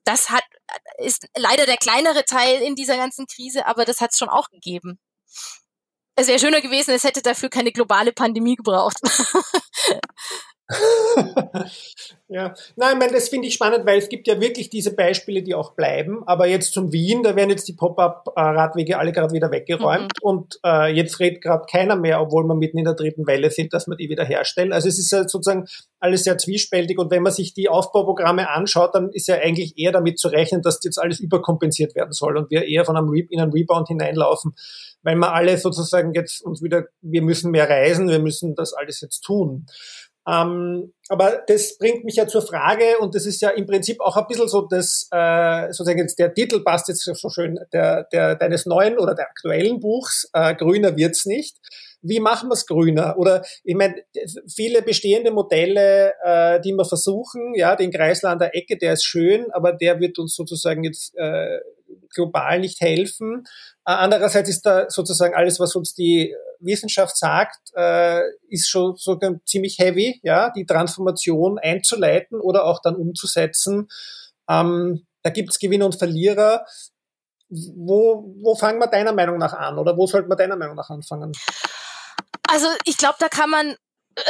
das 0.04 0.30
hat, 0.30 0.44
ist 0.98 1.28
leider 1.36 1.66
der 1.66 1.78
kleinere 1.78 2.26
Teil 2.26 2.62
in 2.62 2.76
dieser 2.76 2.98
ganzen 2.98 3.26
Krise, 3.26 3.66
aber 3.66 3.86
das 3.86 4.02
hat 4.02 4.12
es 4.12 4.20
schon 4.20 4.30
auch 4.30 4.50
gegeben. 4.50 5.00
Es 6.16 6.28
wäre 6.28 6.40
schöner 6.40 6.62
gewesen, 6.62 6.92
es 6.92 7.04
hätte 7.04 7.22
dafür 7.22 7.50
keine 7.50 7.72
globale 7.72 8.12
Pandemie 8.12 8.56
gebraucht. 8.56 8.98
ja, 12.28 12.54
nein, 12.76 12.94
ich 12.94 13.00
meine, 13.00 13.14
das 13.14 13.30
finde 13.30 13.48
ich 13.48 13.56
spannend, 13.56 13.88
weil 13.88 13.98
es 13.98 14.08
gibt 14.08 14.28
ja 14.28 14.40
wirklich 14.40 14.70
diese 14.70 14.96
Beispiele, 14.96 15.42
die 15.42 15.56
auch 15.56 15.74
bleiben. 15.74 16.22
Aber 16.28 16.46
jetzt 16.48 16.74
zum 16.74 16.92
Wien, 16.92 17.24
da 17.24 17.36
werden 17.36 17.50
jetzt 17.50 17.68
die 17.68 17.74
Pop-up-Radwege 17.74 19.00
alle 19.00 19.12
gerade 19.12 19.34
wieder 19.34 19.50
weggeräumt 19.52 20.14
mhm. 20.22 20.30
und 20.30 20.60
äh, 20.64 20.94
jetzt 20.94 21.20
redet 21.20 21.42
gerade 21.42 21.66
keiner 21.70 21.96
mehr, 21.96 22.22
obwohl 22.22 22.44
wir 22.44 22.54
mitten 22.54 22.78
in 22.78 22.86
der 22.86 22.94
dritten 22.94 23.26
Welle 23.26 23.50
sind, 23.50 23.74
dass 23.74 23.88
wir 23.88 23.96
die 23.96 24.10
wieder 24.10 24.26
herstellen. 24.26 24.72
Also 24.72 24.88
es 24.88 25.00
ist 25.00 25.12
ja 25.12 25.28
sozusagen 25.28 25.66
alles 26.00 26.24
sehr 26.24 26.38
zwiespältig 26.38 27.00
und 27.00 27.10
wenn 27.10 27.24
man 27.24 27.34
sich 27.34 27.56
die 27.56 27.68
Aufbauprogramme 27.68 28.50
anschaut, 28.50 28.94
dann 28.94 29.10
ist 29.10 29.28
ja 29.28 29.36
eigentlich 29.36 29.78
eher 29.78 29.92
damit 29.92 30.20
zu 30.20 30.28
rechnen, 30.28 30.62
dass 30.62 30.80
jetzt 30.84 31.00
alles 31.00 31.20
überkompensiert 31.20 31.96
werden 31.96 32.12
soll 32.12 32.38
und 32.38 32.52
wir 32.52 32.66
eher 32.66 32.86
von 32.86 32.96
einem 32.96 33.10
Re 33.10 33.26
in 33.30 33.42
einen 33.42 33.52
Rebound 33.52 33.88
hineinlaufen, 33.88 34.54
weil 35.02 35.16
wir 35.16 35.34
alle 35.34 35.58
sozusagen 35.58 36.14
jetzt 36.14 36.44
uns 36.44 36.62
wieder, 36.62 36.86
wir 37.02 37.24
müssen 37.24 37.52
mehr 37.52 37.70
reisen, 37.70 38.08
wir 38.08 38.20
müssen 38.20 38.56
das 38.56 38.74
alles 38.74 39.02
jetzt 39.02 39.22
tun. 39.22 39.66
Ähm, 40.30 40.94
aber 41.08 41.44
das 41.48 41.78
bringt 41.78 42.04
mich 42.04 42.16
ja 42.16 42.28
zur 42.28 42.44
Frage, 42.44 43.00
und 43.00 43.16
das 43.16 43.26
ist 43.26 43.42
ja 43.42 43.50
im 43.50 43.66
Prinzip 43.66 44.00
auch 44.00 44.16
ein 44.16 44.28
bisschen 44.28 44.48
so 44.48 44.62
das, 44.62 45.08
äh, 45.12 45.68
sozusagen 45.68 46.00
jetzt 46.00 46.20
der 46.20 46.34
Titel 46.34 46.62
passt 46.64 46.88
jetzt 46.88 47.04
so 47.04 47.30
schön, 47.30 47.60
der, 47.74 48.04
der, 48.12 48.36
deines 48.36 48.66
neuen 48.66 49.00
oder 49.00 49.16
der 49.16 49.28
aktuellen 49.28 49.80
Buchs, 49.80 50.30
äh, 50.34 50.54
Grüner 50.54 50.96
wird's 50.96 51.26
nicht. 51.26 51.58
Wie 52.02 52.20
machen 52.20 52.50
wir 52.50 52.54
es 52.54 52.66
grüner? 52.66 53.18
Oder 53.18 53.44
ich 53.64 53.76
meine, 53.76 53.96
viele 54.48 54.82
bestehende 54.82 55.32
Modelle, 55.32 56.14
äh, 56.24 56.62
die 56.62 56.74
wir 56.74 56.86
versuchen, 56.86 57.54
ja, 57.56 57.76
den 57.76 57.92
Kreisler 57.92 58.30
an 58.30 58.40
der 58.40 58.56
Ecke, 58.56 58.78
der 58.78 58.94
ist 58.94 59.04
schön, 59.04 59.52
aber 59.52 59.74
der 59.74 60.00
wird 60.00 60.20
uns 60.20 60.36
sozusagen 60.36 60.84
jetzt 60.84 61.14
äh, 61.18 61.60
global 62.14 62.60
nicht 62.60 62.82
helfen. 62.82 63.46
Äh, 63.86 63.94
andererseits 63.94 64.50
ist 64.50 64.66
da 64.66 64.90
sozusagen 64.90 65.36
alles, 65.36 65.60
was 65.60 65.76
uns 65.76 65.94
die 65.94 66.36
Wissenschaft 66.60 67.18
sagt, 67.18 67.72
äh, 67.76 68.22
ist 68.50 68.70
schon 68.70 68.96
sogar 68.96 69.34
ziemlich 69.46 69.80
heavy, 69.80 70.20
ja, 70.24 70.50
die 70.50 70.66
Transformation 70.66 71.60
einzuleiten 71.60 72.40
oder 72.40 72.66
auch 72.66 72.82
dann 72.82 72.96
umzusetzen. 72.96 73.88
Ähm, 74.50 75.06
da 75.24 75.30
gibt 75.30 75.52
es 75.52 75.60
Gewinner 75.60 75.86
und 75.86 75.98
Verlierer. 75.98 76.66
Wo, 77.50 78.32
wo 78.44 78.56
fangen 78.56 78.80
wir 78.80 78.88
deiner 78.88 79.12
Meinung 79.12 79.40
nach 79.40 79.54
an 79.54 79.80
oder 79.80 79.98
wo 79.98 80.06
sollte 80.06 80.28
man 80.28 80.38
deiner 80.38 80.56
Meinung 80.56 80.76
nach 80.76 80.90
anfangen? 80.90 81.32
Also 82.48 82.68
ich 82.86 82.98
glaube, 82.98 83.16
da 83.20 83.28
kann 83.28 83.50
man 83.50 83.76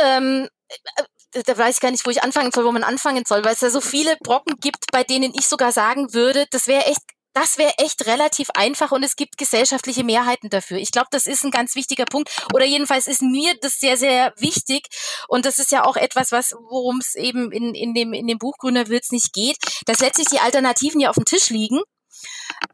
ähm, 0.01 0.47
äh, 0.67 1.03
da 1.45 1.57
weiß 1.57 1.75
ich 1.75 1.81
gar 1.81 1.91
nicht, 1.91 2.05
wo 2.05 2.09
ich 2.09 2.23
anfangen 2.23 2.51
soll, 2.51 2.65
wo 2.65 2.71
man 2.71 2.83
anfangen 2.83 3.23
soll, 3.27 3.43
weil 3.43 3.53
es 3.53 3.59
da 3.59 3.69
so 3.69 3.81
viele 3.81 4.17
Brocken 4.17 4.55
gibt, 4.61 4.85
bei 4.91 5.03
denen 5.03 5.33
ich 5.35 5.47
sogar 5.47 5.71
sagen 5.71 6.13
würde, 6.13 6.45
das 6.51 6.67
wäre 6.67 6.85
echt 6.85 7.01
das 7.39 7.57
wäre 7.57 7.73
echt 7.77 8.05
relativ 8.05 8.49
einfach 8.53 8.91
und 8.91 9.01
es 9.01 9.15
gibt 9.15 9.37
gesellschaftliche 9.37 10.03
Mehrheiten 10.03 10.49
dafür. 10.49 10.77
Ich 10.77 10.91
glaube, 10.91 11.07
das 11.11 11.25
ist 11.25 11.45
ein 11.45 11.51
ganz 11.51 11.73
wichtiger 11.75 12.03
Punkt. 12.03 12.29
Oder 12.53 12.65
jedenfalls 12.65 13.07
ist 13.07 13.21
mir 13.21 13.55
das 13.61 13.79
sehr, 13.79 13.95
sehr 13.95 14.33
wichtig. 14.37 14.87
Und 15.29 15.45
das 15.45 15.57
ist 15.57 15.71
ja 15.71 15.85
auch 15.85 15.95
etwas, 15.95 16.33
was, 16.33 16.53
worum 16.69 16.99
es 16.99 17.15
eben 17.15 17.53
in, 17.53 17.73
in, 17.73 17.93
dem, 17.93 18.11
in 18.11 18.27
dem 18.27 18.39
Buch 18.39 18.57
Grüner 18.57 18.89
Wird's 18.89 19.11
nicht 19.11 19.31
geht, 19.31 19.57
dass 19.85 19.99
letztlich 19.99 20.27
die 20.27 20.39
Alternativen 20.39 20.99
ja 20.99 21.09
auf 21.09 21.15
dem 21.15 21.23
Tisch 21.23 21.49
liegen. 21.49 21.79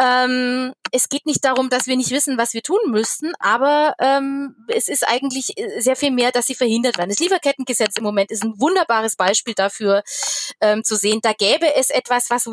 Ähm, 0.01 0.73
es 0.91 1.09
geht 1.09 1.27
nicht 1.27 1.45
darum, 1.45 1.69
dass 1.69 1.85
wir 1.85 1.95
nicht 1.95 2.09
wissen, 2.09 2.39
was 2.39 2.53
wir 2.53 2.63
tun 2.63 2.79
müssten, 2.87 3.33
aber 3.39 3.93
ähm, 3.99 4.55
es 4.67 4.87
ist 4.87 5.07
eigentlich 5.07 5.53
sehr 5.77 5.95
viel 5.95 6.09
mehr, 6.09 6.31
dass 6.31 6.47
sie 6.47 6.55
verhindert 6.55 6.97
werden. 6.97 7.09
Das 7.09 7.19
Lieferkettengesetz 7.19 7.97
im 7.97 8.03
Moment 8.03 8.31
ist 8.31 8.43
ein 8.43 8.59
wunderbares 8.59 9.15
Beispiel 9.15 9.53
dafür 9.53 10.01
ähm, 10.61 10.83
zu 10.83 10.95
sehen. 10.95 11.19
Da 11.21 11.33
gäbe 11.33 11.75
es 11.75 11.91
etwas, 11.91 12.31
was 12.31 12.47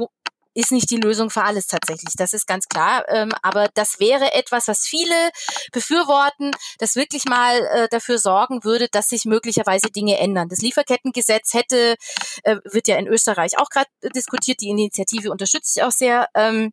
ist 0.54 0.72
nicht 0.72 0.90
die 0.90 0.96
Lösung 0.96 1.30
für 1.30 1.42
alles 1.42 1.66
tatsächlich. 1.66 2.14
Das 2.16 2.32
ist 2.32 2.46
ganz 2.46 2.68
klar. 2.68 3.04
Ähm, 3.08 3.32
aber 3.42 3.68
das 3.74 4.00
wäre 4.00 4.34
etwas, 4.34 4.68
was 4.68 4.86
viele 4.86 5.30
befürworten, 5.72 6.52
das 6.78 6.96
wirklich 6.96 7.24
mal 7.24 7.64
äh, 7.66 7.88
dafür 7.90 8.18
sorgen 8.18 8.64
würde, 8.64 8.88
dass 8.88 9.08
sich 9.08 9.24
möglicherweise 9.24 9.88
Dinge 9.88 10.18
ändern. 10.18 10.48
Das 10.48 10.60
Lieferkettengesetz 10.60 11.54
hätte, 11.54 11.96
äh, 12.44 12.56
wird 12.64 12.88
ja 12.88 12.96
in 12.96 13.06
Österreich 13.06 13.58
auch 13.58 13.70
gerade 13.70 13.90
diskutiert. 14.14 14.60
Die 14.60 14.68
Initiative 14.68 15.30
unterstütze 15.30 15.72
ich 15.76 15.82
auch 15.84 15.92
sehr. 15.92 16.28
Ähm, 16.34 16.72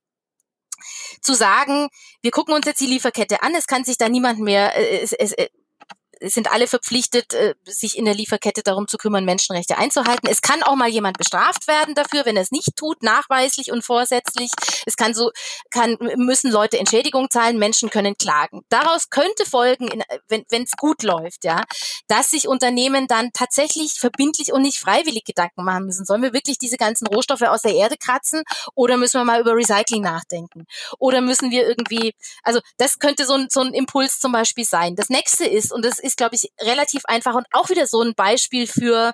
zu 1.21 1.33
sagen, 1.33 1.89
wir 2.21 2.31
gucken 2.31 2.53
uns 2.53 2.65
jetzt 2.65 2.79
die 2.79 2.85
Lieferkette 2.85 3.41
an, 3.43 3.53
es 3.53 3.67
kann 3.67 3.83
sich 3.83 3.97
da 3.97 4.07
niemand 4.07 4.39
mehr, 4.39 4.77
äh, 4.77 4.99
es, 5.01 5.11
es, 5.11 5.33
äh, 5.33 5.49
sind 6.21 6.51
alle 6.51 6.67
verpflichtet, 6.67 7.33
äh, 7.33 7.55
sich 7.65 7.97
in 7.97 8.05
der 8.05 8.13
Lieferkette 8.13 8.61
darum 8.63 8.87
zu 8.87 8.97
kümmern, 8.97 9.25
Menschenrechte 9.25 9.77
einzuhalten. 9.77 10.27
Es 10.29 10.41
kann 10.41 10.63
auch 10.63 10.75
mal 10.75 10.89
jemand 10.89 11.17
bestraft 11.17 11.67
werden 11.67 11.95
dafür, 11.95 12.25
wenn 12.25 12.35
er 12.35 12.43
es 12.43 12.51
nicht 12.51 12.75
tut, 12.75 13.03
nachweislich 13.03 13.71
und 13.71 13.83
vorsätzlich. 13.85 14.51
Es 14.85 14.95
kann 14.95 15.13
so, 15.13 15.31
kann, 15.71 15.97
müssen 16.15 16.51
Leute 16.51 16.79
Entschädigung 16.79 17.29
zahlen, 17.29 17.57
Menschen 17.57 17.89
können 17.89 18.17
klagen. 18.17 18.61
Daraus 18.69 19.09
könnte 19.09 19.45
folgen, 19.45 19.89
wenn 20.27 20.63
es 20.63 20.71
gut 20.71 21.03
läuft, 21.03 21.43
ja, 21.43 21.63
dass 22.07 22.31
sich 22.31 22.47
Unternehmen 22.47 23.07
dann 23.07 23.31
tatsächlich 23.33 23.93
verbindlich 23.99 24.51
und 24.51 24.61
nicht 24.61 24.79
freiwillig 24.79 25.23
Gedanken 25.25 25.63
machen 25.63 25.85
müssen. 25.85 26.05
Sollen 26.05 26.21
wir 26.21 26.33
wirklich 26.33 26.57
diese 26.57 26.77
ganzen 26.77 27.07
Rohstoffe 27.07 27.41
aus 27.43 27.61
der 27.61 27.73
Erde 27.73 27.95
kratzen 27.97 28.43
oder 28.75 28.97
müssen 28.97 29.19
wir 29.19 29.25
mal 29.25 29.41
über 29.41 29.55
Recycling 29.55 30.01
nachdenken? 30.01 30.65
Oder 30.97 31.21
müssen 31.21 31.51
wir 31.51 31.67
irgendwie, 31.67 32.13
also 32.43 32.59
das 32.77 32.99
könnte 32.99 33.25
so 33.25 33.33
ein, 33.33 33.47
so 33.49 33.61
ein 33.61 33.73
Impuls 33.73 34.19
zum 34.19 34.31
Beispiel 34.31 34.65
sein. 34.65 34.95
Das 34.95 35.09
nächste 35.09 35.45
ist, 35.45 35.71
und 35.71 35.85
das 35.85 35.99
ist 35.99 36.08
ist, 36.09 36.17
glaube 36.17 36.35
ich, 36.35 36.51
relativ 36.59 37.05
einfach 37.05 37.35
und 37.35 37.45
auch 37.51 37.69
wieder 37.69 37.87
so 37.87 38.01
ein 38.01 38.15
Beispiel 38.15 38.67
für 38.67 39.13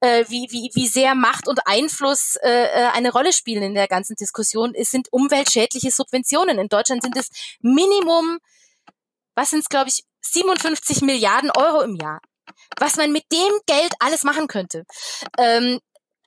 äh, 0.00 0.24
wie, 0.28 0.48
wie, 0.50 0.70
wie 0.74 0.88
sehr 0.88 1.14
Macht 1.14 1.46
und 1.48 1.60
Einfluss 1.66 2.36
äh, 2.42 2.48
äh, 2.48 2.88
eine 2.92 3.12
Rolle 3.12 3.32
spielen 3.32 3.62
in 3.62 3.74
der 3.74 3.88
ganzen 3.88 4.16
Diskussion. 4.16 4.74
Es 4.74 4.90
sind 4.90 5.08
umweltschädliche 5.12 5.90
Subventionen. 5.90 6.58
In 6.58 6.68
Deutschland 6.68 7.02
sind 7.02 7.16
es 7.16 7.28
Minimum, 7.60 8.38
was 9.34 9.50
sind 9.50 9.60
es, 9.60 9.68
glaube 9.68 9.90
ich, 9.90 10.04
57 10.22 11.02
Milliarden 11.02 11.50
Euro 11.50 11.82
im 11.82 11.96
Jahr. 11.96 12.20
Was 12.78 12.96
man 12.96 13.12
mit 13.12 13.24
dem 13.32 13.52
Geld 13.66 13.94
alles 14.00 14.24
machen 14.24 14.48
könnte. 14.48 14.84
Ähm, 15.38 15.78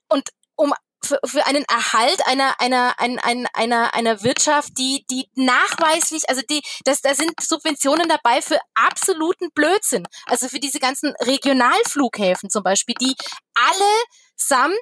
und 0.08 0.30
um 0.56 0.72
für, 1.02 1.18
für 1.24 1.46
einen 1.46 1.64
Erhalt 1.64 2.26
einer 2.26 2.60
einer 2.60 2.98
einer 2.98 3.24
einer 3.54 3.94
einer, 3.94 4.22
Wirtschaft, 4.22 4.78
die 4.78 5.04
die 5.10 5.28
nachweislich, 5.34 6.28
also 6.28 6.42
die 6.48 6.62
das 6.84 7.00
da 7.00 7.14
sind 7.14 7.32
Subventionen 7.40 8.08
dabei 8.08 8.42
für 8.42 8.58
absoluten 8.74 9.50
Blödsinn. 9.52 10.06
Also 10.26 10.48
für 10.48 10.58
diese 10.58 10.80
ganzen 10.80 11.14
Regionalflughäfen 11.22 12.50
zum 12.50 12.62
Beispiel, 12.62 12.94
die 13.00 13.14
alle 13.54 14.02
samt 14.36 14.74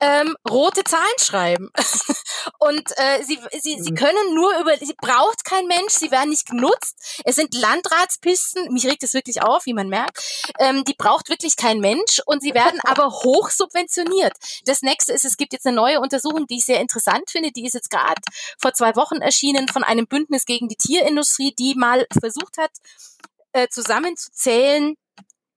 ähm, 0.00 0.36
rote 0.48 0.84
Zahlen 0.84 1.04
schreiben. 1.18 1.70
und 2.58 2.90
äh, 2.96 3.22
sie, 3.24 3.38
sie, 3.60 3.80
sie 3.80 3.90
mhm. 3.90 3.96
können 3.96 4.34
nur 4.34 4.58
über, 4.58 4.76
sie 4.76 4.94
braucht 5.00 5.44
kein 5.44 5.66
Mensch, 5.66 5.92
sie 5.94 6.10
werden 6.10 6.30
nicht 6.30 6.48
genutzt. 6.48 7.22
Es 7.24 7.36
sind 7.36 7.54
Landratspisten, 7.54 8.72
mich 8.72 8.86
regt 8.86 9.02
es 9.02 9.14
wirklich 9.14 9.42
auf, 9.42 9.66
wie 9.66 9.74
man 9.74 9.88
merkt. 9.88 10.52
Ähm, 10.58 10.84
die 10.84 10.94
braucht 10.94 11.28
wirklich 11.28 11.56
kein 11.56 11.80
Mensch 11.80 12.20
und 12.26 12.42
sie 12.42 12.54
werden 12.54 12.80
aber 12.84 13.10
hoch 13.10 13.50
subventioniert. 13.50 14.34
Das 14.64 14.82
nächste 14.82 15.12
ist, 15.12 15.24
es 15.24 15.36
gibt 15.36 15.52
jetzt 15.52 15.66
eine 15.66 15.76
neue 15.76 16.00
Untersuchung, 16.00 16.46
die 16.46 16.58
ich 16.58 16.64
sehr 16.64 16.80
interessant 16.80 17.30
finde, 17.30 17.50
die 17.50 17.66
ist 17.66 17.74
jetzt 17.74 17.90
gerade 17.90 18.20
vor 18.60 18.72
zwei 18.74 18.94
Wochen 18.96 19.16
erschienen 19.16 19.68
von 19.68 19.82
einem 19.82 20.06
Bündnis 20.06 20.44
gegen 20.44 20.68
die 20.68 20.76
Tierindustrie, 20.76 21.54
die 21.58 21.74
mal 21.74 22.06
versucht 22.20 22.58
hat, 22.58 22.70
äh, 23.52 23.68
zusammenzuzählen, 23.68 24.94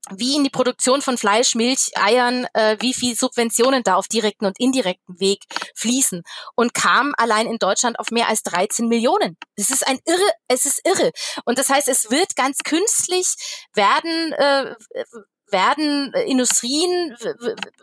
wie 0.10 0.36
in 0.36 0.44
die 0.44 0.50
Produktion 0.50 1.02
von 1.02 1.18
Fleisch, 1.18 1.56
Milch, 1.56 1.92
Eiern, 1.96 2.48
äh, 2.54 2.78
wie 2.80 2.94
viel 2.94 3.16
Subventionen 3.16 3.84
da 3.84 3.96
auf 3.96 4.08
direkten 4.08 4.46
und 4.46 4.60
indirekten 4.60 5.20
Weg 5.20 5.44
fließen 5.76 6.24
und 6.56 6.74
kam 6.74 7.14
allein 7.18 7.48
in 7.48 7.58
Deutschland 7.58 8.00
auf 8.00 8.10
mehr 8.10 8.28
als 8.28 8.42
13 8.44 8.88
Millionen. 8.88 9.38
Das 9.58 9.70
ist 9.70 9.88
ein 9.88 10.00
irre, 10.06 10.32
es 10.48 10.66
ist 10.66 10.82
irre. 10.86 11.12
Und 11.46 11.60
das 11.60 11.70
heißt, 11.70 11.88
es 11.88 12.10
wird 12.10 12.36
ganz 12.36 12.60
künstlich 12.64 13.28
werden 13.74 14.34
äh, 14.34 14.76
werden 15.52 16.14
äh, 16.14 16.24
Industrien, 16.24 17.16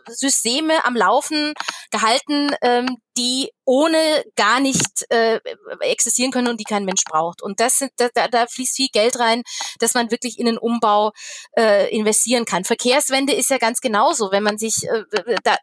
Systeme 0.07 0.85
am 0.85 0.95
Laufen 0.95 1.53
gehalten, 1.91 2.55
ähm, 2.61 2.97
die 3.17 3.51
ohne 3.65 4.23
gar 4.35 4.59
nicht 4.59 5.05
äh, 5.09 5.39
existieren 5.81 6.31
können 6.31 6.47
und 6.47 6.59
die 6.59 6.63
kein 6.63 6.85
Mensch 6.85 7.03
braucht. 7.03 7.41
Und 7.41 7.59
das 7.59 7.83
da, 7.97 8.27
da 8.27 8.47
fließt 8.47 8.75
viel 8.75 8.87
Geld 8.91 9.19
rein, 9.19 9.43
dass 9.79 9.93
man 9.93 10.09
wirklich 10.09 10.39
in 10.39 10.45
den 10.45 10.57
Umbau 10.57 11.11
äh, 11.57 11.93
investieren 11.93 12.45
kann. 12.45 12.63
Verkehrswende 12.63 13.33
ist 13.33 13.49
ja 13.49 13.57
ganz 13.57 13.81
genauso, 13.81 14.31
wenn 14.31 14.43
man 14.43 14.57
sich, 14.57 14.87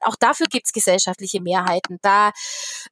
auch 0.02 0.16
dafür 0.16 0.46
gibt's 0.46 0.72
gesellschaftliche 0.72 1.40
Mehrheiten. 1.40 1.98
Da 2.02 2.32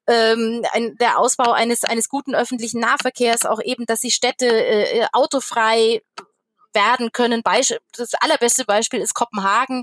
ähm, 0.06 0.62
der 1.00 1.18
Ausbau 1.18 1.52
eines, 1.52 1.84
eines 1.84 2.08
guten 2.08 2.34
öffentlichen 2.34 2.80
Nahverkehrs, 2.80 3.44
auch 3.44 3.60
eben, 3.62 3.86
dass 3.86 4.00
die 4.00 4.10
Städte 4.10 5.08
autofrei 5.12 6.02
werden 6.74 7.12
können. 7.12 7.42
Das 7.96 8.14
allerbeste 8.20 8.64
Beispiel 8.64 9.00
ist 9.00 9.14
Kopenhagen, 9.14 9.82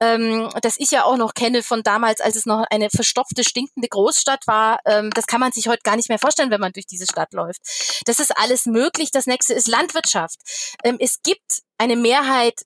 ähm, 0.00 0.50
das 0.62 0.76
ich 0.78 0.90
ja 0.90 1.04
auch 1.04 1.16
noch 1.16 1.34
kenne 1.34 1.62
von 1.62 1.82
damals, 1.82 2.20
als 2.20 2.36
es 2.36 2.46
noch 2.46 2.64
eine 2.70 2.90
verstopfte, 2.90 3.44
stinkende 3.44 3.88
Großstadt 3.88 4.46
war. 4.46 4.80
Ähm, 4.84 5.10
das 5.10 5.26
kann 5.26 5.40
man 5.40 5.52
sich 5.52 5.68
heute 5.68 5.82
gar 5.82 5.96
nicht 5.96 6.08
mehr 6.08 6.18
vorstellen, 6.18 6.50
wenn 6.50 6.60
man 6.60 6.72
durch 6.72 6.86
diese 6.86 7.06
Stadt 7.06 7.32
läuft. 7.32 7.60
Das 8.06 8.20
ist 8.20 8.36
alles 8.36 8.66
möglich. 8.66 9.10
Das 9.10 9.26
nächste 9.26 9.54
ist 9.54 9.68
Landwirtschaft. 9.68 10.38
Ähm, 10.84 10.96
es 11.00 11.22
gibt 11.22 11.62
eine 11.78 11.96
Mehrheit 11.96 12.62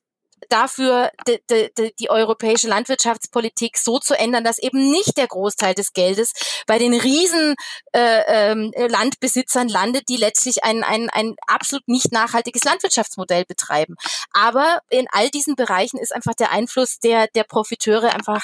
dafür, 0.49 1.11
die, 1.27 1.39
die, 1.77 1.93
die 1.99 2.09
europäische 2.09 2.67
Landwirtschaftspolitik 2.67 3.77
so 3.77 3.99
zu 3.99 4.17
ändern, 4.17 4.43
dass 4.43 4.57
eben 4.57 4.91
nicht 4.91 5.17
der 5.17 5.27
Großteil 5.27 5.73
des 5.73 5.93
Geldes 5.93 6.33
bei 6.67 6.77
den 6.77 6.93
riesen 6.93 7.55
äh, 7.93 8.51
ähm, 8.51 8.71
Landbesitzern 8.75 9.67
landet, 9.67 10.09
die 10.09 10.17
letztlich 10.17 10.63
ein, 10.63 10.83
ein, 10.83 11.09
ein 11.09 11.35
absolut 11.47 11.87
nicht 11.87 12.11
nachhaltiges 12.11 12.63
Landwirtschaftsmodell 12.63 13.45
betreiben. 13.45 13.95
Aber 14.31 14.79
in 14.89 15.07
all 15.11 15.29
diesen 15.29 15.55
Bereichen 15.55 15.97
ist 15.97 16.13
einfach 16.13 16.33
der 16.33 16.51
Einfluss 16.51 16.99
der, 16.99 17.27
der 17.27 17.43
Profiteure 17.43 18.13
einfach 18.13 18.43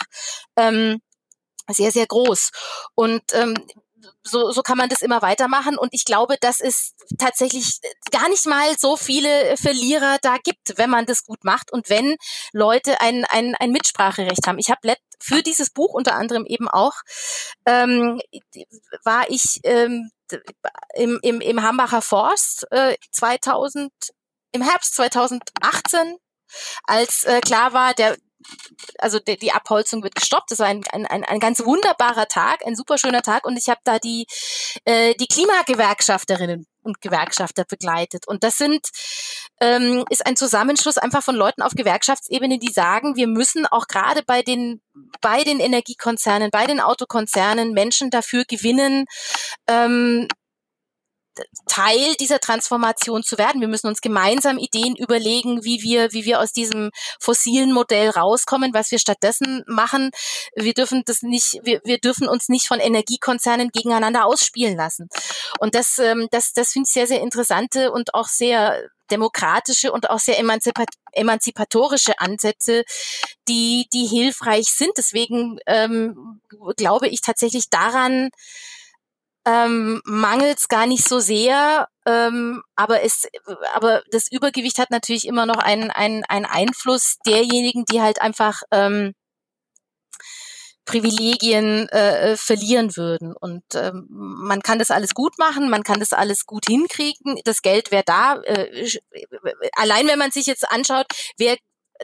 ähm, 0.55 1.01
sehr, 1.69 1.91
sehr 1.91 2.07
groß. 2.07 2.51
Und 2.95 3.21
ähm, 3.33 3.55
so, 4.23 4.51
so 4.51 4.61
kann 4.61 4.77
man 4.77 4.89
das 4.89 5.01
immer 5.01 5.21
weitermachen. 5.21 5.77
Und 5.77 5.93
ich 5.93 6.05
glaube, 6.05 6.37
dass 6.39 6.59
es 6.59 6.93
tatsächlich 7.17 7.79
gar 8.11 8.29
nicht 8.29 8.45
mal 8.45 8.77
so 8.77 8.97
viele 8.97 9.55
Verlierer 9.57 10.17
da 10.21 10.37
gibt, 10.43 10.77
wenn 10.77 10.89
man 10.89 11.05
das 11.05 11.23
gut 11.23 11.43
macht 11.43 11.71
und 11.71 11.89
wenn 11.89 12.17
Leute 12.53 13.01
ein, 13.01 13.25
ein, 13.25 13.55
ein 13.55 13.71
Mitspracherecht 13.71 14.47
haben. 14.47 14.59
Ich 14.59 14.69
habe 14.69 14.95
für 15.19 15.41
dieses 15.41 15.69
Buch 15.69 15.93
unter 15.93 16.15
anderem 16.15 16.45
eben 16.45 16.67
auch, 16.67 16.93
ähm, 17.65 18.21
war 19.03 19.29
ich 19.29 19.59
ähm, 19.63 20.11
im, 20.93 21.19
im, 21.21 21.41
im 21.41 21.61
Hambacher 21.61 22.01
Forst 22.01 22.67
äh, 22.71 22.95
2000, 23.11 23.91
im 24.51 24.61
Herbst 24.61 24.95
2018 24.95 26.17
als 26.83 27.23
äh, 27.23 27.41
klar 27.41 27.73
war, 27.73 27.93
der, 27.93 28.17
also 28.99 29.19
die, 29.19 29.37
die 29.37 29.51
Abholzung 29.51 30.03
wird 30.03 30.15
gestoppt. 30.15 30.51
Das 30.51 30.59
war 30.59 30.67
ein, 30.67 30.83
ein, 30.91 31.05
ein, 31.05 31.23
ein 31.23 31.39
ganz 31.39 31.63
wunderbarer 31.63 32.27
Tag, 32.27 32.65
ein 32.65 32.75
super 32.75 32.97
schöner 32.97 33.21
Tag 33.21 33.45
und 33.45 33.57
ich 33.57 33.69
habe 33.69 33.81
da 33.83 33.99
die, 33.99 34.25
äh, 34.85 35.13
die 35.15 35.27
Klimagewerkschafterinnen 35.27 36.65
und 36.83 37.01
Gewerkschafter 37.01 37.65
begleitet. 37.65 38.27
Und 38.27 38.43
das 38.43 38.57
sind 38.57 38.87
ähm, 39.59 40.05
ist 40.09 40.25
ein 40.25 40.35
Zusammenschluss 40.35 40.97
einfach 40.97 41.23
von 41.23 41.35
Leuten 41.35 41.61
auf 41.61 41.73
Gewerkschaftsebene, 41.73 42.59
die 42.59 42.71
sagen, 42.71 43.15
wir 43.15 43.27
müssen 43.27 43.65
auch 43.65 43.87
gerade 43.87 44.23
bei 44.25 44.41
den 44.41 44.81
bei 45.21 45.43
den 45.43 45.59
Energiekonzernen, 45.59 46.49
bei 46.51 46.65
den 46.65 46.79
Autokonzernen 46.79 47.73
Menschen 47.73 48.09
dafür 48.09 48.45
gewinnen, 48.45 49.05
ähm, 49.67 50.27
Teil 51.67 52.15
dieser 52.19 52.39
Transformation 52.39 53.23
zu 53.23 53.37
werden. 53.37 53.61
Wir 53.61 53.67
müssen 53.67 53.87
uns 53.87 54.01
gemeinsam 54.01 54.57
Ideen 54.57 54.95
überlegen, 54.95 55.63
wie 55.63 55.81
wir, 55.81 56.11
wie 56.13 56.25
wir 56.25 56.39
aus 56.39 56.51
diesem 56.51 56.91
fossilen 57.19 57.71
Modell 57.71 58.09
rauskommen, 58.09 58.73
was 58.73 58.91
wir 58.91 58.99
stattdessen 58.99 59.63
machen. 59.67 60.11
Wir 60.55 60.73
dürfen 60.73 61.03
das 61.05 61.21
nicht, 61.21 61.59
wir, 61.63 61.81
wir 61.83 61.99
dürfen 61.99 62.27
uns 62.27 62.49
nicht 62.49 62.67
von 62.67 62.79
Energiekonzernen 62.79 63.69
gegeneinander 63.69 64.25
ausspielen 64.25 64.75
lassen. 64.75 65.09
Und 65.59 65.75
das, 65.75 65.97
ähm, 65.99 66.27
das, 66.31 66.53
das 66.53 66.71
finde 66.71 66.87
ich 66.87 66.93
sehr, 66.93 67.07
sehr 67.07 67.21
interessante 67.21 67.91
und 67.91 68.13
auch 68.13 68.27
sehr 68.27 68.81
demokratische 69.09 69.91
und 69.91 70.09
auch 70.09 70.19
sehr 70.19 70.37
emanzipat 70.39 70.89
emanzipatorische 71.13 72.19
Ansätze, 72.19 72.83
die, 73.47 73.87
die 73.93 74.05
hilfreich 74.05 74.67
sind. 74.67 74.91
Deswegen 74.97 75.59
ähm, 75.65 76.41
glaube 76.75 77.07
ich 77.07 77.21
tatsächlich 77.21 77.69
daran, 77.69 78.29
ähm, 79.47 80.01
mangelt 80.03 80.67
gar 80.67 80.85
nicht 80.85 81.07
so 81.07 81.19
sehr, 81.19 81.87
ähm, 82.05 82.63
aber 82.75 83.01
es, 83.03 83.27
aber 83.73 84.03
das 84.11 84.29
Übergewicht 84.29 84.77
hat 84.77 84.91
natürlich 84.91 85.25
immer 85.25 85.45
noch 85.45 85.57
einen, 85.57 85.89
einen, 85.89 86.25
einen 86.25 86.45
Einfluss 86.45 87.17
derjenigen, 87.25 87.85
die 87.85 88.01
halt 88.01 88.21
einfach 88.21 88.61
ähm, 88.71 89.13
Privilegien 90.83 91.87
äh, 91.89 92.33
äh, 92.33 92.37
verlieren 92.37 92.97
würden. 92.97 93.33
Und 93.35 93.63
ähm, 93.75 94.07
man 94.09 94.61
kann 94.61 94.79
das 94.79 94.91
alles 94.91 95.13
gut 95.13 95.37
machen, 95.37 95.69
man 95.69 95.83
kann 95.83 95.99
das 96.01 96.11
alles 96.11 96.45
gut 96.45 96.65
hinkriegen. 96.65 97.39
Das 97.45 97.61
Geld 97.61 97.91
wäre 97.91 98.03
da. 98.05 98.41
Äh, 98.41 98.89
allein 99.77 100.07
wenn 100.07 100.19
man 100.19 100.31
sich 100.31 100.45
jetzt 100.45 100.69
anschaut, 100.69 101.07
wer 101.37 101.55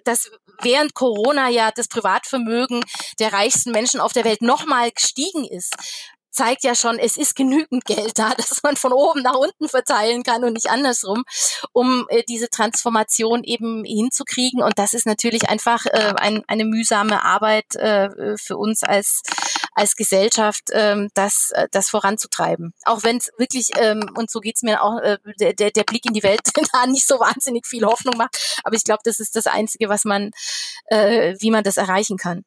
dass 0.05 0.31
während 0.61 0.95
Corona 0.95 1.49
ja 1.49 1.71
das 1.71 1.87
Privatvermögen 1.87 2.83
der 3.19 3.33
reichsten 3.33 3.71
Menschen 3.71 3.99
auf 3.99 4.13
der 4.13 4.23
Welt 4.23 4.41
nochmal 4.41 4.91
gestiegen 4.91 5.45
ist, 5.45 5.75
zeigt 6.33 6.63
ja 6.63 6.75
schon, 6.75 6.99
es 6.99 7.15
ist 7.15 7.35
genügend 7.35 7.85
Geld 7.85 8.19
da, 8.19 8.29
dass 8.37 8.61
man 8.63 8.75
von 8.75 8.91
oben 8.91 9.21
nach 9.21 9.35
unten 9.35 9.69
verteilen 9.69 10.23
kann 10.23 10.43
und 10.43 10.53
nicht 10.53 10.69
andersrum, 10.69 11.23
um 11.71 12.05
äh, 12.09 12.23
diese 12.27 12.49
Transformation 12.49 13.43
eben 13.43 13.85
hinzukriegen. 13.85 14.61
Und 14.61 14.77
das 14.77 14.93
ist 14.93 15.05
natürlich 15.05 15.49
einfach 15.49 15.85
äh, 15.85 16.13
ein, 16.17 16.43
eine 16.47 16.65
mühsame 16.65 17.23
Arbeit 17.23 17.75
äh, 17.75 18.37
für 18.37 18.57
uns 18.57 18.83
als 18.83 19.21
als 19.75 19.95
Gesellschaft, 19.95 20.69
ähm, 20.71 21.09
das, 21.13 21.51
äh, 21.53 21.67
das 21.71 21.89
voranzutreiben. 21.89 22.73
Auch 22.85 23.03
wenn 23.03 23.17
es 23.17 23.31
wirklich, 23.37 23.69
ähm, 23.77 24.09
und 24.15 24.29
so 24.29 24.39
geht's 24.39 24.63
mir 24.63 24.83
auch, 24.83 24.99
äh, 24.99 25.17
der, 25.39 25.53
der, 25.53 25.71
der 25.71 25.83
Blick 25.83 26.05
in 26.05 26.13
die 26.13 26.23
Welt 26.23 26.41
da 26.73 26.85
nicht 26.85 27.07
so 27.07 27.19
wahnsinnig 27.19 27.65
viel 27.67 27.85
Hoffnung 27.85 28.15
macht. 28.17 28.61
Aber 28.63 28.75
ich 28.75 28.83
glaube, 28.83 29.01
das 29.03 29.19
ist 29.19 29.35
das 29.35 29.47
Einzige, 29.47 29.89
was 29.89 30.05
man, 30.05 30.31
äh, 30.87 31.35
wie 31.39 31.51
man 31.51 31.63
das 31.63 31.77
erreichen 31.77 32.17
kann. 32.17 32.43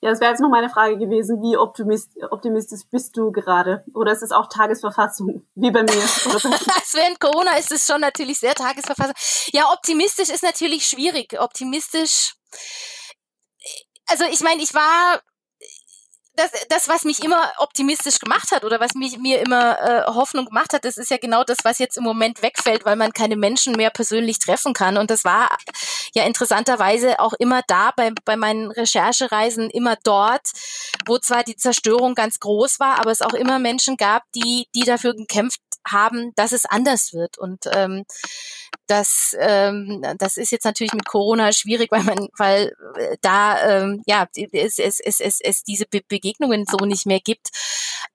Ja, 0.00 0.10
das 0.10 0.20
wäre 0.20 0.30
jetzt 0.30 0.40
noch 0.40 0.48
meine 0.48 0.68
Frage 0.68 0.98
gewesen, 0.98 1.42
wie 1.42 1.56
optimist, 1.56 2.10
optimistisch 2.30 2.82
bist 2.90 3.16
du 3.16 3.32
gerade? 3.32 3.84
Oder 3.94 4.12
ist 4.12 4.22
es 4.22 4.32
auch 4.32 4.48
Tagesverfassung, 4.48 5.46
wie 5.54 5.70
bei 5.70 5.82
mir? 5.82 5.90
Während 6.92 7.20
Corona 7.20 7.56
ist 7.56 7.72
es 7.72 7.86
schon 7.86 8.00
natürlich 8.00 8.38
sehr 8.38 8.54
Tagesverfassung. 8.54 9.14
Ja, 9.52 9.72
optimistisch 9.72 10.30
ist 10.30 10.42
natürlich 10.42 10.86
schwierig. 10.86 11.38
Optimistisch, 11.38 12.34
also 14.06 14.24
ich 14.24 14.40
meine, 14.40 14.62
ich 14.62 14.74
war 14.74 15.20
das, 16.36 16.50
das, 16.68 16.88
was 16.88 17.04
mich 17.04 17.22
immer 17.24 17.52
optimistisch 17.58 18.18
gemacht 18.18 18.52
hat 18.52 18.64
oder 18.64 18.78
was 18.78 18.94
mich 18.94 19.18
mir 19.18 19.40
immer 19.40 19.80
äh, 19.80 20.04
Hoffnung 20.06 20.46
gemacht 20.46 20.72
hat, 20.72 20.84
das 20.84 20.98
ist 20.98 21.10
ja 21.10 21.16
genau 21.16 21.44
das, 21.44 21.58
was 21.64 21.78
jetzt 21.78 21.96
im 21.96 22.04
Moment 22.04 22.42
wegfällt, 22.42 22.84
weil 22.84 22.96
man 22.96 23.12
keine 23.12 23.36
Menschen 23.36 23.74
mehr 23.74 23.90
persönlich 23.90 24.38
treffen 24.38 24.74
kann. 24.74 24.98
Und 24.98 25.10
das 25.10 25.24
war 25.24 25.48
ja 26.14 26.24
interessanterweise 26.24 27.20
auch 27.20 27.32
immer 27.34 27.62
da 27.66 27.92
bei, 27.96 28.12
bei 28.24 28.36
meinen 28.36 28.70
Recherchereisen, 28.70 29.70
immer 29.70 29.96
dort, 30.04 30.46
wo 31.06 31.18
zwar 31.18 31.42
die 31.42 31.56
Zerstörung 31.56 32.14
ganz 32.14 32.38
groß 32.38 32.80
war, 32.80 32.98
aber 32.98 33.10
es 33.10 33.22
auch 33.22 33.34
immer 33.34 33.58
Menschen 33.58 33.96
gab, 33.96 34.22
die, 34.34 34.68
die 34.74 34.84
dafür 34.84 35.14
gekämpft 35.14 35.60
haben, 35.86 36.32
dass 36.36 36.52
es 36.52 36.66
anders 36.66 37.12
wird. 37.12 37.38
Und 37.38 37.64
ähm, 37.72 38.04
das, 38.86 39.36
ähm, 39.38 40.04
das 40.18 40.36
ist 40.36 40.52
jetzt 40.52 40.64
natürlich 40.64 40.92
mit 40.92 41.06
Corona 41.06 41.52
schwierig, 41.52 41.90
weil 41.90 42.02
man, 42.02 42.28
weil 42.36 42.72
äh, 42.96 43.16
da 43.20 43.80
ähm, 43.80 44.02
ja 44.06 44.26
es, 44.34 44.78
es, 44.78 45.00
es, 45.00 45.20
es, 45.20 45.40
es 45.40 45.62
diese 45.62 45.86
Be 45.86 46.00
Begegnungen 46.08 46.64
so 46.66 46.84
nicht 46.84 47.06
mehr 47.06 47.20
gibt. 47.20 47.48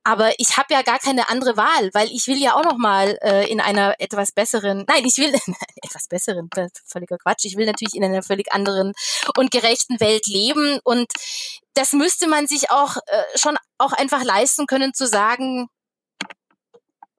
Aber 0.03 0.31
ich 0.39 0.57
habe 0.57 0.73
ja 0.73 0.81
gar 0.81 0.99
keine 0.99 1.29
andere 1.29 1.57
Wahl, 1.57 1.89
weil 1.93 2.09
ich 2.11 2.27
will 2.27 2.37
ja 2.37 2.55
auch 2.55 2.63
noch 2.63 2.77
mal 2.77 3.17
äh, 3.21 3.49
in 3.51 3.59
einer 3.59 3.95
etwas 3.99 4.31
besseren, 4.31 4.85
nein, 4.87 5.05
ich 5.05 5.17
will 5.17 5.33
etwas 5.83 6.07
besseren, 6.07 6.49
völliger 6.85 7.17
Quatsch. 7.17 7.45
Ich 7.45 7.57
will 7.57 7.65
natürlich 7.65 7.95
in 7.95 8.03
einer 8.03 8.23
völlig 8.23 8.51
anderen 8.51 8.93
und 9.37 9.51
gerechten 9.51 9.99
Welt 9.99 10.25
leben 10.27 10.79
und 10.83 11.11
das 11.73 11.93
müsste 11.93 12.27
man 12.27 12.47
sich 12.47 12.71
auch 12.71 12.97
äh, 12.97 13.37
schon 13.37 13.57
auch 13.77 13.93
einfach 13.93 14.23
leisten 14.23 14.65
können 14.67 14.93
zu 14.93 15.07
sagen, 15.07 15.67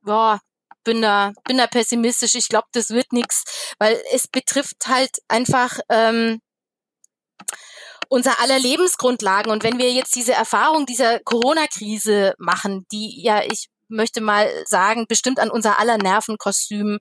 boah, 0.02 0.40
bin 0.84 1.02
da, 1.02 1.32
bin 1.44 1.58
da 1.58 1.66
pessimistisch. 1.66 2.34
Ich 2.34 2.48
glaube, 2.48 2.68
das 2.72 2.90
wird 2.90 3.12
nichts, 3.12 3.44
weil 3.78 4.00
es 4.12 4.28
betrifft 4.28 4.86
halt 4.86 5.18
einfach 5.28 5.78
ähm, 5.88 6.40
unser 8.08 8.40
aller 8.40 8.58
Lebensgrundlagen. 8.58 9.50
Und 9.50 9.64
wenn 9.64 9.78
wir 9.78 9.90
jetzt 9.90 10.14
diese 10.14 10.32
Erfahrung 10.32 10.86
dieser 10.86 11.18
Corona-Krise 11.20 12.34
machen, 12.38 12.86
die 12.92 13.22
ja, 13.22 13.42
ich 13.42 13.68
möchte 13.92 14.20
mal 14.20 14.48
sagen, 14.66 15.06
bestimmt 15.06 15.38
an 15.38 15.50
unser 15.50 15.78
aller 15.78 15.98
Nervenkostüm 15.98 16.98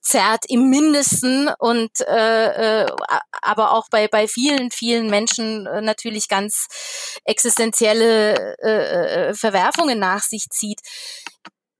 zerrt 0.00 0.44
im 0.48 0.68
Mindesten 0.68 1.50
und 1.58 1.90
äh, 2.00 2.84
äh, 2.84 2.90
aber 3.42 3.72
auch 3.72 3.86
bei 3.90 4.06
bei 4.06 4.28
vielen 4.28 4.70
vielen 4.70 5.08
Menschen 5.08 5.66
äh, 5.66 5.80
natürlich 5.80 6.28
ganz 6.28 6.66
existenzielle 7.24 8.56
äh, 8.62 9.30
äh 9.30 9.34
Verwerfungen 9.34 9.98
nach 9.98 10.22
sich 10.22 10.48
zieht 10.50 10.80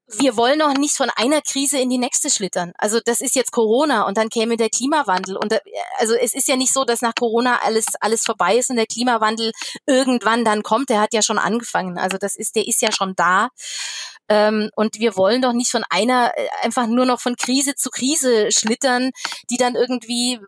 wir 0.08 0.36
wollen 0.36 0.58
noch 0.58 0.74
nicht 0.74 0.96
von 0.96 1.10
einer 1.10 1.42
Krise 1.42 1.78
in 1.78 1.90
die 1.90 1.98
nächste 1.98 2.30
schlittern. 2.30 2.72
Also 2.78 3.00
das 3.04 3.20
ist 3.20 3.34
jetzt 3.34 3.50
Corona 3.50 4.06
und 4.06 4.16
dann 4.16 4.28
käme 4.28 4.56
der 4.56 4.70
Klimawandel. 4.70 5.36
Und 5.36 5.50
da, 5.50 5.58
also 5.98 6.14
es 6.14 6.32
ist 6.32 6.46
ja 6.46 6.56
nicht 6.56 6.72
so, 6.72 6.84
dass 6.84 7.02
nach 7.02 7.14
Corona 7.14 7.60
alles, 7.62 7.86
alles 8.00 8.22
vorbei 8.22 8.56
ist 8.56 8.70
und 8.70 8.76
der 8.76 8.86
Klimawandel 8.86 9.50
irgendwann 9.86 10.44
dann 10.44 10.62
kommt. 10.62 10.90
Der 10.90 11.00
hat 11.00 11.12
ja 11.12 11.22
schon 11.22 11.38
angefangen. 11.38 11.98
Also 11.98 12.18
das 12.18 12.36
ist, 12.36 12.54
der 12.54 12.68
ist 12.68 12.82
ja 12.82 12.92
schon 12.92 13.14
da. 13.16 13.48
Ähm, 14.28 14.70
und 14.74 14.98
wir 14.98 15.16
wollen 15.16 15.42
doch 15.42 15.52
nicht 15.52 15.70
von 15.70 15.84
einer 15.88 16.32
äh, 16.36 16.48
einfach 16.62 16.86
nur 16.86 17.06
noch 17.06 17.20
von 17.20 17.36
Krise 17.36 17.74
zu 17.74 17.90
Krise 17.90 18.50
schlittern, 18.50 19.10
die 19.50 19.56
dann 19.56 19.74
irgendwie 19.74 20.40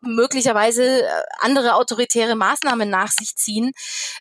möglicherweise 0.00 1.02
äh, 1.02 1.22
andere 1.40 1.74
autoritäre 1.74 2.34
Maßnahmen 2.34 2.88
nach 2.90 3.10
sich 3.10 3.36
ziehen. 3.36 3.72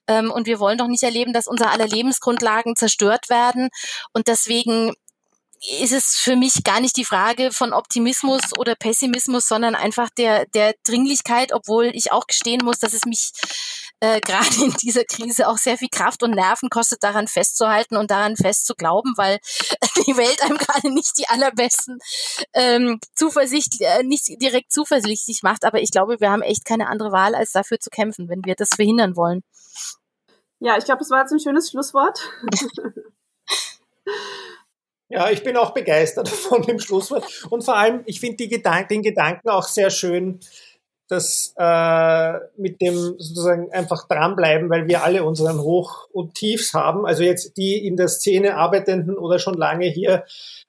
Ähm, 0.08 0.32
und 0.32 0.48
wir 0.48 0.60
wollen 0.60 0.78
doch 0.78 0.88
nicht 0.88 1.04
erleben, 1.04 1.34
dass 1.34 1.48
unser 1.48 1.72
aller 1.72 1.88
Lebensgrundlagen 1.88 2.76
zerstört 2.76 3.30
werden. 3.30 3.70
Und 4.14 4.28
deswegen 4.28 4.94
ist 5.82 5.92
es 5.92 6.16
für 6.16 6.36
mich 6.36 6.64
gar 6.64 6.80
nicht 6.80 6.96
die 6.96 7.06
Frage 7.06 7.52
von 7.52 7.74
Optimismus 7.74 8.42
oder 8.58 8.76
Pessimismus, 8.76 9.48
sondern 9.48 9.76
einfach 9.76 10.10
der, 10.10 10.46
der 10.46 10.74
Dringlichkeit, 10.86 11.52
obwohl 11.52 11.92
ich 11.94 12.12
auch 12.12 12.28
gestehen 12.28 12.64
muss, 12.64 12.80
dass 12.80 12.94
es 12.94 13.06
mich 13.06 13.32
äh, 14.00 14.20
gerade 14.26 14.64
in 14.64 14.74
dieser 14.82 15.04
Krise 15.04 15.48
auch 15.48 15.58
sehr 15.58 15.78
viel 15.78 15.90
Kraft 15.90 16.24
und 16.24 16.32
Nerven 16.32 16.70
kostet, 16.70 17.04
daran 17.04 17.28
festzuhalten 17.28 17.98
und 17.98 18.12
daran 18.12 18.36
fest 18.36 18.66
zu 18.66 18.76
glauben, 18.76 19.14
weil 19.18 19.40
die 20.08 20.18
Welt 20.18 20.42
einem 20.44 20.58
gerade 20.58 20.94
nicht 20.94 21.18
die 21.18 21.28
allerbesten 21.28 22.00
ähm, 22.54 23.00
Zuversicht, 23.16 23.82
äh, 23.82 24.04
nicht 24.04 24.28
direkt 24.42 24.72
zuversichtlich 24.72 25.44
macht. 25.44 25.66
Aber 25.66 25.82
ich 25.82 25.92
glaube, 25.92 26.20
wir 26.20 26.32
haben 26.32 26.42
echt 26.42 26.66
keine 26.66 26.88
andere 26.88 27.12
Wahl, 27.12 27.36
als 27.36 27.52
dafür 27.52 27.80
zu 27.80 27.90
kämpfen, 27.90 28.30
wenn 28.30 28.44
wir 28.46 28.56
das 28.56 28.70
verhindern 28.76 29.16
wollen. 29.16 29.42
Ja, 30.60 30.78
ich 30.78 30.86
glaube, 30.86 31.00
das 31.00 31.10
war 31.10 31.22
jetzt 31.22 31.32
ein 31.32 31.40
schönes 31.40 31.70
Schlusswort. 31.70 32.20
Ja, 35.12 35.32
ich 35.32 35.44
bin 35.44 35.58
auch 35.58 35.72
begeistert 35.72 36.30
von 36.30 36.62
dem 36.62 36.80
Schlusswort. 36.80 37.48
Und 37.50 37.64
vor 37.64 37.76
allem, 37.76 38.04
ich 38.06 38.20
finde 38.20 38.48
Gedank 38.48 38.90
den 38.90 39.02
Gedanken 39.02 39.50
auch 39.50 39.68
sehr 39.68 39.90
schön, 39.90 40.40
dass 41.10 41.54
äh, 41.58 42.34
mit 42.56 42.82
dem 42.82 43.16
sozusagen 43.18 43.72
einfach 43.72 44.08
dranbleiben, 44.08 44.70
weil 44.70 44.88
wir 44.88 45.04
alle 45.04 45.24
unseren 45.24 45.60
Hoch 45.60 46.08
und 46.12 46.36
Tiefs 46.36 46.74
haben. 46.74 47.06
Also 47.06 47.24
jetzt 47.24 47.58
die 47.58 47.86
in 47.86 47.98
der 47.98 48.08
Szene 48.08 48.56
arbeitenden 48.56 49.18
oder 49.18 49.40
schon 49.40 49.56
lange 49.56 49.88
hier 49.88 50.24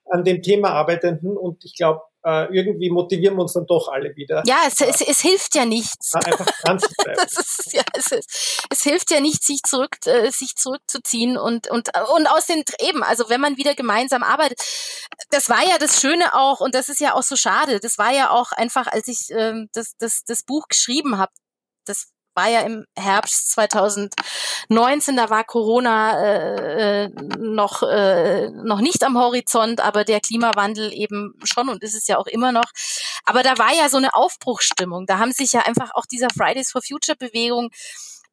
an 0.07 0.25
dem 0.25 0.43
Thema 0.43 0.71
arbeitenden. 0.71 1.37
Und 1.37 1.65
ich 1.65 1.77
glaube, 1.77 2.01
äh, 2.25 2.55
irgendwie 2.55 2.91
motivieren 2.91 3.37
wir 3.37 3.43
uns 3.43 3.55
dann 3.55 3.67
doch 3.67 3.89
alle 3.89 4.15
wieder. 4.17 4.43
Ja, 4.47 4.59
es, 4.67 4.81
es, 4.81 5.01
es 5.01 5.21
hilft 5.21 5.55
ja 5.55 5.65
nichts. 5.65 6.15
Einfach 6.15 6.47
dran 6.63 6.79
zu 6.79 6.89
bleiben. 6.99 7.21
ist, 7.25 7.73
ja, 7.73 7.83
es, 7.95 8.13
ist, 8.13 8.67
es 8.71 8.83
hilft 8.83 9.11
ja 9.11 9.21
nicht, 9.21 9.43
sich 9.43 9.63
zurück, 9.63 9.97
äh, 10.07 10.31
sich 10.31 10.55
zurückzuziehen 10.57 11.37
und, 11.37 11.69
und, 11.71 11.91
und 12.15 12.27
aus 12.27 12.47
den 12.47 12.63
eben, 12.81 13.03
also 13.03 13.29
wenn 13.29 13.41
man 13.41 13.57
wieder 13.57 13.75
gemeinsam 13.75 14.23
arbeitet, 14.23 14.61
das 15.31 15.49
war 15.49 15.63
ja 15.63 15.79
das 15.79 16.01
Schöne 16.01 16.35
auch, 16.35 16.61
und 16.61 16.75
das 16.75 16.89
ist 16.89 17.01
ja 17.01 17.15
auch 17.15 17.23
so 17.23 17.37
schade, 17.37 17.81
das 17.81 17.99
war 17.99 18.13
ja 18.13 18.31
auch 18.31 18.53
einfach, 18.53 18.87
als 18.87 19.09
ich 19.09 19.31
ähm, 19.31 19.69
das, 19.73 19.93
das, 19.99 20.23
das 20.27 20.43
Buch 20.43 20.69
geschrieben 20.69 21.19
habe, 21.19 21.33
das 21.87 22.11
war 22.35 22.49
ja 22.49 22.61
im 22.61 22.85
Herbst 22.97 23.53
2019, 23.53 25.17
da 25.17 25.31
war 25.31 25.45
Corona 25.45 26.19
äh, 26.23 27.05
äh, 27.05 27.09
noch, 27.39 27.83
äh, 27.83 28.51
noch 28.51 28.81
nicht 28.81 29.03
am 29.05 29.19
Horizont, 29.19 29.81
aber 29.81 30.05
der 30.05 30.21
Klimawandel 30.21 30.93
eben 30.93 31.35
schon 31.45 31.69
und 31.69 31.83
ist 31.83 31.95
es 31.95 32.07
ja 32.07 32.19
auch 32.19 32.27
immer 32.27 32.53
noch. 32.53 32.71
Aber 33.25 33.43
da 33.43 33.59
war 33.59 33.75
ja 33.75 33.89
so 33.89 33.97
eine 33.97 34.15
Aufbruchstimmung. 34.15 35.07
Da 35.07 35.19
haben 35.19 35.33
sich 35.33 35.53
ja 35.53 35.61
einfach 35.63 35.91
auch 35.95 36.07
dieser 36.07 36.29
Fridays 36.31 36.71
for 36.71 36.83
Future 36.83 37.17
Bewegung 37.17 37.71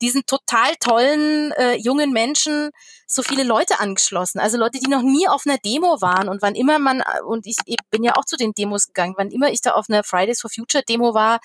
diesen 0.02 0.26
total 0.26 0.76
tollen 0.80 1.52
äh, 1.54 1.76
jungen 1.76 2.12
Menschen 2.12 2.70
so 3.08 3.24
viele 3.24 3.44
Leute 3.44 3.80
angeschlossen. 3.80 4.40
Also 4.40 4.58
Leute, 4.58 4.80
die 4.80 4.90
noch 4.90 5.02
nie 5.02 5.28
auf 5.28 5.44
einer 5.46 5.58
Demo 5.58 6.02
waren 6.02 6.30
und 6.30 6.42
wann 6.42 6.56
immer 6.56 6.78
man, 6.80 7.04
und 7.26 7.48
ich, 7.48 7.56
ich 7.66 7.78
bin 7.90 8.04
ja 8.04 8.16
auch 8.16 8.26
zu 8.26 8.38
den 8.38 8.54
Demos 8.54 8.88
gegangen, 8.88 9.16
wann 9.18 9.32
immer 9.32 9.50
ich 9.50 9.62
da 9.62 9.72
auf 9.72 9.86
einer 9.90 10.04
Fridays 10.04 10.42
for 10.42 10.52
Future 10.54 10.84
Demo 10.88 11.14
war, 11.14 11.40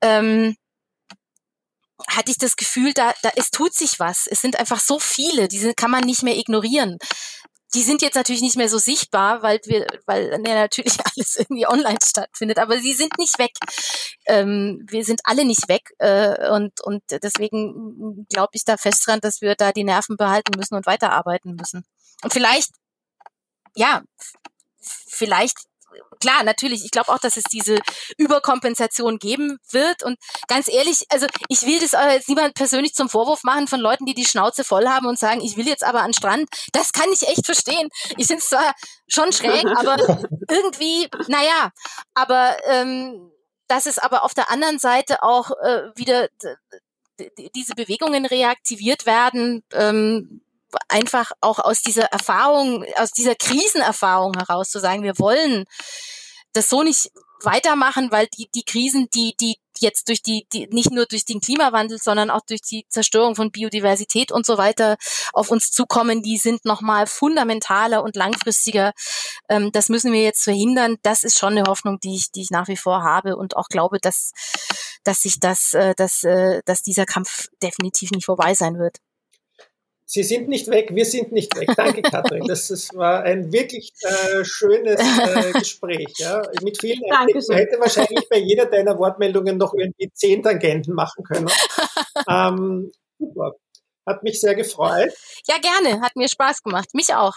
ähm, 0.00 0.56
hatte 2.08 2.30
ich 2.30 2.38
das 2.38 2.56
Gefühl, 2.56 2.92
da, 2.92 3.14
da 3.22 3.30
es 3.36 3.50
tut 3.50 3.74
sich 3.74 3.98
was. 3.98 4.26
Es 4.26 4.40
sind 4.40 4.58
einfach 4.58 4.80
so 4.80 4.98
viele, 4.98 5.48
die 5.48 5.58
sind, 5.58 5.76
kann 5.76 5.90
man 5.90 6.04
nicht 6.04 6.22
mehr 6.22 6.36
ignorieren 6.36 6.98
die 7.76 7.82
sind 7.82 8.00
jetzt 8.00 8.14
natürlich 8.14 8.42
nicht 8.42 8.56
mehr 8.56 8.68
so 8.68 8.78
sichtbar, 8.78 9.42
weil 9.42 9.60
wir, 9.64 9.86
weil 10.06 10.30
ja, 10.46 10.54
natürlich 10.54 10.96
alles 11.04 11.36
irgendwie 11.36 11.66
online 11.66 11.98
stattfindet, 12.02 12.58
aber 12.58 12.78
sie 12.78 12.94
sind 12.94 13.18
nicht 13.18 13.38
weg. 13.38 13.52
Ähm, 14.26 14.84
wir 14.88 15.04
sind 15.04 15.20
alle 15.24 15.44
nicht 15.44 15.68
weg 15.68 15.92
äh, 15.98 16.50
und, 16.50 16.80
und 16.80 17.02
deswegen 17.10 18.26
glaube 18.28 18.52
ich 18.52 18.64
da 18.64 18.76
fest 18.76 19.06
dran, 19.06 19.20
dass 19.20 19.40
wir 19.40 19.54
da 19.54 19.72
die 19.72 19.84
Nerven 19.84 20.16
behalten 20.16 20.52
müssen 20.56 20.74
und 20.74 20.86
weiterarbeiten 20.86 21.54
müssen. 21.54 21.84
Und 22.22 22.32
vielleicht, 22.32 22.70
ja, 23.74 24.02
vielleicht 24.80 25.58
klar, 26.20 26.42
natürlich, 26.44 26.84
ich 26.84 26.90
glaube 26.90 27.12
auch, 27.12 27.18
dass 27.18 27.36
es 27.36 27.44
diese 27.44 27.78
Überkompensation 28.16 29.18
geben 29.18 29.58
wird. 29.70 30.02
Und 30.02 30.18
ganz 30.48 30.68
ehrlich, 30.68 31.06
also 31.10 31.26
ich 31.48 31.62
will 31.62 31.78
das 31.80 31.92
jetzt 31.92 32.28
niemand 32.28 32.54
persönlich 32.54 32.94
zum 32.94 33.08
Vorwurf 33.08 33.42
machen 33.44 33.68
von 33.68 33.80
Leuten, 33.80 34.06
die 34.06 34.14
die 34.14 34.24
Schnauze 34.24 34.64
voll 34.64 34.86
haben 34.86 35.06
und 35.06 35.18
sagen, 35.18 35.40
ich 35.40 35.56
will 35.56 35.66
jetzt 35.66 35.84
aber 35.84 36.02
an 36.02 36.12
Strand. 36.12 36.48
Das 36.72 36.92
kann 36.92 37.10
ich 37.12 37.28
echt 37.28 37.46
verstehen. 37.46 37.88
Ich 38.16 38.26
finde 38.26 38.40
es 38.40 38.48
zwar 38.48 38.74
schon 39.08 39.32
schräg, 39.32 39.66
aber 39.76 39.96
irgendwie, 40.48 41.08
naja, 41.28 41.70
aber 42.14 42.56
ähm, 42.66 43.30
dass 43.68 43.86
es 43.86 43.98
aber 43.98 44.24
auf 44.24 44.34
der 44.34 44.50
anderen 44.50 44.78
Seite 44.78 45.22
auch 45.22 45.50
äh, 45.62 45.90
wieder 45.96 46.28
diese 47.54 47.74
Bewegungen 47.74 48.26
reaktiviert 48.26 49.06
werden, 49.06 49.64
ähm, 49.72 50.42
einfach 50.88 51.32
auch 51.40 51.58
aus 51.58 51.82
dieser 51.82 52.04
Erfahrung, 52.06 52.84
aus 52.96 53.12
dieser 53.12 53.34
Krisenerfahrung 53.34 54.34
heraus 54.34 54.70
zu 54.70 54.80
sagen, 54.80 55.02
wir 55.02 55.18
wollen 55.18 55.64
das 56.52 56.68
so 56.68 56.82
nicht 56.82 57.10
weitermachen, 57.42 58.10
weil 58.10 58.26
die, 58.28 58.48
die 58.54 58.64
Krisen, 58.64 59.08
die, 59.14 59.34
die 59.38 59.56
jetzt 59.80 60.08
durch 60.08 60.22
die, 60.22 60.46
die, 60.52 60.66
nicht 60.68 60.90
nur 60.90 61.04
durch 61.04 61.24
den 61.24 61.40
Klimawandel, 61.40 61.98
sondern 61.98 62.30
auch 62.30 62.40
durch 62.46 62.62
die 62.62 62.86
Zerstörung 62.88 63.36
von 63.36 63.50
Biodiversität 63.50 64.32
und 64.32 64.46
so 64.46 64.56
weiter 64.56 64.96
auf 65.34 65.50
uns 65.50 65.70
zukommen, 65.70 66.22
die 66.22 66.38
sind 66.38 66.64
nochmal 66.64 67.06
fundamentaler 67.06 68.02
und 68.02 68.16
langfristiger. 68.16 68.92
Ähm, 69.48 69.70
das 69.72 69.88
müssen 69.88 70.12
wir 70.12 70.22
jetzt 70.22 70.44
verhindern. 70.44 70.96
Das 71.02 71.24
ist 71.24 71.38
schon 71.38 71.58
eine 71.58 71.64
Hoffnung, 71.64 71.98
die 72.00 72.16
ich, 72.16 72.30
die 72.32 72.42
ich 72.42 72.50
nach 72.50 72.68
wie 72.68 72.76
vor 72.76 73.02
habe 73.02 73.36
und 73.36 73.56
auch 73.56 73.68
glaube, 73.68 73.98
dass, 74.00 74.32
dass 75.04 75.20
sich 75.20 75.40
das, 75.40 75.74
äh, 75.74 75.94
dass, 75.94 76.24
äh, 76.24 76.62
dass 76.64 76.82
dieser 76.82 77.04
Kampf 77.04 77.48
definitiv 77.62 78.10
nicht 78.12 78.24
vorbei 78.26 78.54
sein 78.54 78.78
wird. 78.78 78.98
Sie 80.08 80.22
sind 80.22 80.48
nicht 80.48 80.68
weg, 80.68 80.94
wir 80.94 81.04
sind 81.04 81.32
nicht 81.32 81.56
weg. 81.56 81.68
Danke, 81.76 82.00
Katrin. 82.00 82.44
Das, 82.46 82.68
das 82.68 82.94
war 82.94 83.24
ein 83.24 83.52
wirklich 83.52 83.92
äh, 84.02 84.44
schönes 84.44 85.00
äh, 85.00 85.52
Gespräch. 85.52 86.14
Ja? 86.18 86.42
Mit 86.62 86.80
vielen 86.80 87.02
Einblicken. 87.10 87.44
Man 87.48 87.58
hätte 87.58 87.80
wahrscheinlich 87.80 88.28
bei 88.28 88.38
jeder 88.38 88.66
deiner 88.66 88.96
Wortmeldungen 88.98 89.58
noch 89.58 89.74
irgendwie 89.74 90.08
zehn 90.14 90.44
Tangenten 90.44 90.94
machen 90.94 91.24
können. 91.24 91.50
Ähm, 92.28 92.92
super. 93.18 93.56
Hat 94.06 94.22
mich 94.22 94.40
sehr 94.40 94.54
gefreut. 94.54 95.12
Ja, 95.48 95.56
gerne. 95.58 96.00
Hat 96.00 96.14
mir 96.14 96.28
Spaß 96.28 96.62
gemacht. 96.62 96.94
Mich 96.94 97.12
auch. 97.12 97.34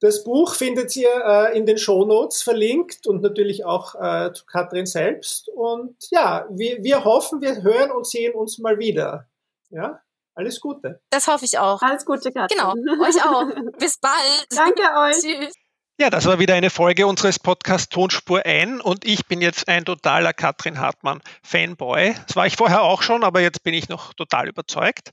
Das 0.00 0.22
Buch 0.24 0.54
findet 0.54 0.94
ihr 0.96 1.10
äh, 1.10 1.56
in 1.56 1.66
den 1.66 1.78
Shownotes 1.78 2.42
verlinkt 2.42 3.06
und 3.06 3.22
natürlich 3.22 3.64
auch 3.64 3.94
äh, 3.94 4.32
zu 4.32 4.44
Katrin 4.44 4.86
selbst. 4.86 5.48
Und 5.48 5.96
ja, 6.10 6.46
wir, 6.50 6.82
wir 6.84 7.04
hoffen, 7.04 7.40
wir 7.40 7.62
hören 7.62 7.90
und 7.90 8.06
sehen 8.06 8.34
uns 8.34 8.58
mal 8.58 8.78
wieder. 8.78 9.26
Ja? 9.70 10.00
Alles 10.34 10.60
Gute. 10.60 11.00
Das 11.10 11.26
hoffe 11.26 11.44
ich 11.44 11.58
auch. 11.58 11.82
Alles 11.82 12.04
Gute, 12.04 12.32
Katrin. 12.32 12.56
Genau, 12.56 12.72
euch 13.02 13.24
auch. 13.24 13.46
Bis 13.78 13.98
bald. 13.98 14.46
Danke 14.50 14.82
euch. 14.82 15.20
Tschüss. 15.20 15.54
Ja, 16.00 16.08
das 16.08 16.24
war 16.24 16.38
wieder 16.38 16.54
eine 16.54 16.70
Folge 16.70 17.06
unseres 17.06 17.38
Podcasts 17.38 17.90
Tonspur 17.90 18.46
ein 18.46 18.80
und 18.80 19.04
ich 19.04 19.26
bin 19.26 19.42
jetzt 19.42 19.68
ein 19.68 19.84
totaler 19.84 20.32
Katrin 20.32 20.78
Hartmann 20.78 21.20
Fanboy. 21.42 22.14
Das 22.26 22.36
war 22.36 22.46
ich 22.46 22.56
vorher 22.56 22.80
auch 22.80 23.02
schon, 23.02 23.22
aber 23.22 23.42
jetzt 23.42 23.62
bin 23.64 23.74
ich 23.74 23.90
noch 23.90 24.14
total 24.14 24.48
überzeugt. 24.48 25.10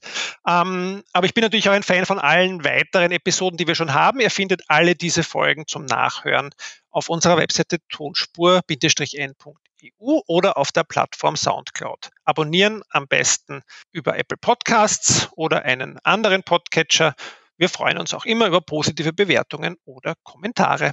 Ähm, 0.47 1.03
aber 1.11 1.25
ich 1.25 1.33
bin 1.33 1.41
natürlich 1.41 1.67
auch 1.67 1.73
ein 1.73 1.83
Fan 1.83 2.05
von 2.05 2.19
allen 2.19 2.63
weiteren 2.63 3.11
Episoden, 3.11 3.57
die 3.57 3.67
wir 3.67 3.75
schon 3.75 3.93
haben. 3.93 4.21
Ihr 4.21 4.31
findet 4.31 4.61
alle 4.69 4.95
diese 4.95 5.23
Folgen 5.23 5.67
zum 5.67 5.83
Nachhören 5.83 6.51
auf 6.89 7.09
unserer 7.09 7.35
Webseite 7.35 7.79
tonspur-n.eu 9.79 10.21
oder 10.27 10.57
auf 10.57 10.71
der 10.71 10.83
Plattform 10.83 11.35
Soundcloud. 11.35 12.09
Abonnieren 12.25 12.83
am 12.89 13.07
besten 13.07 13.61
über 13.91 14.17
Apple 14.17 14.37
Podcasts 14.37 15.29
oder 15.35 15.63
einen 15.63 15.99
anderen 16.03 16.43
Podcatcher 16.43 17.15
wir 17.59 17.69
freuen 17.69 17.97
uns 17.97 18.13
auch 18.13 18.25
immer 18.25 18.45
über 18.47 18.61
positive 18.61 19.13
Bewertungen 19.13 19.77
oder 19.83 20.13
Kommentare. 20.23 20.91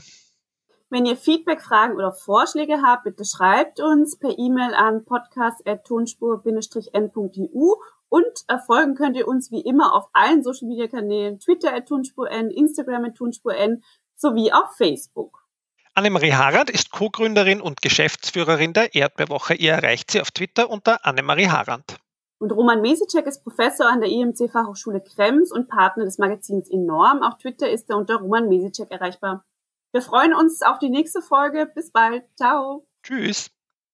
Wenn 0.88 1.04
ihr 1.04 1.18
Feedback, 1.18 1.60
Fragen 1.60 1.94
oder 1.94 2.12
Vorschläge 2.12 2.80
habt, 2.82 3.04
bitte 3.04 3.26
schreibt 3.26 3.80
uns 3.80 4.18
per 4.18 4.38
E-Mail 4.38 4.72
an 4.72 5.04
podcast.tonspur-n.eu 5.04 7.74
und 8.08 8.44
erfolgen 8.48 8.94
könnt 8.94 9.18
ihr 9.18 9.28
uns 9.28 9.50
wie 9.50 9.60
immer 9.60 9.92
auf 9.92 10.08
allen 10.14 10.42
Social 10.42 10.68
Media 10.68 10.88
Kanälen, 10.88 11.38
Twitter 11.38 11.74
at 11.74 11.86
tonspur-n, 11.86 12.50
Instagram 12.50 13.04
at 13.04 13.16
tonspur-n 13.16 13.84
sowie 14.16 14.50
auf 14.50 14.74
Facebook. 14.76 15.43
Annemarie 15.96 16.32
Harand 16.32 16.70
ist 16.70 16.90
Co-Gründerin 16.90 17.60
und 17.60 17.80
Geschäftsführerin 17.80 18.72
der 18.72 18.96
Erdbeerwoche. 18.96 19.54
Ihr 19.54 19.74
erreicht 19.74 20.10
sie 20.10 20.20
auf 20.20 20.32
Twitter 20.32 20.68
unter 20.68 21.06
Annemarie 21.06 21.48
Harand. 21.48 21.98
Und 22.40 22.50
Roman 22.50 22.80
Mesicek 22.80 23.24
ist 23.26 23.44
Professor 23.44 23.86
an 23.86 24.00
der 24.00 24.10
EMC 24.10 24.50
Fachhochschule 24.50 25.00
Krems 25.00 25.52
und 25.52 25.68
Partner 25.68 26.04
des 26.04 26.18
Magazins 26.18 26.68
Enorm. 26.68 27.22
Auf 27.22 27.38
Twitter 27.38 27.70
ist 27.70 27.88
er 27.90 27.96
unter 27.96 28.16
Roman 28.16 28.48
Mesicek 28.48 28.90
erreichbar. 28.90 29.44
Wir 29.92 30.02
freuen 30.02 30.34
uns 30.34 30.62
auf 30.62 30.80
die 30.80 30.90
nächste 30.90 31.22
Folge. 31.22 31.70
Bis 31.72 31.92
bald. 31.92 32.24
Ciao. 32.34 32.88
Tschüss. 33.04 33.50